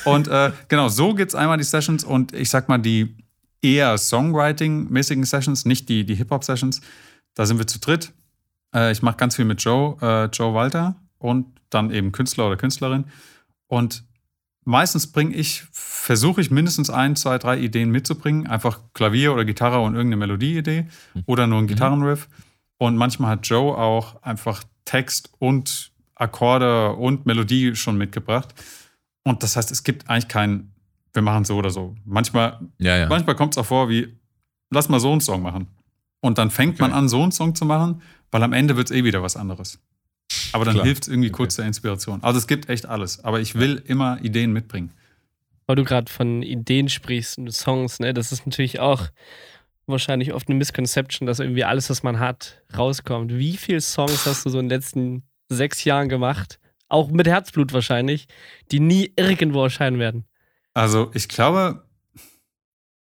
Und 0.05 0.29
äh, 0.29 0.53
genau, 0.69 0.89
so 0.89 1.15
gibt 1.15 1.33
es 1.33 1.35
einmal 1.35 1.59
die 1.59 1.65
Sessions 1.65 2.05
und 2.05 2.33
ich 2.33 2.49
sag 2.49 2.69
mal, 2.69 2.79
die 2.79 3.17
eher 3.61 3.99
Songwriting-mäßigen 3.99 5.25
Sessions, 5.25 5.65
nicht 5.65 5.89
die, 5.89 6.07
die 6.07 6.15
Hip-Hop-Sessions. 6.15 6.81
Da 7.35 7.45
sind 7.45 7.59
wir 7.59 7.67
zu 7.67 7.81
dritt. 7.81 8.13
Äh, 8.73 8.93
ich 8.93 9.03
mache 9.03 9.17
ganz 9.17 9.35
viel 9.35 9.47
mit 9.47 9.61
Joe, 9.61 9.97
äh, 10.01 10.27
Joe 10.27 10.55
Walter 10.55 10.95
und 11.19 11.47
dann 11.71 11.91
eben 11.91 12.13
Künstler 12.13 12.47
oder 12.47 12.57
Künstlerin. 12.57 13.07
Und 13.67 14.05
meistens 14.65 15.11
bringe 15.11 15.35
ich, 15.35 15.65
versuche 15.73 16.41
ich 16.41 16.53
mindestens 16.53 16.89
ein, 16.89 17.17
zwei, 17.17 17.37
drei 17.39 17.59
Ideen 17.59 17.91
mitzubringen. 17.91 18.47
Einfach 18.47 18.79
Klavier 18.95 19.33
oder 19.33 19.45
Gitarre 19.45 19.81
und 19.81 19.97
irgendeine 19.97 20.21
Melodieidee 20.21 20.87
mhm. 21.15 21.23
oder 21.27 21.49
nur 21.49 21.59
ein 21.59 21.65
mhm. 21.65 21.69
Und 22.81 22.97
manchmal 22.97 23.33
hat 23.33 23.47
Joe 23.47 23.77
auch 23.77 24.23
einfach 24.23 24.65
Text 24.87 25.31
und 25.39 25.93
Akkorde 26.15 26.95
und 26.95 27.27
Melodie 27.27 27.77
schon 27.77 27.99
mitgebracht. 27.99 28.55
Und 29.23 29.43
das 29.43 29.55
heißt, 29.55 29.71
es 29.71 29.85
gibt 29.85 30.09
eigentlich 30.09 30.29
keinen, 30.29 30.73
wir 31.13 31.21
machen 31.21 31.45
so 31.45 31.59
oder 31.59 31.69
so. 31.69 31.95
Manchmal, 32.07 32.59
ja, 32.79 32.97
ja. 32.97 33.07
manchmal 33.07 33.37
kommt 33.37 33.53
es 33.53 33.59
auch 33.59 33.67
vor, 33.67 33.91
wie, 33.91 34.17
lass 34.71 34.89
mal 34.89 34.99
so 34.99 35.13
einen 35.13 35.21
Song 35.21 35.43
machen. 35.43 35.67
Und 36.21 36.39
dann 36.39 36.51
fängt 36.51 36.81
okay. 36.81 36.85
man 36.85 36.93
an, 36.95 37.11
so 37.11 37.23
einen 37.23 37.33
Song 37.33 37.55
zu 37.55 37.67
machen, 37.67 38.01
weil 38.31 38.43
am 38.43 38.55
Ende 38.55 38.79
wird 38.79 38.91
es 38.91 38.97
eh 38.97 39.05
wieder 39.05 39.23
was 39.23 39.37
anderes. 39.37 39.79
Aber 40.55 40.65
dann 40.65 40.81
hilft 40.83 41.03
es 41.03 41.09
irgendwie 41.09 41.29
okay. 41.29 41.37
kurz 41.37 41.57
der 41.57 41.67
Inspiration. 41.67 42.23
Also 42.23 42.39
es 42.39 42.47
gibt 42.47 42.71
echt 42.71 42.87
alles. 42.87 43.23
Aber 43.23 43.41
ich 43.41 43.57
will 43.57 43.83
immer 43.85 44.25
Ideen 44.25 44.55
mitbringen. 44.55 44.91
Weil 45.67 45.77
du 45.77 45.85
gerade 45.85 46.11
von 46.11 46.43
Ideen 46.43 46.89
sprichst 46.89 47.37
und 47.37 47.53
Songs, 47.53 48.01
ne? 48.01 48.15
Das 48.15 48.33
ist 48.33 48.47
natürlich 48.47 48.81
auch 48.81 49.11
wahrscheinlich 49.91 50.33
oft 50.33 50.49
eine 50.49 50.59
Misconception, 50.59 51.27
dass 51.27 51.39
irgendwie 51.39 51.65
alles, 51.65 51.91
was 51.91 52.03
man 52.03 52.19
hat, 52.19 52.63
rauskommt. 52.77 53.33
Wie 53.33 53.57
viele 53.57 53.81
Songs 53.81 54.27
hast 54.27 54.45
du 54.45 54.51
so 54.51 54.59
in 54.59 54.69
den 54.69 54.79
letzten 54.79 55.23
sechs 55.49 55.85
Jahren 55.85 56.09
gemacht? 56.09 56.59
Auch 56.89 57.11
mit 57.11 57.27
Herzblut 57.27 57.73
wahrscheinlich, 57.73 58.27
die 58.71 58.81
nie 58.81 59.13
irgendwo 59.17 59.63
erscheinen 59.63 59.99
werden. 59.99 60.25
Also 60.75 61.11
ich 61.15 61.29
glaube, 61.29 61.85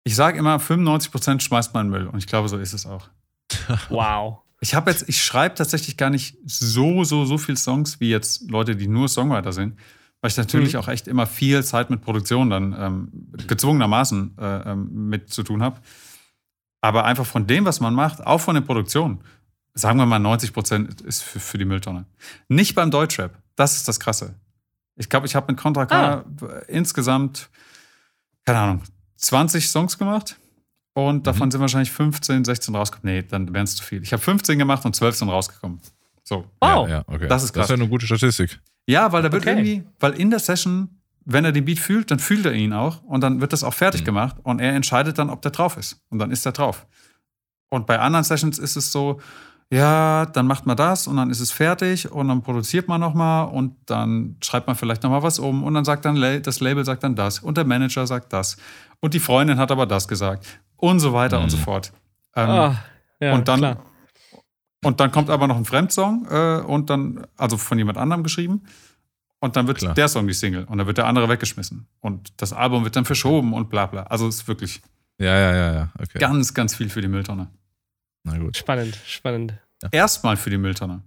ich 0.04 0.16
sage 0.16 0.38
immer, 0.38 0.58
95% 0.58 1.42
schmeißt 1.42 1.74
man 1.74 1.90
Müll 1.90 2.08
und 2.08 2.18
ich 2.18 2.28
glaube, 2.28 2.50
so 2.50 2.58
ist 2.58 2.74
es 2.74 2.86
auch. 2.86 3.10
Wow. 3.90 4.40
Ich 4.64 4.76
habe 4.76 4.92
jetzt, 4.92 5.10
ich 5.10 5.24
schreibe 5.24 5.56
tatsächlich 5.56 5.98
gar 5.98 6.12
nicht 6.12 6.38
so, 6.46 7.04
so, 7.04 7.26
so 7.26 7.40
viele 7.40 7.58
Songs 7.58 8.00
wie 8.00 8.12
jetzt 8.12 8.50
Leute, 8.50 8.76
die 8.76 8.88
nur 8.88 9.10
Songwriter 9.10 9.54
sind, 9.54 9.76
weil 10.22 10.30
ich 10.30 10.38
natürlich 10.38 10.74
mhm. 10.74 10.80
auch 10.80 10.88
echt 10.88 11.08
immer 11.08 11.26
viel 11.26 11.64
Zeit 11.64 11.90
mit 11.90 12.02
Produktion 12.02 12.52
dann 12.52 12.76
ähm, 12.78 13.32
gezwungenermaßen 13.48 14.38
äh, 14.40 14.72
ähm, 14.72 15.10
mit 15.10 15.34
zu 15.34 15.42
tun 15.42 15.64
habe. 15.64 15.82
Aber 16.82 17.06
einfach 17.06 17.26
von 17.26 17.48
dem, 17.48 17.66
was 17.66 17.80
man 17.80 17.94
macht, 17.94 18.26
auch 18.26 18.40
von 18.40 18.56
den 18.56 18.66
Produktionen, 18.66 19.24
sagen 19.74 20.00
wir 20.00 20.06
mal 20.06 20.20
90 20.20 20.54
Prozent 20.54 21.02
ist 21.02 21.24
für, 21.24 21.40
für, 21.40 21.58
die 21.58 21.66
Mülltonne. 21.66 22.06
Nicht 22.48 22.76
beim 22.76 22.92
Deutschrap. 22.92 23.38
Das 23.56 23.78
ist 23.78 23.88
das 23.88 24.00
Krasse. 24.00 24.36
Ich 24.96 25.08
glaube, 25.08 25.28
ich 25.28 25.36
habe 25.36 25.52
mit 25.52 25.62
Contra 25.62 25.86
K 25.86 25.96
ah. 25.96 26.26
insgesamt, 26.68 27.50
keine 28.46 28.60
Ahnung, 28.60 28.84
20 29.18 29.70
Songs 29.70 29.98
gemacht 29.98 30.38
und 30.94 31.28
davon 31.28 31.48
mhm. 31.48 31.52
sind 31.52 31.62
wahrscheinlich 31.62 31.92
15, 31.92 32.44
16 32.44 32.76
rausgekommen. 32.76 33.16
Nee, 33.16 33.24
dann 33.24 33.54
wären 33.54 33.64
es 33.64 33.76
zu 33.76 33.84
viel. 33.84 34.02
Ich 34.04 34.12
habe 34.12 34.22
15 34.22 34.58
gemacht 34.58 34.84
und 34.84 34.96
12 34.96 35.16
sind 35.16 35.30
rausgekommen. 35.30 35.80
So. 36.24 36.46
Wow. 36.60 36.88
Ja, 36.88 36.96
ja, 36.98 37.04
okay. 37.08 37.28
Das 37.28 37.44
ist 37.44 37.54
krass. 37.54 37.68
Das 37.68 37.72
ist 37.72 37.78
ja 37.78 37.84
eine 37.84 37.90
gute 37.90 38.06
Statistik. 38.06 38.60
Ja, 38.88 39.12
weil 39.12 39.22
da 39.22 39.32
wird 39.32 39.44
okay. 39.44 39.52
irgendwie, 39.52 39.84
weil 40.00 40.14
in 40.14 40.30
der 40.30 40.40
Session, 40.40 41.01
wenn 41.26 41.46
er 41.46 41.52
den 41.52 41.66
Beat 41.66 41.80
fühlt, 41.80 42.12
dann 42.12 42.20
fühlt 42.20 42.46
er 42.46 42.54
ihn 42.54 42.74
auch 42.74 43.04
und 43.04 43.22
dann 43.22 43.42
wird 43.42 43.54
das 43.54 43.64
auch 43.64 43.74
fertig 43.74 44.02
mhm. 44.02 44.06
gemacht 44.06 44.36
und 44.44 44.60
er 44.60 44.74
entscheidet 44.74 45.18
dann, 45.18 45.30
ob 45.30 45.42
der 45.42 45.52
drauf 45.52 45.78
ist. 45.78 46.02
Und 46.10 46.20
dann 46.20 46.32
ist 46.32 46.46
er 46.46 46.52
drauf. 46.52 46.88
Und 47.70 47.86
bei 47.88 48.00
anderen 48.00 48.24
Sessions 48.24 48.60
ist 48.60 48.76
es 48.76 48.92
so, 48.92 49.20
ja, 49.72 50.26
dann 50.26 50.48
macht 50.48 50.66
man 50.66 50.76
das 50.76 51.08
und 51.08 51.16
dann 51.16 51.30
ist 51.30 51.40
es 51.40 51.52
fertig 51.52 52.12
und 52.12 52.28
dann 52.28 52.42
produziert 52.42 52.90
man 52.90 53.00
nochmal 53.00 53.48
und 53.48 53.76
dann 53.86 54.36
schreibt 54.44 54.68
man 54.68 54.76
vielleicht 54.76 55.02
nochmal 55.04 55.24
was 55.24 55.40
um 55.40 55.64
und 55.64 55.74
dann 55.74 55.86
sagt 55.86 56.04
dann 56.04 56.18
das 56.44 56.60
Label 56.60 56.84
sagt 56.84 57.04
dann 57.04 57.16
das 57.16 57.40
und 57.40 57.56
der 57.56 57.64
Manager 57.64 58.06
sagt 58.06 58.34
das 58.34 58.58
und 59.00 59.14
die 59.14 59.20
Freundin 59.20 59.58
hat 59.58 59.72
aber 59.72 59.86
das 59.86 60.10
gesagt 60.10 60.46
und 60.76 61.00
so 61.00 61.14
weiter 61.14 61.38
mhm. 61.38 61.44
und 61.46 61.50
so 61.52 61.58
mhm. 61.58 61.62
fort. 61.62 61.94
Ähm, 62.36 62.50
ah, 62.50 62.76
ja, 63.22 63.34
und 63.34 63.48
dann 63.48 63.60
klar. 63.60 63.78
und 64.84 65.00
dann 65.00 65.10
kommt 65.10 65.30
aber 65.30 65.48
noch 65.48 65.56
ein 65.56 65.66
Fremdsong 65.66 66.28
äh, 66.30 66.58
und 66.58 66.90
dann 66.90 67.26
also 67.38 67.56
von 67.56 67.78
jemand 67.78 67.98
anderem 67.98 68.24
geschrieben 68.24 68.64
und 69.42 69.56
dann 69.56 69.68
wird 69.68 69.80
klar. 69.80 69.94
der 69.94 70.08
Song 70.08 70.28
die 70.28 70.34
Single 70.34 70.64
und 70.66 70.78
dann 70.78 70.88
wird 70.88 70.98
der 70.98 71.08
andere 71.08 71.28
weggeschmissen 71.28 71.88
und 72.00 72.32
das 72.38 72.54
Album 72.54 72.86
wird 72.86 72.96
dann 72.96 73.06
verschoben 73.06 73.54
und 73.54 73.70
bla 73.70 73.88
bla. 73.88 74.04
Also 74.04 74.28
es 74.28 74.36
ist 74.36 74.48
wirklich 74.48 74.82
ja 75.18 75.38
ja 75.38 75.56
ja 75.56 75.74
ja 75.74 75.92
okay. 76.00 76.20
ganz 76.20 76.54
ganz 76.54 76.76
viel 76.76 76.90
für 76.90 77.02
die 77.02 77.08
Mülltonne. 77.10 77.48
Na 78.24 78.38
gut. 78.38 78.56
Spannend, 78.56 78.98
spannend. 79.06 79.54
Ja. 79.82 79.90
Erstmal 79.92 80.38
für 80.38 80.52
die 80.52 80.58
Mülltonne. 80.58 81.02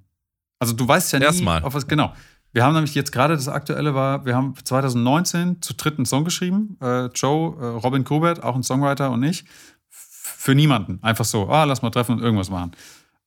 Also 0.58 0.74
du 0.74 0.86
weißt 0.86 1.12
ja 1.12 1.20
nie, 1.20 1.24
Erstmal. 1.24 1.62
auf 1.62 1.74
was 1.74 1.86
genau. 1.86 2.12
Wir 2.52 2.64
haben 2.64 2.74
nämlich 2.74 2.94
jetzt 2.94 3.10
gerade 3.10 3.34
das 3.34 3.48
aktuelle 3.48 3.94
war, 3.94 4.24
wir 4.26 4.36
haben 4.36 4.54
2019 4.62 5.60
zu 5.60 5.74
dritten 5.74 6.06
Song 6.06 6.24
geschrieben. 6.24 6.76
Äh, 6.80 7.06
Joe, 7.06 7.56
äh, 7.60 7.66
Robin 7.66 8.04
Kubert, 8.04 8.42
auch 8.42 8.54
ein 8.54 8.62
Songwriter 8.62 9.10
und 9.10 9.22
ich. 9.24 9.44
Für 9.90 10.54
niemanden. 10.54 10.98
Einfach 11.02 11.24
so, 11.24 11.48
ah, 11.48 11.64
lass 11.64 11.82
mal 11.82 11.90
treffen 11.90 12.12
und 12.12 12.22
irgendwas 12.22 12.50
machen. 12.50 12.72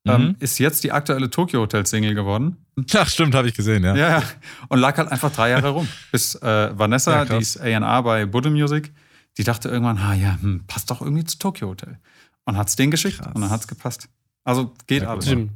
Mhm. 0.08 0.26
Ähm, 0.26 0.36
ist 0.40 0.60
jetzt 0.60 0.84
die 0.84 0.92
aktuelle 0.92 1.30
Tokyo 1.30 1.62
Hotel 1.62 1.86
Single 1.86 2.16
geworden. 2.16 2.58
Ach, 2.96 3.10
stimmt, 3.10 3.36
habe 3.36 3.48
ich 3.48 3.54
gesehen, 3.54 3.84
ja. 3.84 3.96
Ja, 3.96 4.20
ja. 4.20 4.24
Und 4.70 4.80
lag 4.80 4.98
halt 4.98 5.12
einfach 5.12 5.32
drei 5.32 5.50
Jahre 5.50 5.70
rum. 5.70 5.88
Bis 6.12 6.36
äh, 6.36 6.78
Vanessa, 6.78 7.24
ja, 7.24 7.26
die 7.26 7.42
ist 7.42 7.60
A&R 7.60 8.04
bei 8.04 8.26
Buddha 8.26 8.50
Music, 8.50 8.92
die 9.38 9.44
dachte 9.44 9.70
irgendwann, 9.70 9.98
ah 9.98 10.14
ja, 10.14 10.38
hm, 10.42 10.66
passt 10.68 10.90
doch 10.92 11.02
irgendwie 11.02 11.26
zu 11.26 11.38
Tokyo 11.38 11.70
Hotel. 11.70 12.00
Und 12.46 12.58
hat 12.58 12.70
es 12.70 12.76
den 12.76 12.92
geschickt 12.92 13.20
Krass. 13.20 13.34
und 13.36 13.42
dann 13.42 13.50
hat 13.50 13.62
es 13.62 13.68
gepasst. 13.68 14.08
Also 14.44 14.74
geht 14.88 15.04
ja, 15.04 15.10
alles. 15.10 15.26
Stimmt. 15.26 15.52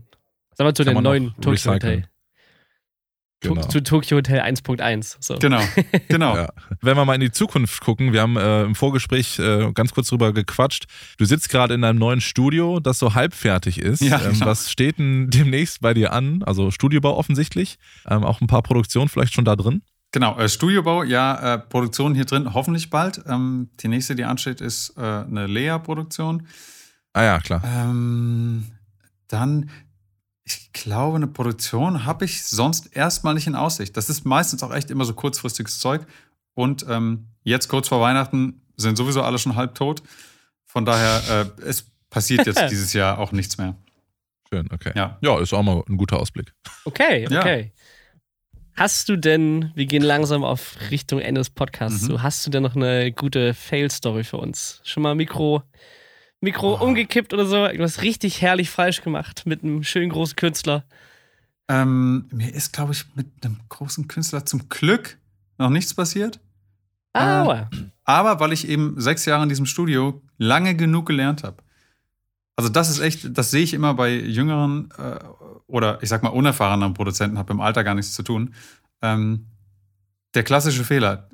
Sagen 0.58 0.68
wir 0.68 0.76
zu 0.76 0.84
Kann 0.84 0.96
den 0.96 1.04
neuen 1.04 1.36
Tokyo 1.40 1.74
Hotel. 1.74 2.10
Genau. 3.42 3.62
Zu 3.62 3.82
Tokyo 3.82 4.18
Hotel 4.18 4.40
1.1. 4.40 5.18
So. 5.20 5.38
Genau, 5.40 5.62
genau. 6.08 6.36
ja. 6.36 6.50
Wenn 6.82 6.96
wir 6.96 7.06
mal 7.06 7.16
in 7.16 7.22
die 7.22 7.32
Zukunft 7.32 7.82
gucken, 7.82 8.14
wir 8.14 8.22
haben 8.22 8.38
äh, 8.38 8.64
im 8.64 8.76
Vorgespräch 8.76 9.40
äh, 9.40 9.72
ganz 9.74 9.94
kurz 9.94 10.10
drüber 10.10 10.32
gequatscht. 10.32 10.86
Du 11.18 11.26
sitzt 11.26 11.50
gerade 11.50 11.74
in 11.74 11.84
einem 11.84 11.98
neuen 11.98 12.22
Studio, 12.22 12.80
das 12.80 13.00
so 13.00 13.16
halbfertig 13.16 13.80
ist. 13.80 14.02
Ja, 14.02 14.22
ähm, 14.22 14.34
genau. 14.34 14.46
Was 14.46 14.70
steht 14.70 15.00
denn 15.00 15.30
demnächst 15.32 15.82
bei 15.82 15.96
dir 15.96 16.14
an? 16.14 16.44
Also 16.44 16.70
Studiobau 16.70 17.18
offensichtlich. 17.18 17.78
Ähm, 18.08 18.24
auch 18.24 18.42
ein 18.42 18.48
paar 18.48 18.62
Produktionen 18.62 19.10
vielleicht 19.10 19.34
schon 19.34 19.46
da 19.46 19.56
drin? 19.56 19.82
Genau, 20.12 20.38
äh, 20.38 20.48
Studiobau, 20.48 21.04
ja, 21.04 21.56
äh, 21.56 21.58
Produktion 21.58 22.14
hier 22.14 22.26
drin 22.26 22.54
hoffentlich 22.54 22.90
bald. 22.90 23.24
Ähm, 23.28 23.70
die 23.80 23.88
nächste, 23.88 24.14
die 24.14 24.26
ansteht, 24.26 24.62
ist 24.62 24.98
äh, 24.98 25.02
eine 25.02 25.48
Lea-Produktion. 25.48 26.46
Ah 27.14 27.24
ja, 27.24 27.40
klar. 27.40 27.64
Ähm, 27.66 28.68
dann 29.28 29.70
ich 30.74 30.84
glaube, 30.84 31.18
eine 31.18 31.28
Produktion 31.28 32.06
habe 32.06 32.26
ich 32.26 32.44
sonst 32.44 32.96
erstmal 32.96 33.34
nicht 33.34 33.48
in 33.48 33.56
Aussicht. 33.56 33.98
Das 33.98 34.10
ist 34.10 34.26
meistens 34.26 34.64
auch 34.64 34.74
echt 34.74 34.90
immer 34.90 35.04
so 35.04 35.14
kurzfristiges 35.14 35.80
Zeug. 35.80 36.06
Und 36.54 36.86
ähm, 36.90 37.28
jetzt 37.44 37.68
kurz 37.68 37.90
vor 37.90 38.00
Weihnachten 38.00 38.62
sind 38.78 38.98
sowieso 38.98 39.22
alle 39.22 39.38
schon 39.38 39.56
halb 39.56 39.76
tot. 39.76 40.02
Von 40.66 40.86
daher, 40.86 41.52
äh, 41.60 41.62
es 41.64 41.86
passiert 42.10 42.46
jetzt 42.46 42.62
dieses 42.70 42.94
Jahr 42.94 43.20
auch 43.20 43.34
nichts 43.34 43.58
mehr. 43.58 43.76
Schön, 44.50 44.70
okay. 44.72 44.92
Ja. 44.96 45.18
ja, 45.22 45.40
ist 45.40 45.54
auch 45.54 45.64
mal 45.64 45.84
ein 45.90 45.98
guter 45.98 46.20
Ausblick. 46.20 46.54
Okay, 46.86 47.26
okay. 47.26 47.72
Ja. 47.74 47.82
Hast 48.76 49.10
du 49.10 49.18
denn, 49.18 49.72
wir 49.76 49.86
gehen 49.86 50.04
langsam 50.04 50.46
auf 50.46 50.78
Richtung 50.90 51.20
Ende 51.20 51.42
des 51.42 51.50
Podcasts, 51.50 52.04
mhm. 52.04 52.08
so, 52.08 52.22
hast 52.22 52.46
du 52.46 52.50
denn 52.50 52.64
noch 52.64 52.76
eine 52.76 53.12
gute 53.12 53.54
Fail-Story 53.54 54.24
für 54.24 54.38
uns? 54.38 54.80
Schon 54.86 55.04
mal 55.04 55.16
Mikro 55.16 55.64
Mikro 56.42 56.76
oh. 56.76 56.84
umgekippt 56.84 57.34
oder 57.34 57.46
so. 57.46 57.66
Irgendwas 57.66 58.02
richtig 58.02 58.42
herrlich 58.42 58.70
falsch 58.70 59.02
gemacht 59.02 59.44
mit 59.46 59.64
einem 59.64 59.84
schönen 59.84 60.10
großen 60.10 60.36
Künstler. 60.36 60.84
Ähm, 61.70 62.28
mir 62.32 62.54
ist, 62.54 62.74
glaube 62.74 62.92
ich, 62.92 63.06
mit 63.16 63.28
einem 63.44 63.58
großen 63.70 64.08
Künstler 64.08 64.46
zum 64.46 64.68
Glück 64.68 65.18
noch 65.58 65.70
nichts 65.70 65.94
passiert. 65.94 66.40
Ah, 67.14 67.68
äh, 67.72 67.78
aber 68.04 68.40
weil 68.40 68.54
ich 68.54 68.68
eben 68.68 69.00
sechs 69.00 69.26
Jahre 69.26 69.44
in 69.44 69.50
diesem 69.50 69.66
Studio 69.66 70.22
lange 70.38 70.76
genug 70.76 71.06
gelernt 71.06 71.44
habe. 71.44 71.58
Also 72.56 72.70
das 72.70 72.90
ist 72.90 73.00
echt, 73.00 73.38
das 73.38 73.52
sehe 73.52 73.64
ich 73.64 73.74
immer 73.74 73.94
bei 73.94 74.14
jüngeren 74.14 74.90
äh, 74.98 75.20
oder 75.68 76.02
ich 76.02 76.10
sag 76.10 76.24
mal 76.24 76.30
unerfahrenen 76.30 76.94
Produzenten, 76.94 77.38
habe 77.38 77.54
im 77.54 77.62
Alter 77.62 77.84
gar 77.84 77.96
nichts 77.96 78.14
zu 78.14 78.24
tun. 78.24 78.54
Ähm, 79.02 79.48
der 80.34 80.44
klassische 80.44 80.84
Fehler. 80.84 81.30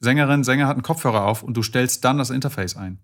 Sängerin, 0.00 0.44
Sänger 0.44 0.66
hat 0.66 0.74
einen 0.74 0.82
Kopfhörer 0.82 1.24
auf 1.24 1.42
und 1.42 1.56
du 1.56 1.62
stellst 1.62 2.04
dann 2.04 2.18
das 2.18 2.30
Interface 2.30 2.76
ein. 2.76 2.98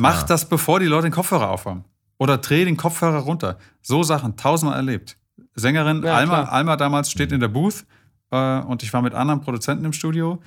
Mach 0.00 0.22
ja. 0.22 0.26
das, 0.26 0.48
bevor 0.48 0.80
die 0.80 0.86
Leute 0.86 1.08
den 1.08 1.12
Kopfhörer 1.12 1.50
aufhaben. 1.50 1.84
Oder 2.18 2.38
dreh 2.38 2.64
den 2.64 2.76
Kopfhörer 2.76 3.20
runter. 3.20 3.58
So 3.80 4.02
Sachen, 4.02 4.36
tausendmal 4.36 4.76
erlebt. 4.76 5.16
Sängerin 5.54 6.02
ja, 6.02 6.14
Alma, 6.14 6.44
Alma 6.44 6.76
damals 6.76 7.10
steht 7.10 7.30
mhm. 7.30 7.34
in 7.34 7.40
der 7.40 7.48
Booth 7.48 7.86
äh, 8.30 8.60
und 8.60 8.82
ich 8.82 8.92
war 8.92 9.02
mit 9.02 9.14
anderen 9.14 9.40
Produzenten 9.40 9.84
im 9.84 9.92
Studio. 9.92 10.42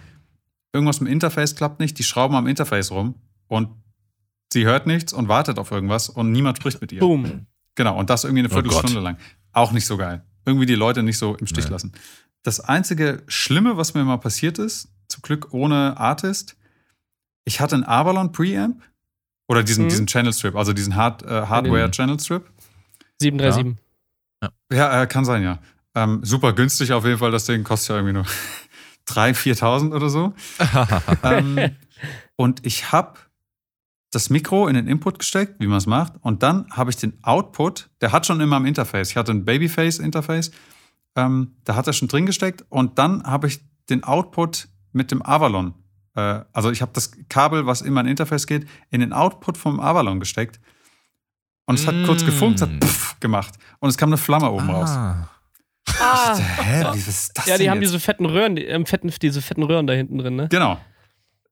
Irgendwas 0.72 0.99
im 0.99 1.08
Interface 1.08 1.56
klappt 1.56 1.80
nicht, 1.80 1.97
die 1.99 2.04
schrauben 2.04 2.36
am 2.36 2.47
Interface 2.47 2.91
rum 2.91 3.16
und 3.47 3.70
sie 4.51 4.66
hört 4.66 4.88
nichts 4.88 5.14
und 5.14 5.28
wartet 5.28 5.60
auf 5.60 5.72
irgendwas 5.72 6.10
und 6.10 6.32
niemand 6.32 6.58
spricht 6.58 6.82
mit 6.82 6.91
ihr. 6.91 6.99
Boom. 6.99 7.47
Genau, 7.76 7.97
und 7.97 8.10
das 8.10 8.24
irgendwie 8.24 8.41
eine 8.41 8.49
oh 8.49 8.54
Viertelstunde 8.54 8.99
oh 8.99 9.04
lang. 9.04 9.18
Auch 9.51 9.72
nicht 9.72 9.86
so 9.86 9.97
geil. 9.97 10.24
Irgendwie 10.45 10.66
die 10.66 10.76
Leute 10.76 11.04
nicht 11.04 11.18
so 11.18 11.36
im 11.36 11.47
Stich 11.47 11.66
nee. 11.66 11.72
lassen. 11.72 11.91
Das 12.43 12.60
einzige 12.60 13.24
Schlimme, 13.28 13.78
was 13.78 13.93
mir 13.93 14.04
mal 14.04 14.18
passiert 14.18 14.60
ist, 14.60 14.89
zum 15.08 15.22
Glück 15.22 15.54
ohne 15.54 15.97
Artist, 15.97 16.58
ich 17.45 17.62
hatte 17.62 17.76
einen 17.76 17.84
Avalon 17.84 18.32
Preamp 18.32 18.82
oder 19.48 19.64
diesen, 19.64 19.86
mhm. 19.86 19.89
diesen 19.89 20.08
Channel 20.08 20.34
Strip, 20.34 20.56
also 20.56 20.74
diesen 20.74 20.96
Hard, 20.96 21.24
äh, 21.24 21.46
Hardware 21.48 21.91
Channel 21.91 22.20
Strip. 22.20 22.50
737. 23.20 23.84
Ja, 24.41 24.50
ja 24.72 25.04
äh, 25.04 25.08
kann 25.08 25.26
sein, 25.26 25.44
ja. 25.44 25.60
Ähm, 25.96 26.22
super 26.24 26.54
günstig 26.54 26.91
auf 26.94 27.06
jeden 27.06 27.20
Fall, 27.20 27.32
das 27.32 27.46
Ding 27.46 27.64
kostet 27.64 27.89
ja 27.89 27.96
irgendwie 27.98 28.14
nur 28.14 28.26
3.000, 29.08 29.58
4.000 29.60 29.96
oder 29.96 30.10
so. 30.10 30.34
ähm, 31.24 31.76
und 32.36 32.66
ich 32.66 32.91
habe 32.91 33.20
das 34.12 34.30
Mikro 34.30 34.68
in 34.68 34.76
den 34.76 34.88
Input 34.88 35.20
gesteckt, 35.20 35.60
wie 35.60 35.68
man 35.68 35.78
es 35.78 35.88
macht, 35.88 36.14
und 36.22 36.44
dann 36.44 36.70
habe 36.72 36.89
ich 36.91 36.98
den 36.98 37.18
Output, 37.24 37.89
der 38.02 38.12
hat 38.12 38.26
schon 38.26 38.39
immer 38.41 38.58
im 38.58 38.66
Interface, 38.66 39.12
ich 39.12 39.18
hatte 39.18 39.32
ein 39.32 39.44
Babyface-Interface, 39.46 40.52
ähm, 41.16 41.56
da 41.64 41.76
hat 41.76 41.88
er 41.88 41.94
schon 41.94 42.08
drin 42.08 42.26
gesteckt 42.26 42.64
und 42.70 43.00
dann 43.00 43.24
habe 43.24 43.48
ich 43.48 43.60
den 43.89 44.04
Output 44.04 44.68
mit 44.91 45.12
dem 45.12 45.22
Avalon, 45.24 45.74
äh, 46.16 46.41
also 46.51 46.72
ich 46.72 46.82
habe 46.82 46.91
das 46.93 47.11
Kabel, 47.30 47.66
was 47.66 47.82
in 47.82 47.93
mein 47.93 48.07
Interface 48.07 48.47
geht, 48.47 48.68
in 48.89 49.01
den 49.01 49.14
Output 49.14 49.57
vom 49.57 49.80
Avalon 49.80 50.20
gesteckt 50.20 50.59
und 51.66 51.80
es 51.80 51.88
hat 51.88 51.95
mm. 51.95 52.05
kurz 52.05 52.26
gefunkt, 52.26 52.61
es 52.61 52.68
hat 52.68 52.84
pff 52.84 53.20
gemacht 53.20 53.53
und 53.80 53.89
es 53.89 53.97
kam 53.97 54.09
eine 54.09 54.18
Flamme 54.18 54.51
oben 54.51 54.70
ah. 54.70 54.74
raus. 54.74 54.89
Ah. 54.89 55.30
Dachte, 55.86 56.43
hä, 56.43 56.86
wie 56.93 56.99
ist 56.99 57.38
das 57.38 57.45
Ja, 57.45 57.57
die 57.57 57.70
haben 57.70 57.82
jetzt? 57.82 57.91
diese 57.91 57.99
fetten 57.99 58.26
Röhren, 58.26 58.55
die, 58.55 58.66
äh, 58.66 58.86
fetten, 58.86 59.11
diese 59.22 59.41
fetten 59.41 59.64
Röhren 59.64 59.88
da 59.88 59.93
hinten 59.93 60.18
drin, 60.18 60.36
ne? 60.36 60.47
Genau. 60.49 60.80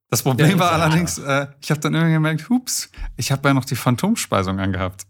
Das 0.09 0.23
Problem 0.23 0.51
ja, 0.51 0.59
war 0.59 0.71
allerdings, 0.73 1.17
äh, 1.17 1.47
ich 1.61 1.71
habe 1.71 1.79
dann 1.79 1.93
irgendwie 1.93 2.13
gemerkt, 2.13 2.49
hups, 2.49 2.89
ich 3.15 3.31
habe 3.31 3.47
ja 3.47 3.53
noch 3.53 3.65
die 3.65 3.75
Phantomspeisung 3.75 4.59
angehabt. 4.59 5.05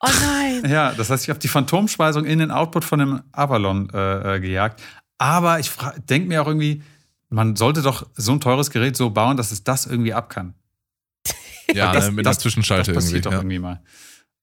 Oh 0.00 0.08
nein! 0.22 0.62
ja, 0.70 0.92
das 0.92 1.10
heißt, 1.10 1.24
ich 1.24 1.30
habe 1.30 1.40
die 1.40 1.48
Phantomspeisung 1.48 2.24
in 2.24 2.38
den 2.38 2.50
Output 2.50 2.84
von 2.84 2.98
dem 2.98 3.22
Avalon 3.32 3.90
äh, 3.92 4.36
äh, 4.36 4.40
gejagt. 4.40 4.82
Aber 5.18 5.58
ich 5.58 5.70
denke 6.08 6.28
mir 6.28 6.42
auch 6.42 6.46
irgendwie, 6.46 6.82
man 7.28 7.56
sollte 7.56 7.82
doch 7.82 8.06
so 8.14 8.32
ein 8.32 8.40
teures 8.40 8.70
Gerät 8.70 8.96
so 8.96 9.10
bauen, 9.10 9.36
dass 9.36 9.52
es 9.52 9.64
das 9.64 9.86
irgendwie 9.86 10.14
ab 10.14 10.30
kann. 10.30 10.54
Ja, 11.72 11.92
das, 11.92 12.10
mit 12.10 12.26
einer 12.26 12.38
Zwischenschalte 12.38 12.92
das 12.92 13.04
passiert 13.04 13.24
irgendwie. 13.24 13.24
doch 13.24 13.32
ja. 13.32 13.38
irgendwie 13.38 13.58
mal. 13.58 13.82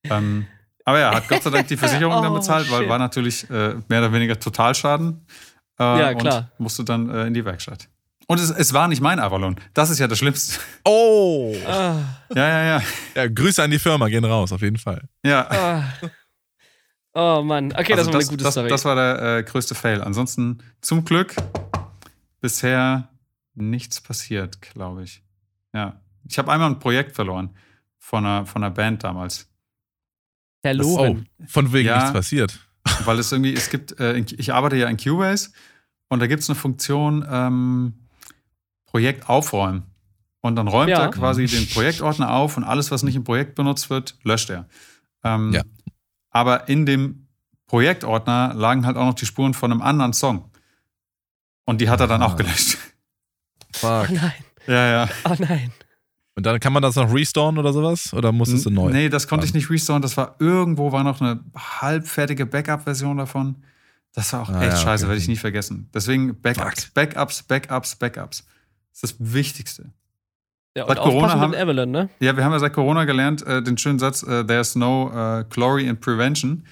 Ähm, 0.06 0.48
aber 0.86 1.00
ja, 1.00 1.14
hat 1.14 1.28
Gott 1.28 1.44
sei 1.44 1.52
Dank 1.52 1.68
die 1.68 1.78
Versicherung 1.78 2.18
oh, 2.18 2.22
dann 2.22 2.34
bezahlt, 2.34 2.70
weil 2.72 2.90
war 2.90 2.98
natürlich 2.98 3.48
äh, 3.50 3.76
mehr 3.88 4.00
oder 4.00 4.12
weniger 4.12 4.40
Totalschaden. 4.40 5.26
Äh, 5.80 5.84
ja, 5.84 6.14
klar. 6.16 6.52
Und 6.58 6.64
musste 6.64 6.84
dann 6.84 7.10
äh, 7.10 7.28
in 7.28 7.34
die 7.34 7.46
Werkstatt. 7.46 7.88
Und 8.28 8.40
es, 8.40 8.50
es, 8.50 8.74
war 8.74 8.88
nicht 8.88 9.02
mein 9.02 9.20
Avalon. 9.20 9.56
Das 9.74 9.90
ist 9.90 10.00
ja 10.00 10.08
das 10.08 10.18
Schlimmste. 10.18 10.60
Oh! 10.86 11.56
Ah. 11.68 11.96
Ja, 12.36 12.48
ja, 12.48 12.64
ja. 12.64 12.82
Ja, 13.14 13.28
Grüße 13.28 13.62
an 13.62 13.72
die 13.72 13.80
Firma, 13.80 14.08
gehen 14.08 14.24
raus, 14.24 14.54
auf 14.54 14.62
jeden 14.62 14.78
Fall. 14.78 15.02
Ja. 15.22 15.48
Ah. 15.52 15.84
Oh 17.14 17.42
Mann, 17.44 17.74
okay, 17.74 17.94
also 17.94 18.06
das 18.06 18.06
war 18.06 18.14
das, 18.14 18.14
eine 18.14 18.30
gute 18.30 18.44
das, 18.46 18.54
Story. 18.54 18.70
Das 18.70 18.86
war 18.86 18.96
der 18.96 19.38
äh, 19.40 19.44
größte 19.44 19.76
Fail. 19.76 20.02
Ansonsten 20.02 20.64
zum 20.80 21.04
Glück 21.04 21.36
bisher 22.42 23.10
nichts 23.54 24.02
passiert, 24.02 24.62
glaube 24.62 25.04
ich. 25.04 25.24
Ja. 25.74 26.02
Ich 26.28 26.38
habe 26.38 26.52
einmal 26.52 26.70
ein 26.70 26.80
Projekt 26.80 27.16
verloren 27.16 27.56
von 27.98 28.26
einer, 28.26 28.46
von 28.46 28.64
einer 28.64 28.74
Band 28.74 29.04
damals. 29.04 29.50
Verloren. 30.62 31.28
Oh, 31.40 31.44
von 31.48 31.74
wegen 31.74 31.88
ja, 31.88 31.98
nichts 31.98 32.14
passiert. 32.14 32.68
Weil 33.06 33.20
es 33.20 33.32
irgendwie, 33.32 33.54
es 33.54 33.70
gibt, 33.70 34.00
äh, 34.00 34.18
ich 34.18 34.54
arbeite 34.54 34.76
ja 34.76 34.88
in 34.88 34.98
Cubase 34.98 35.52
und 36.10 36.20
da 36.20 36.28
gibt 36.28 36.44
es 36.44 36.50
eine 36.50 36.56
Funktion, 36.56 37.26
ähm, 37.30 37.94
Projekt 38.86 39.30
aufräumen. 39.30 39.84
Und 40.42 40.56
dann 40.56 40.68
räumt 40.68 40.90
ja. 40.90 41.04
er 41.04 41.10
quasi 41.10 41.46
den 41.46 41.68
Projektordner 41.74 42.34
auf 42.34 42.58
und 42.58 42.64
alles, 42.64 42.92
was 42.92 43.04
nicht 43.04 43.16
im 43.16 43.24
Projekt 43.24 43.56
benutzt 43.56 43.90
wird, 43.90 44.18
löscht 44.24 44.50
er. 44.50 44.68
Ähm, 45.24 45.54
ja. 45.54 45.62
Aber 46.32 46.68
in 46.68 46.86
dem 46.86 47.28
Projektordner 47.68 48.54
lagen 48.54 48.86
halt 48.86 48.98
auch 48.98 49.06
noch 49.06 49.14
die 49.14 49.26
Spuren 49.26 49.54
von 49.54 49.72
einem 49.72 49.82
anderen 49.82 50.14
Song. 50.14 50.51
Und 51.72 51.80
die 51.80 51.90
hat 51.90 52.02
er 52.02 52.08
dann 52.08 52.22
ah. 52.22 52.26
auch 52.26 52.36
gelöscht. 52.36 52.78
Fuck. 53.72 54.08
Oh 54.10 54.14
nein. 54.14 54.34
Ja, 54.68 54.88
ja. 54.88 55.10
Oh 55.24 55.36
nein. 55.40 55.72
Und 56.36 56.46
dann 56.46 56.60
kann 56.60 56.74
man 56.74 56.84
das 56.84 56.98
noch 56.98 57.14
restoren 57.14 57.58
oder 57.58 57.72
sowas? 57.72 58.14
Oder 58.14 58.34
muss 58.34 58.50
es 58.50 58.66
neu? 58.66 58.92
Nee, 58.92 59.08
das 59.08 59.26
konnte 59.26 59.46
ich 59.46 59.54
nicht 59.54 59.70
restoren. 59.70 60.02
Das 60.02 60.18
war 60.18 60.36
irgendwo, 60.40 60.92
war 60.92 61.06
noch 61.06 61.22
eine 61.22 61.40
halbfertige 61.56 62.46
Backup-Version 62.46 63.16
davon. 63.18 63.64
Das 64.14 64.34
war 64.34 64.42
auch 64.42 64.50
ah, 64.50 64.62
echt 64.62 64.74
ja, 64.74 64.78
scheiße, 64.80 65.06
okay. 65.06 65.12
werde 65.12 65.22
ich 65.22 65.30
nie 65.30 65.38
vergessen. 65.38 65.90
Deswegen 65.94 66.42
Backups, 66.42 66.84
Fuck. 66.84 66.94
Backups, 66.94 67.44
Backups, 67.44 67.96
Backups. 67.96 68.46
Das 68.92 69.04
ist 69.04 69.04
das 69.04 69.34
Wichtigste. 69.34 69.94
Ja, 70.76 70.88
seit 70.88 71.00
Corona 71.00 71.40
haben, 71.40 71.54
Evelyn, 71.54 71.90
ne? 71.90 72.10
Ja, 72.20 72.36
wir 72.36 72.44
haben 72.44 72.52
ja 72.52 72.60
seit 72.60 72.74
Corona 72.74 73.06
gelernt, 73.06 73.48
äh, 73.48 73.64
den 73.64 73.78
schönen 73.78 74.00
Satz, 74.00 74.24
uh, 74.24 74.44
there's 74.44 74.76
no 74.76 75.08
uh, 75.08 75.46
glory 75.50 75.88
in 75.88 75.98
prevention. 75.98 76.66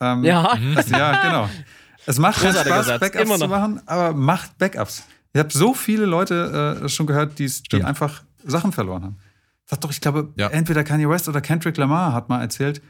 Ähm, 0.00 0.24
ja. 0.24 0.58
Also, 0.74 0.96
ja, 0.96 1.22
genau. 1.22 1.48
Es 2.06 2.18
macht 2.18 2.40
keinen 2.40 2.54
Spaß, 2.54 2.86
Satz. 2.86 3.00
Backups 3.00 3.38
zu 3.38 3.48
machen, 3.48 3.80
aber 3.86 4.12
macht 4.12 4.58
Backups. 4.58 5.04
Ich 5.32 5.38
habe 5.38 5.52
so 5.52 5.74
viele 5.74 6.04
Leute 6.04 6.80
äh, 6.82 6.88
schon 6.88 7.06
gehört, 7.06 7.38
die 7.38 7.50
einfach 7.82 8.22
Sachen 8.44 8.72
verloren 8.72 9.02
haben. 9.02 9.16
Sag 9.66 9.80
doch, 9.80 9.90
ich 9.90 10.00
glaube, 10.00 10.32
ja. 10.36 10.48
entweder 10.48 10.84
Kanye 10.84 11.08
West 11.08 11.28
oder 11.28 11.40
Kendrick 11.40 11.76
Lamar 11.76 12.12
hat 12.12 12.28
mal 12.28 12.40
erzählt, 12.40 12.82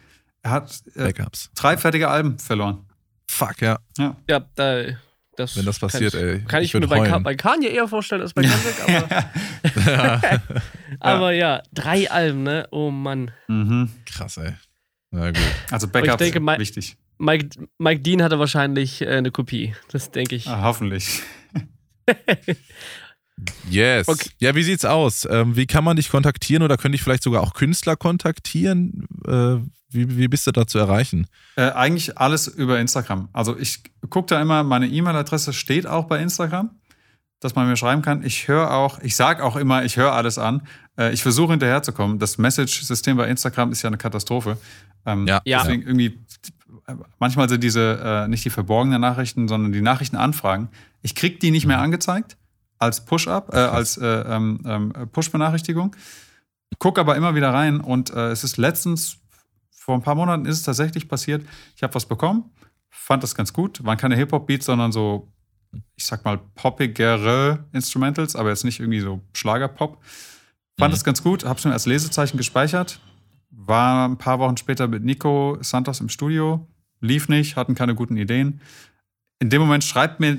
er 0.42 0.50
hat 0.50 0.82
äh, 0.96 1.12
drei 1.54 1.76
fertige 1.76 2.08
Alben 2.08 2.38
verloren. 2.38 2.86
Fuck, 3.28 3.60
ja. 3.60 3.78
Ja, 3.96 4.16
ja 4.28 4.40
da, 4.54 4.82
das 5.36 5.56
Wenn 5.56 5.64
das 5.64 5.78
passiert, 5.78 6.12
kann 6.12 6.20
ich, 6.20 6.26
ey. 6.26 6.44
Kann 6.44 6.62
ich, 6.62 6.74
ich 6.74 6.80
mir 6.80 6.86
bei, 6.86 7.18
bei, 7.20 7.34
Kanye 7.36 7.68
eher 7.68 7.86
vorstellen 7.88 8.22
als 8.22 8.34
bei 8.34 8.42
Kendrick, 8.42 8.74
aber. 9.98 10.42
aber 11.00 11.32
ja, 11.32 11.62
drei 11.72 12.10
Alben, 12.10 12.42
ne? 12.42 12.66
Oh 12.70 12.90
Mann. 12.90 13.30
Mhm. 13.48 13.90
Krass, 14.04 14.36
ey. 14.38 14.54
Na 15.10 15.30
gut. 15.30 15.38
Also 15.70 15.88
Backup 15.88 16.20
ist 16.20 16.34
wichtig. 16.58 16.96
Mike, 17.22 17.68
Mike 17.78 18.02
Dean 18.02 18.20
hatte 18.20 18.40
wahrscheinlich 18.40 19.00
äh, 19.00 19.06
eine 19.06 19.30
Kopie. 19.30 19.74
Das 19.92 20.10
denke 20.10 20.34
ich. 20.34 20.48
Ah, 20.48 20.62
hoffentlich. 20.62 21.22
Yes. 23.68 24.06
Okay. 24.06 24.28
Ja, 24.38 24.54
wie 24.54 24.62
sieht's 24.62 24.84
aus? 24.84 25.26
Ähm, 25.28 25.56
wie 25.56 25.66
kann 25.66 25.82
man 25.82 25.96
dich 25.96 26.10
kontaktieren 26.10 26.62
oder 26.62 26.76
könnte 26.76 26.94
ich 26.94 27.02
vielleicht 27.02 27.24
sogar 27.24 27.42
auch 27.42 27.54
Künstler 27.54 27.96
kontaktieren? 27.96 29.08
Äh, 29.26 29.56
wie, 29.88 30.16
wie 30.16 30.28
bist 30.28 30.46
du 30.46 30.52
da 30.52 30.66
zu 30.66 30.78
erreichen? 30.78 31.26
Äh, 31.56 31.70
eigentlich 31.70 32.18
alles 32.18 32.46
über 32.46 32.78
Instagram. 32.78 33.30
Also 33.32 33.58
ich 33.58 33.82
gucke 34.10 34.28
da 34.28 34.40
immer, 34.40 34.62
meine 34.62 34.86
E-Mail-Adresse 34.86 35.54
steht 35.54 35.86
auch 35.86 36.04
bei 36.04 36.20
Instagram, 36.20 36.70
dass 37.40 37.56
man 37.56 37.66
mir 37.66 37.76
schreiben 37.76 38.02
kann. 38.02 38.22
Ich 38.22 38.46
höre 38.46 38.70
auch, 38.70 39.00
ich 39.00 39.16
sage 39.16 39.42
auch 39.42 39.56
immer, 39.56 39.84
ich 39.84 39.96
höre 39.96 40.12
alles 40.12 40.38
an. 40.38 40.62
Äh, 40.96 41.12
ich 41.12 41.22
versuche 41.22 41.52
hinterherzukommen. 41.52 42.20
Das 42.20 42.38
Message-System 42.38 43.16
bei 43.16 43.28
Instagram 43.28 43.72
ist 43.72 43.82
ja 43.82 43.88
eine 43.88 43.98
Katastrophe. 43.98 44.56
Ähm, 45.04 45.26
ja. 45.26 45.40
Deswegen 45.44 45.82
irgendwie, 45.82 46.20
manchmal 47.18 47.48
sind 47.48 47.62
diese 47.62 48.00
äh, 48.02 48.28
nicht 48.28 48.44
die 48.44 48.50
verborgenen 48.50 49.00
Nachrichten, 49.00 49.48
sondern 49.48 49.72
die 49.72 49.82
Nachrichtenanfragen. 49.82 50.68
Ich 51.02 51.14
kriege 51.14 51.38
die 51.38 51.50
nicht 51.50 51.66
mehr 51.66 51.78
mhm. 51.78 51.84
angezeigt 51.84 52.36
als 52.78 53.04
Push-up, 53.04 53.54
äh, 53.54 53.58
als 53.58 53.96
äh, 53.96 54.06
ähm, 54.06 54.60
ähm, 54.64 54.92
Push-Benachrichtigung. 55.12 55.94
Guck 56.78 56.98
aber 56.98 57.16
immer 57.16 57.34
wieder 57.34 57.54
rein 57.54 57.80
und 57.80 58.10
äh, 58.10 58.30
es 58.30 58.44
ist 58.44 58.56
letztens, 58.56 59.18
vor 59.70 59.94
ein 59.94 60.02
paar 60.02 60.16
Monaten 60.16 60.46
ist 60.46 60.56
es 60.58 60.62
tatsächlich 60.64 61.08
passiert, 61.08 61.46
ich 61.76 61.82
habe 61.82 61.94
was 61.94 62.06
bekommen, 62.06 62.50
fand 62.90 63.22
das 63.22 63.34
ganz 63.34 63.52
gut, 63.52 63.84
waren 63.84 63.98
keine 63.98 64.16
Hip-Hop-Beats, 64.16 64.66
sondern 64.66 64.90
so, 64.90 65.30
ich 65.94 66.06
sag 66.06 66.24
mal, 66.24 66.38
poppigere 66.54 67.66
Instrumentals, 67.72 68.34
aber 68.34 68.48
jetzt 68.48 68.64
nicht 68.64 68.80
irgendwie 68.80 69.00
so 69.00 69.20
Schlager-Pop. 69.32 70.02
Fand 70.78 70.90
mhm. 70.90 70.94
das 70.94 71.04
ganz 71.04 71.22
gut, 71.22 71.44
habe 71.44 71.58
es 71.58 71.64
mir 71.64 71.72
als 71.72 71.86
Lesezeichen 71.86 72.36
gespeichert, 72.36 73.00
war 73.50 74.08
ein 74.08 74.18
paar 74.18 74.38
Wochen 74.40 74.56
später 74.56 74.88
mit 74.88 75.04
Nico 75.04 75.58
Santos 75.60 76.00
im 76.00 76.08
Studio, 76.08 76.66
lief 77.02 77.28
nicht, 77.28 77.56
hatten 77.56 77.74
keine 77.74 77.94
guten 77.94 78.16
Ideen. 78.16 78.62
In 79.38 79.50
dem 79.50 79.60
Moment 79.60 79.84
schreibt 79.84 80.20
mir 80.20 80.38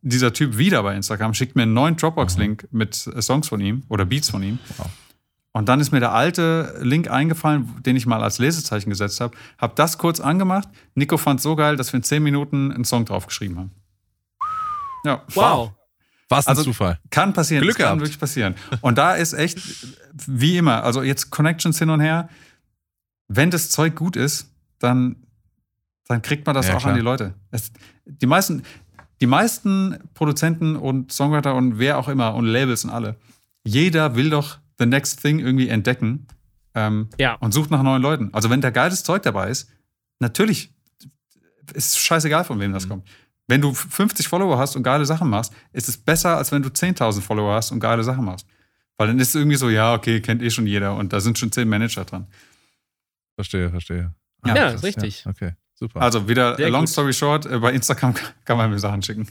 dieser 0.00 0.32
Typ 0.32 0.58
wieder 0.58 0.82
bei 0.82 0.96
Instagram, 0.96 1.34
schickt 1.34 1.54
mir 1.54 1.62
einen 1.62 1.74
neuen 1.74 1.96
Dropbox-Link 1.96 2.64
mhm. 2.70 2.78
mit 2.78 2.94
Songs 2.94 3.48
von 3.48 3.60
ihm 3.60 3.84
oder 3.88 4.04
Beats 4.04 4.30
von 4.30 4.42
ihm. 4.42 4.58
Wow. 4.76 4.90
Und 5.52 5.68
dann 5.68 5.80
ist 5.80 5.92
mir 5.92 6.00
der 6.00 6.12
alte 6.12 6.78
Link 6.82 7.10
eingefallen, 7.10 7.82
den 7.82 7.96
ich 7.96 8.06
mal 8.06 8.22
als 8.22 8.38
Lesezeichen 8.38 8.90
gesetzt 8.90 9.20
habe. 9.20 9.36
Hab 9.58 9.76
das 9.76 9.98
kurz 9.98 10.20
angemacht. 10.20 10.68
Nico 10.94 11.16
fand 11.16 11.40
so 11.40 11.56
geil, 11.56 11.76
dass 11.76 11.92
wir 11.92 11.98
in 11.98 12.04
zehn 12.04 12.22
Minuten 12.22 12.70
einen 12.70 12.84
Song 12.84 13.04
draufgeschrieben 13.04 13.58
haben. 13.58 13.70
Ja. 15.04 15.22
Wow. 15.34 15.72
Was 16.28 16.46
ein 16.46 16.50
also, 16.50 16.64
Zufall. 16.64 16.98
Kann 17.10 17.32
passieren. 17.32 17.62
Glück 17.62 17.76
kann 17.76 17.86
gehabt. 17.86 18.00
wirklich 18.02 18.20
passieren. 18.20 18.54
Und 18.82 18.98
da 18.98 19.14
ist 19.14 19.32
echt, 19.32 19.58
wie 20.26 20.58
immer, 20.58 20.84
also 20.84 21.02
jetzt 21.02 21.30
Connections 21.30 21.78
hin 21.78 21.90
und 21.90 22.00
her. 22.00 22.28
Wenn 23.28 23.50
das 23.50 23.70
Zeug 23.70 23.96
gut 23.96 24.16
ist, 24.16 24.50
dann, 24.78 25.16
dann 26.08 26.22
kriegt 26.22 26.46
man 26.46 26.54
das 26.54 26.68
ja, 26.68 26.74
auch 26.74 26.80
klar. 26.80 26.92
an 26.92 26.98
die 26.98 27.04
Leute. 27.04 27.34
Es, 27.50 27.70
die 28.04 28.26
meisten, 28.26 28.62
die 29.20 29.26
meisten 29.26 29.98
Produzenten 30.14 30.76
und 30.76 31.12
Songwriter 31.12 31.54
und 31.54 31.78
wer 31.78 31.98
auch 31.98 32.08
immer 32.08 32.34
und 32.34 32.46
Labels 32.46 32.84
und 32.84 32.90
alle, 32.90 33.16
jeder 33.64 34.16
will 34.16 34.30
doch 34.30 34.58
the 34.78 34.86
next 34.86 35.20
thing 35.22 35.38
irgendwie 35.38 35.68
entdecken 35.68 36.26
ähm, 36.74 37.08
ja. 37.18 37.34
und 37.34 37.52
sucht 37.52 37.70
nach 37.70 37.82
neuen 37.82 38.02
Leuten. 38.02 38.30
Also 38.32 38.50
wenn 38.50 38.60
da 38.60 38.70
geiles 38.70 39.04
Zeug 39.04 39.22
dabei 39.22 39.50
ist, 39.50 39.70
natürlich 40.18 40.72
ist 41.74 41.90
es 41.90 41.98
scheißegal, 41.98 42.44
von 42.44 42.58
wem 42.60 42.72
das 42.72 42.86
mhm. 42.86 42.90
kommt. 42.90 43.08
Wenn 43.46 43.60
du 43.60 43.72
50 43.72 44.28
Follower 44.28 44.58
hast 44.58 44.76
und 44.76 44.82
geile 44.82 45.06
Sachen 45.06 45.28
machst, 45.28 45.52
ist 45.72 45.88
es 45.88 45.96
besser, 45.96 46.36
als 46.36 46.52
wenn 46.52 46.62
du 46.62 46.68
10.000 46.68 47.22
Follower 47.22 47.54
hast 47.54 47.70
und 47.72 47.80
geile 47.80 48.04
Sachen 48.04 48.24
machst. 48.24 48.46
Weil 48.96 49.08
dann 49.08 49.18
ist 49.18 49.28
es 49.28 49.34
irgendwie 49.36 49.56
so, 49.56 49.70
ja, 49.70 49.94
okay, 49.94 50.20
kennt 50.20 50.42
eh 50.42 50.50
schon 50.50 50.66
jeder 50.66 50.96
und 50.96 51.12
da 51.12 51.20
sind 51.20 51.38
schon 51.38 51.50
10 51.50 51.68
Manager 51.68 52.04
dran. 52.04 52.26
Verstehe, 53.36 53.70
verstehe. 53.70 54.14
Ja, 54.44 54.54
ja 54.54 54.68
ist 54.70 54.84
richtig. 54.84 55.24
Ja, 55.24 55.30
okay, 55.30 55.52
super. 55.78 56.00
Also 56.00 56.28
wieder 56.28 56.56
Sehr 56.56 56.70
long 56.70 56.82
gut. 56.82 56.88
story 56.88 57.12
short, 57.12 57.46
äh, 57.46 57.58
bei 57.58 57.72
Instagram 57.72 58.14
kann 58.44 58.56
man 58.56 58.70
mir 58.70 58.78
Sachen 58.78 59.02
schicken. 59.02 59.28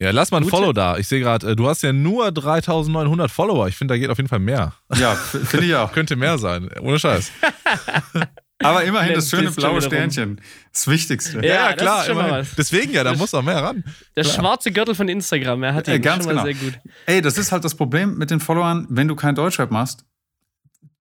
Ja, 0.00 0.10
lass 0.10 0.30
mal 0.30 0.38
ein 0.38 0.48
Follow 0.48 0.72
da. 0.72 0.98
Ich 0.98 1.06
sehe 1.06 1.20
gerade, 1.20 1.52
äh, 1.52 1.56
du 1.56 1.68
hast 1.68 1.82
ja 1.82 1.92
nur 1.92 2.32
3900 2.32 3.30
Follower. 3.30 3.68
Ich 3.68 3.76
finde, 3.76 3.94
da 3.94 3.98
geht 3.98 4.10
auf 4.10 4.18
jeden 4.18 4.28
Fall 4.28 4.40
mehr. 4.40 4.72
Ja, 4.96 5.14
finde 5.14 5.66
ich 5.66 5.74
auch. 5.74 5.92
Könnte 5.94 6.16
mehr 6.16 6.36
sein, 6.38 6.68
ohne 6.80 6.98
Scheiß. 6.98 7.30
Aber 8.58 8.84
immerhin 8.84 9.14
das 9.14 9.28
schöne 9.28 9.50
blaue 9.50 9.82
Sternchen. 9.82 10.40
Das 10.72 10.86
Wichtigste. 10.88 11.44
Ja, 11.44 11.70
ja 11.70 11.72
klar. 11.74 12.44
Deswegen 12.56 12.92
ja, 12.92 13.04
da 13.04 13.10
das, 13.10 13.18
muss 13.18 13.34
auch 13.34 13.42
mehr 13.42 13.62
ran. 13.62 13.84
Der 14.16 14.24
klar. 14.24 14.34
schwarze 14.34 14.72
Gürtel 14.72 14.94
von 14.94 15.08
Instagram, 15.08 15.62
er 15.62 15.74
hat 15.74 15.88
ihn 15.88 15.92
ja, 15.92 15.98
ganz 15.98 16.24
schon 16.24 16.34
mal 16.34 16.44
genau. 16.44 16.58
sehr 16.58 16.70
gut. 16.70 16.80
Ey, 17.06 17.20
das 17.20 17.36
ist 17.36 17.52
halt 17.52 17.64
das 17.64 17.74
Problem 17.74 18.16
mit 18.16 18.30
den 18.30 18.40
Followern, 18.40 18.86
wenn 18.88 19.08
du 19.08 19.16
kein 19.16 19.34
Deutschrap 19.34 19.70
machst. 19.70 20.04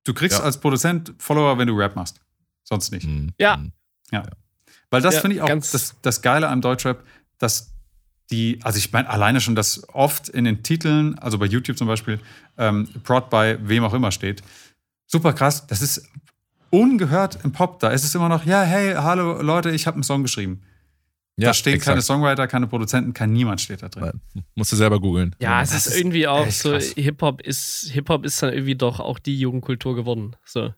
Du 0.03 0.13
kriegst 0.13 0.39
ja. 0.39 0.43
als 0.43 0.59
Produzent 0.59 1.13
Follower, 1.17 1.57
wenn 1.57 1.67
du 1.67 1.75
Rap 1.75 1.95
machst. 1.95 2.19
Sonst 2.63 2.91
nicht. 2.91 3.07
Mhm. 3.07 3.31
Ja. 3.37 3.61
ja. 4.11 4.23
Weil 4.89 5.01
das 5.01 5.17
finde 5.19 5.37
ich 5.37 5.41
auch 5.41 5.49
das, 5.49 5.95
das 6.01 6.21
Geile 6.21 6.49
am 6.49 6.61
Deutschrap, 6.61 7.03
dass 7.39 7.73
die, 8.31 8.59
also 8.63 8.77
ich 8.77 8.91
meine, 8.91 9.09
alleine 9.09 9.41
schon, 9.41 9.55
dass 9.55 9.87
oft 9.89 10.29
in 10.29 10.45
den 10.45 10.63
Titeln, 10.63 11.17
also 11.19 11.37
bei 11.37 11.45
YouTube 11.45 11.77
zum 11.77 11.87
Beispiel, 11.87 12.19
ähm, 12.57 12.87
Prod 13.03 13.29
bei 13.29 13.57
wem 13.67 13.83
auch 13.83 13.93
immer 13.93 14.11
steht. 14.11 14.41
Super 15.07 15.33
krass. 15.33 15.67
Das 15.67 15.81
ist 15.81 16.09
ungehört 16.69 17.39
im 17.43 17.51
Pop. 17.51 17.79
Da 17.79 17.89
ist 17.89 18.03
es 18.03 18.15
immer 18.15 18.29
noch, 18.29 18.45
ja, 18.45 18.63
hey, 18.63 18.93
hallo 18.95 19.41
Leute, 19.41 19.71
ich 19.71 19.85
habe 19.85 19.95
einen 19.95 20.03
Song 20.03 20.23
geschrieben. 20.23 20.63
Ja, 21.35 21.47
da 21.47 21.53
stehen 21.53 21.73
exakt. 21.73 21.93
keine 21.93 22.01
Songwriter, 22.01 22.47
keine 22.47 22.67
Produzenten, 22.67 23.13
kein 23.13 23.33
niemand 23.33 23.59
steht 23.59 23.81
da 23.81 23.89
drin. 23.89 24.21
Nein, 24.33 24.45
musst 24.53 24.71
du 24.71 24.75
selber 24.75 24.99
googeln. 24.99 25.35
Ja, 25.39 25.63
es 25.63 25.73
ist, 25.73 25.87
ist 25.87 25.97
irgendwie 25.97 26.27
auch 26.27 26.49
so, 26.51 26.77
Hip-Hop 26.77 27.41
ist, 27.41 27.89
Hip-Hop 27.91 28.23
ist 28.23 28.41
dann 28.43 28.53
irgendwie 28.53 28.75
doch 28.75 28.99
auch 28.99 29.17
die 29.17 29.39
Jugendkultur 29.39 29.95
geworden. 29.95 30.35
So. 30.45 30.73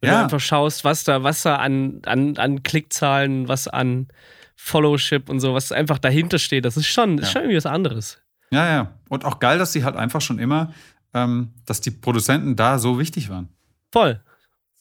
Wenn 0.00 0.10
ja. 0.10 0.18
du 0.18 0.24
einfach 0.24 0.40
schaust, 0.40 0.84
was 0.84 1.04
da, 1.04 1.22
was 1.22 1.42
da 1.42 1.56
an, 1.56 2.00
an, 2.06 2.36
an 2.36 2.62
Klickzahlen, 2.62 3.48
was 3.48 3.68
an 3.68 4.08
Followship 4.56 5.28
und 5.28 5.40
so, 5.40 5.54
was 5.54 5.72
einfach 5.72 5.98
dahinter 5.98 6.38
steht, 6.38 6.64
das 6.64 6.76
ist 6.76 6.86
schon, 6.86 7.16
ja. 7.16 7.22
ist 7.22 7.32
schon 7.32 7.42
irgendwie 7.42 7.56
was 7.56 7.66
anderes. 7.66 8.18
Ja, 8.50 8.66
ja. 8.66 8.94
Und 9.08 9.24
auch 9.24 9.38
geil, 9.38 9.58
dass 9.58 9.72
sie 9.72 9.84
halt 9.84 9.96
einfach 9.96 10.20
schon 10.20 10.38
immer, 10.38 10.72
ähm, 11.14 11.52
dass 11.66 11.80
die 11.80 11.90
Produzenten 11.90 12.56
da 12.56 12.78
so 12.78 12.98
wichtig 12.98 13.28
waren. 13.30 13.48
Voll. 13.92 14.20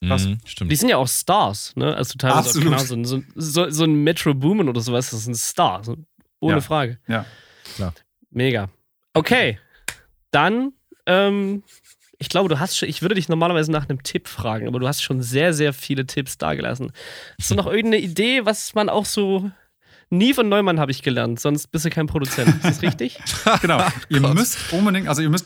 Krass. 0.06 0.26
Mhm, 0.26 0.38
stimmt. 0.46 0.72
Die 0.72 0.76
sind 0.76 0.90
ja 0.90 0.98
auch 0.98 1.08
Stars, 1.08 1.76
ne? 1.76 1.94
Also 1.96 2.16
teilweise 2.18 2.40
Absolut. 2.40 2.74
auch 2.74 2.88
genau, 2.88 3.04
so, 3.04 3.22
so, 3.36 3.70
so, 3.70 3.84
ein 3.84 4.04
Metro 4.04 4.34
Boomin 4.34 4.70
oder 4.70 4.80
sowas, 4.80 5.10
das 5.10 5.22
ist 5.22 5.28
ein 5.28 5.36
Star. 5.36 5.84
So, 5.84 5.98
ohne 6.40 6.56
ja. 6.56 6.62
Frage. 6.62 7.00
Ja, 7.08 7.26
klar. 7.76 7.94
Mega. 8.32 8.70
Okay. 9.14 9.60
Dann, 10.32 10.72
ähm, 11.06 11.64
ich 12.20 12.30
glaube, 12.30 12.50
du 12.50 12.60
hast 12.60 12.78
schon, 12.78 12.90
ich 12.90 13.02
würde 13.02 13.16
dich 13.16 13.30
normalerweise 13.30 13.72
nach 13.72 13.90
einem 13.90 14.04
Tipp 14.04 14.28
fragen, 14.28 14.68
aber 14.68 14.80
du 14.80 14.88
hast 14.88 15.02
schon 15.02 15.22
sehr, 15.22 15.54
sehr 15.54 15.74
viele 15.74 16.06
Tipps 16.06 16.38
dagelassen. 16.38 16.92
Hast 17.40 17.50
du 17.50 17.56
noch 17.56 17.66
irgendeine 17.72 18.04
Idee, 18.04 18.46
was 18.46 18.76
man 18.76 18.90
auch 18.90 19.06
so 19.06 19.50
Nie 20.12 20.34
von 20.34 20.50
Neumann 20.50 20.80
habe 20.80 20.92
ich 20.92 21.04
gelernt, 21.04 21.40
sonst 21.40 21.68
bist 21.68 21.86
du 21.86 21.92
kein 21.92 22.08
Produzent. 22.08 22.50
Ist 22.50 22.66
das 22.66 22.82
richtig? 22.82 23.20
genau. 23.62 23.84
ihr 24.10 24.22
müsst 24.22 24.74
unbedingt, 24.74 25.08
also 25.08 25.22
ihr 25.22 25.30
müsst, 25.30 25.46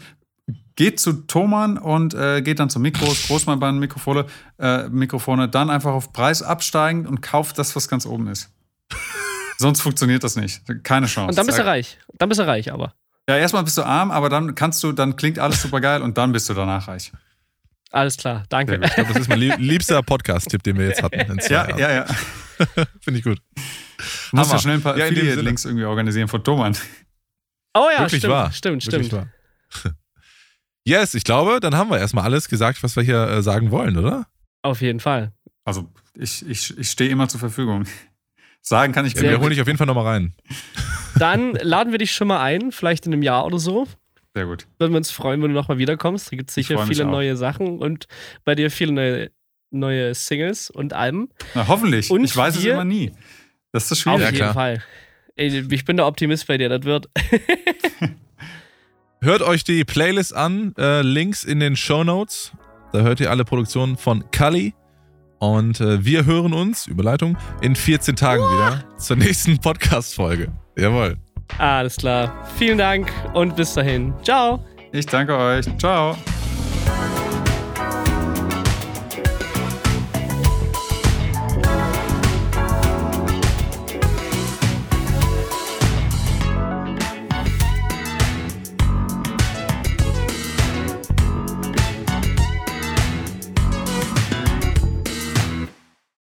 geht 0.76 1.02
zu 1.02 1.14
Thomann 1.28 1.78
und 1.78 2.14
äh, 2.14 2.42
geht 2.42 2.60
dann 2.60 2.70
zu 2.70 2.80
Mikros, 2.80 3.28
Großmannband-Mikrofone, 3.28 4.26
äh, 4.60 4.88
Mikrofone, 4.88 5.50
dann 5.50 5.70
einfach 5.70 5.92
auf 5.92 6.14
Preis 6.14 6.42
absteigen 6.42 7.06
und 7.06 7.22
kauft 7.22 7.60
das, 7.60 7.76
was 7.76 7.90
ganz 7.90 8.06
oben 8.06 8.28
ist. 8.28 8.52
Sonst 9.58 9.82
funktioniert 9.82 10.24
das 10.24 10.38
nicht. 10.38 10.62
Keine 10.84 11.08
Chance. 11.08 11.30
Und 11.30 11.38
dann 11.38 11.46
bist 11.46 11.60
du 11.60 11.66
reich. 11.66 12.00
Dann 12.18 12.30
bist 12.30 12.40
du 12.40 12.48
reich, 12.48 12.72
aber. 12.72 12.94
Ja, 13.30 13.38
erstmal 13.38 13.64
bist 13.64 13.78
du 13.78 13.84
arm, 13.84 14.12
aber 14.12 14.30
dann 14.30 14.54
kannst 14.56 14.84
du, 14.84 14.92
dann 14.92 15.16
klingt 15.16 15.40
alles 15.40 15.62
super 15.62 15.80
geil 15.80 16.02
und 16.02 16.18
dann 16.18 16.32
bist 16.32 16.50
du 16.50 16.54
danach 16.54 16.88
reich. 16.88 17.12
Alles 17.92 18.18
klar, 18.18 18.44
danke. 18.50 18.80
Ich 18.84 18.94
glaube, 18.96 19.14
das 19.14 19.22
ist 19.22 19.30
mein 19.30 19.40
liebster 19.40 20.02
Podcast-Tipp, 20.02 20.64
den 20.64 20.78
wir 20.78 20.88
jetzt 20.88 21.04
hatten. 21.04 21.40
ja, 21.50 21.78
ja, 21.78 21.92
ja, 21.92 22.06
Finde 23.02 23.20
ich 23.20 23.24
gut. 23.24 23.40
Muss 24.32 24.52
ja 24.52 24.60
schnell 24.60 24.76
ein 24.76 24.82
paar 24.82 24.98
ja, 24.98 25.06
Affiliate-Links 25.06 25.66
irgendwie 25.66 25.86
organisieren 25.86 26.28
von 26.28 26.44
Thomann. 26.44 26.76
Oh 27.76 27.88
ja, 27.92 28.02
Wirklich 28.02 28.20
stimmt, 28.20 28.34
wahr. 28.34 28.52
stimmt, 28.52 28.86
Wirklich 28.86 29.08
stimmt. 29.08 29.28
Wahr. 29.84 29.94
Yes, 30.86 31.14
ich 31.14 31.24
glaube, 31.24 31.62
dann 31.62 31.78
haben 31.78 31.90
wir 31.90 31.98
erstmal 31.98 32.26
alles 32.26 32.50
gesagt, 32.50 32.84
was 32.84 32.98
wir 32.98 33.04
hier 33.04 33.26
äh, 33.26 33.42
sagen 33.42 33.72
wollen, 33.72 33.98
oder? 33.98 34.28
Auf 34.64 34.82
jeden 34.82 35.00
Fall. 35.00 35.32
Also, 35.64 35.90
ich, 36.14 36.46
ich, 36.46 36.78
ich 36.78 36.92
stehe 36.92 37.10
immer 37.10 37.30
zur 37.30 37.40
Verfügung. 37.40 37.86
Sagen 38.66 38.94
kann 38.94 39.06
ich 39.06 39.14
ja, 39.14 39.24
Wir 39.24 39.40
holen 39.40 39.50
dich 39.50 39.62
auf 39.62 39.68
jeden 39.68 39.78
Fall 39.78 39.88
nochmal 39.88 40.06
rein. 40.06 40.34
Dann 41.20 41.54
laden 41.56 41.92
wir 41.92 42.00
dich 42.00 42.14
schon 42.14 42.30
mal 42.30 42.42
ein, 42.42 42.72
vielleicht 42.72 43.06
in 43.06 43.14
einem 43.14 43.22
Jahr 43.22 43.46
oder 43.46 43.60
so. 43.60 43.88
Sehr 44.34 44.46
gut. 44.46 44.66
Würden 44.80 44.94
wir 44.94 44.98
uns 44.98 45.12
freuen, 45.12 45.42
wenn 45.44 45.50
du 45.50 45.56
nochmal 45.56 45.78
wiederkommst. 45.78 46.32
Da 46.32 46.38
gibt 46.38 46.50
es 46.50 46.56
sicher 46.56 46.84
viele 46.88 47.06
neue 47.06 47.36
Sachen 47.36 47.80
und 47.80 48.08
bei 48.46 48.56
dir 48.56 48.72
viele 48.72 48.94
neue, 48.94 49.32
neue 49.70 50.16
Singles 50.16 50.70
und 50.70 50.94
Alben. 50.94 51.30
Na, 51.54 51.68
hoffentlich. 51.68 52.10
Und 52.10 52.24
ich 52.24 52.36
weiß 52.36 52.56
es 52.56 52.66
immer 52.66 52.86
nie. 52.86 53.12
Das 53.74 53.84
ist 53.84 53.92
das 53.92 54.00
Schwierige. 54.00 54.24
Auf 54.24 54.32
jeden 54.32 54.46
ja, 54.46 54.54
Fall. 54.54 54.84
Ich 55.36 55.86
bin 55.86 55.98
der 55.98 56.08
Optimist 56.08 56.48
bei 56.48 56.58
dir, 56.58 56.70
das 56.70 56.84
wird. 56.84 57.10
Hört 59.22 59.42
euch 59.42 59.64
die 59.64 59.84
Playlist 59.84 60.34
an, 60.34 60.74
äh, 60.78 61.02
Links 61.02 61.44
in 61.44 61.60
den 61.60 61.76
Show 61.76 62.04
Notes. 62.04 62.54
Da 62.92 63.02
hört 63.02 63.20
ihr 63.20 63.32
alle 63.32 63.46
Produktionen 63.46 63.98
von 63.98 64.30
Kali. 64.32 64.74
Und 65.44 65.82
äh, 65.82 66.06
wir 66.06 66.26
hören 66.26 66.54
uns, 66.54 66.88
Überleitung, 66.88 67.38
in 67.60 67.76
14 67.76 68.16
Tagen 68.16 68.44
wieder 68.44 68.82
zur 68.98 69.18
nächsten 69.18 69.58
Podcast-Folge. 69.58 70.48
Jawohl. 70.78 71.18
Alles 71.58 71.98
klar. 71.98 72.48
Vielen 72.58 72.78
Dank 72.78 73.12
und 73.34 73.54
bis 73.58 73.74
dahin. 73.74 74.14
Ciao. 74.24 74.64
Ich 74.94 75.06
danke 75.06 75.36
euch. 75.36 75.66
Ciao. 75.78 76.16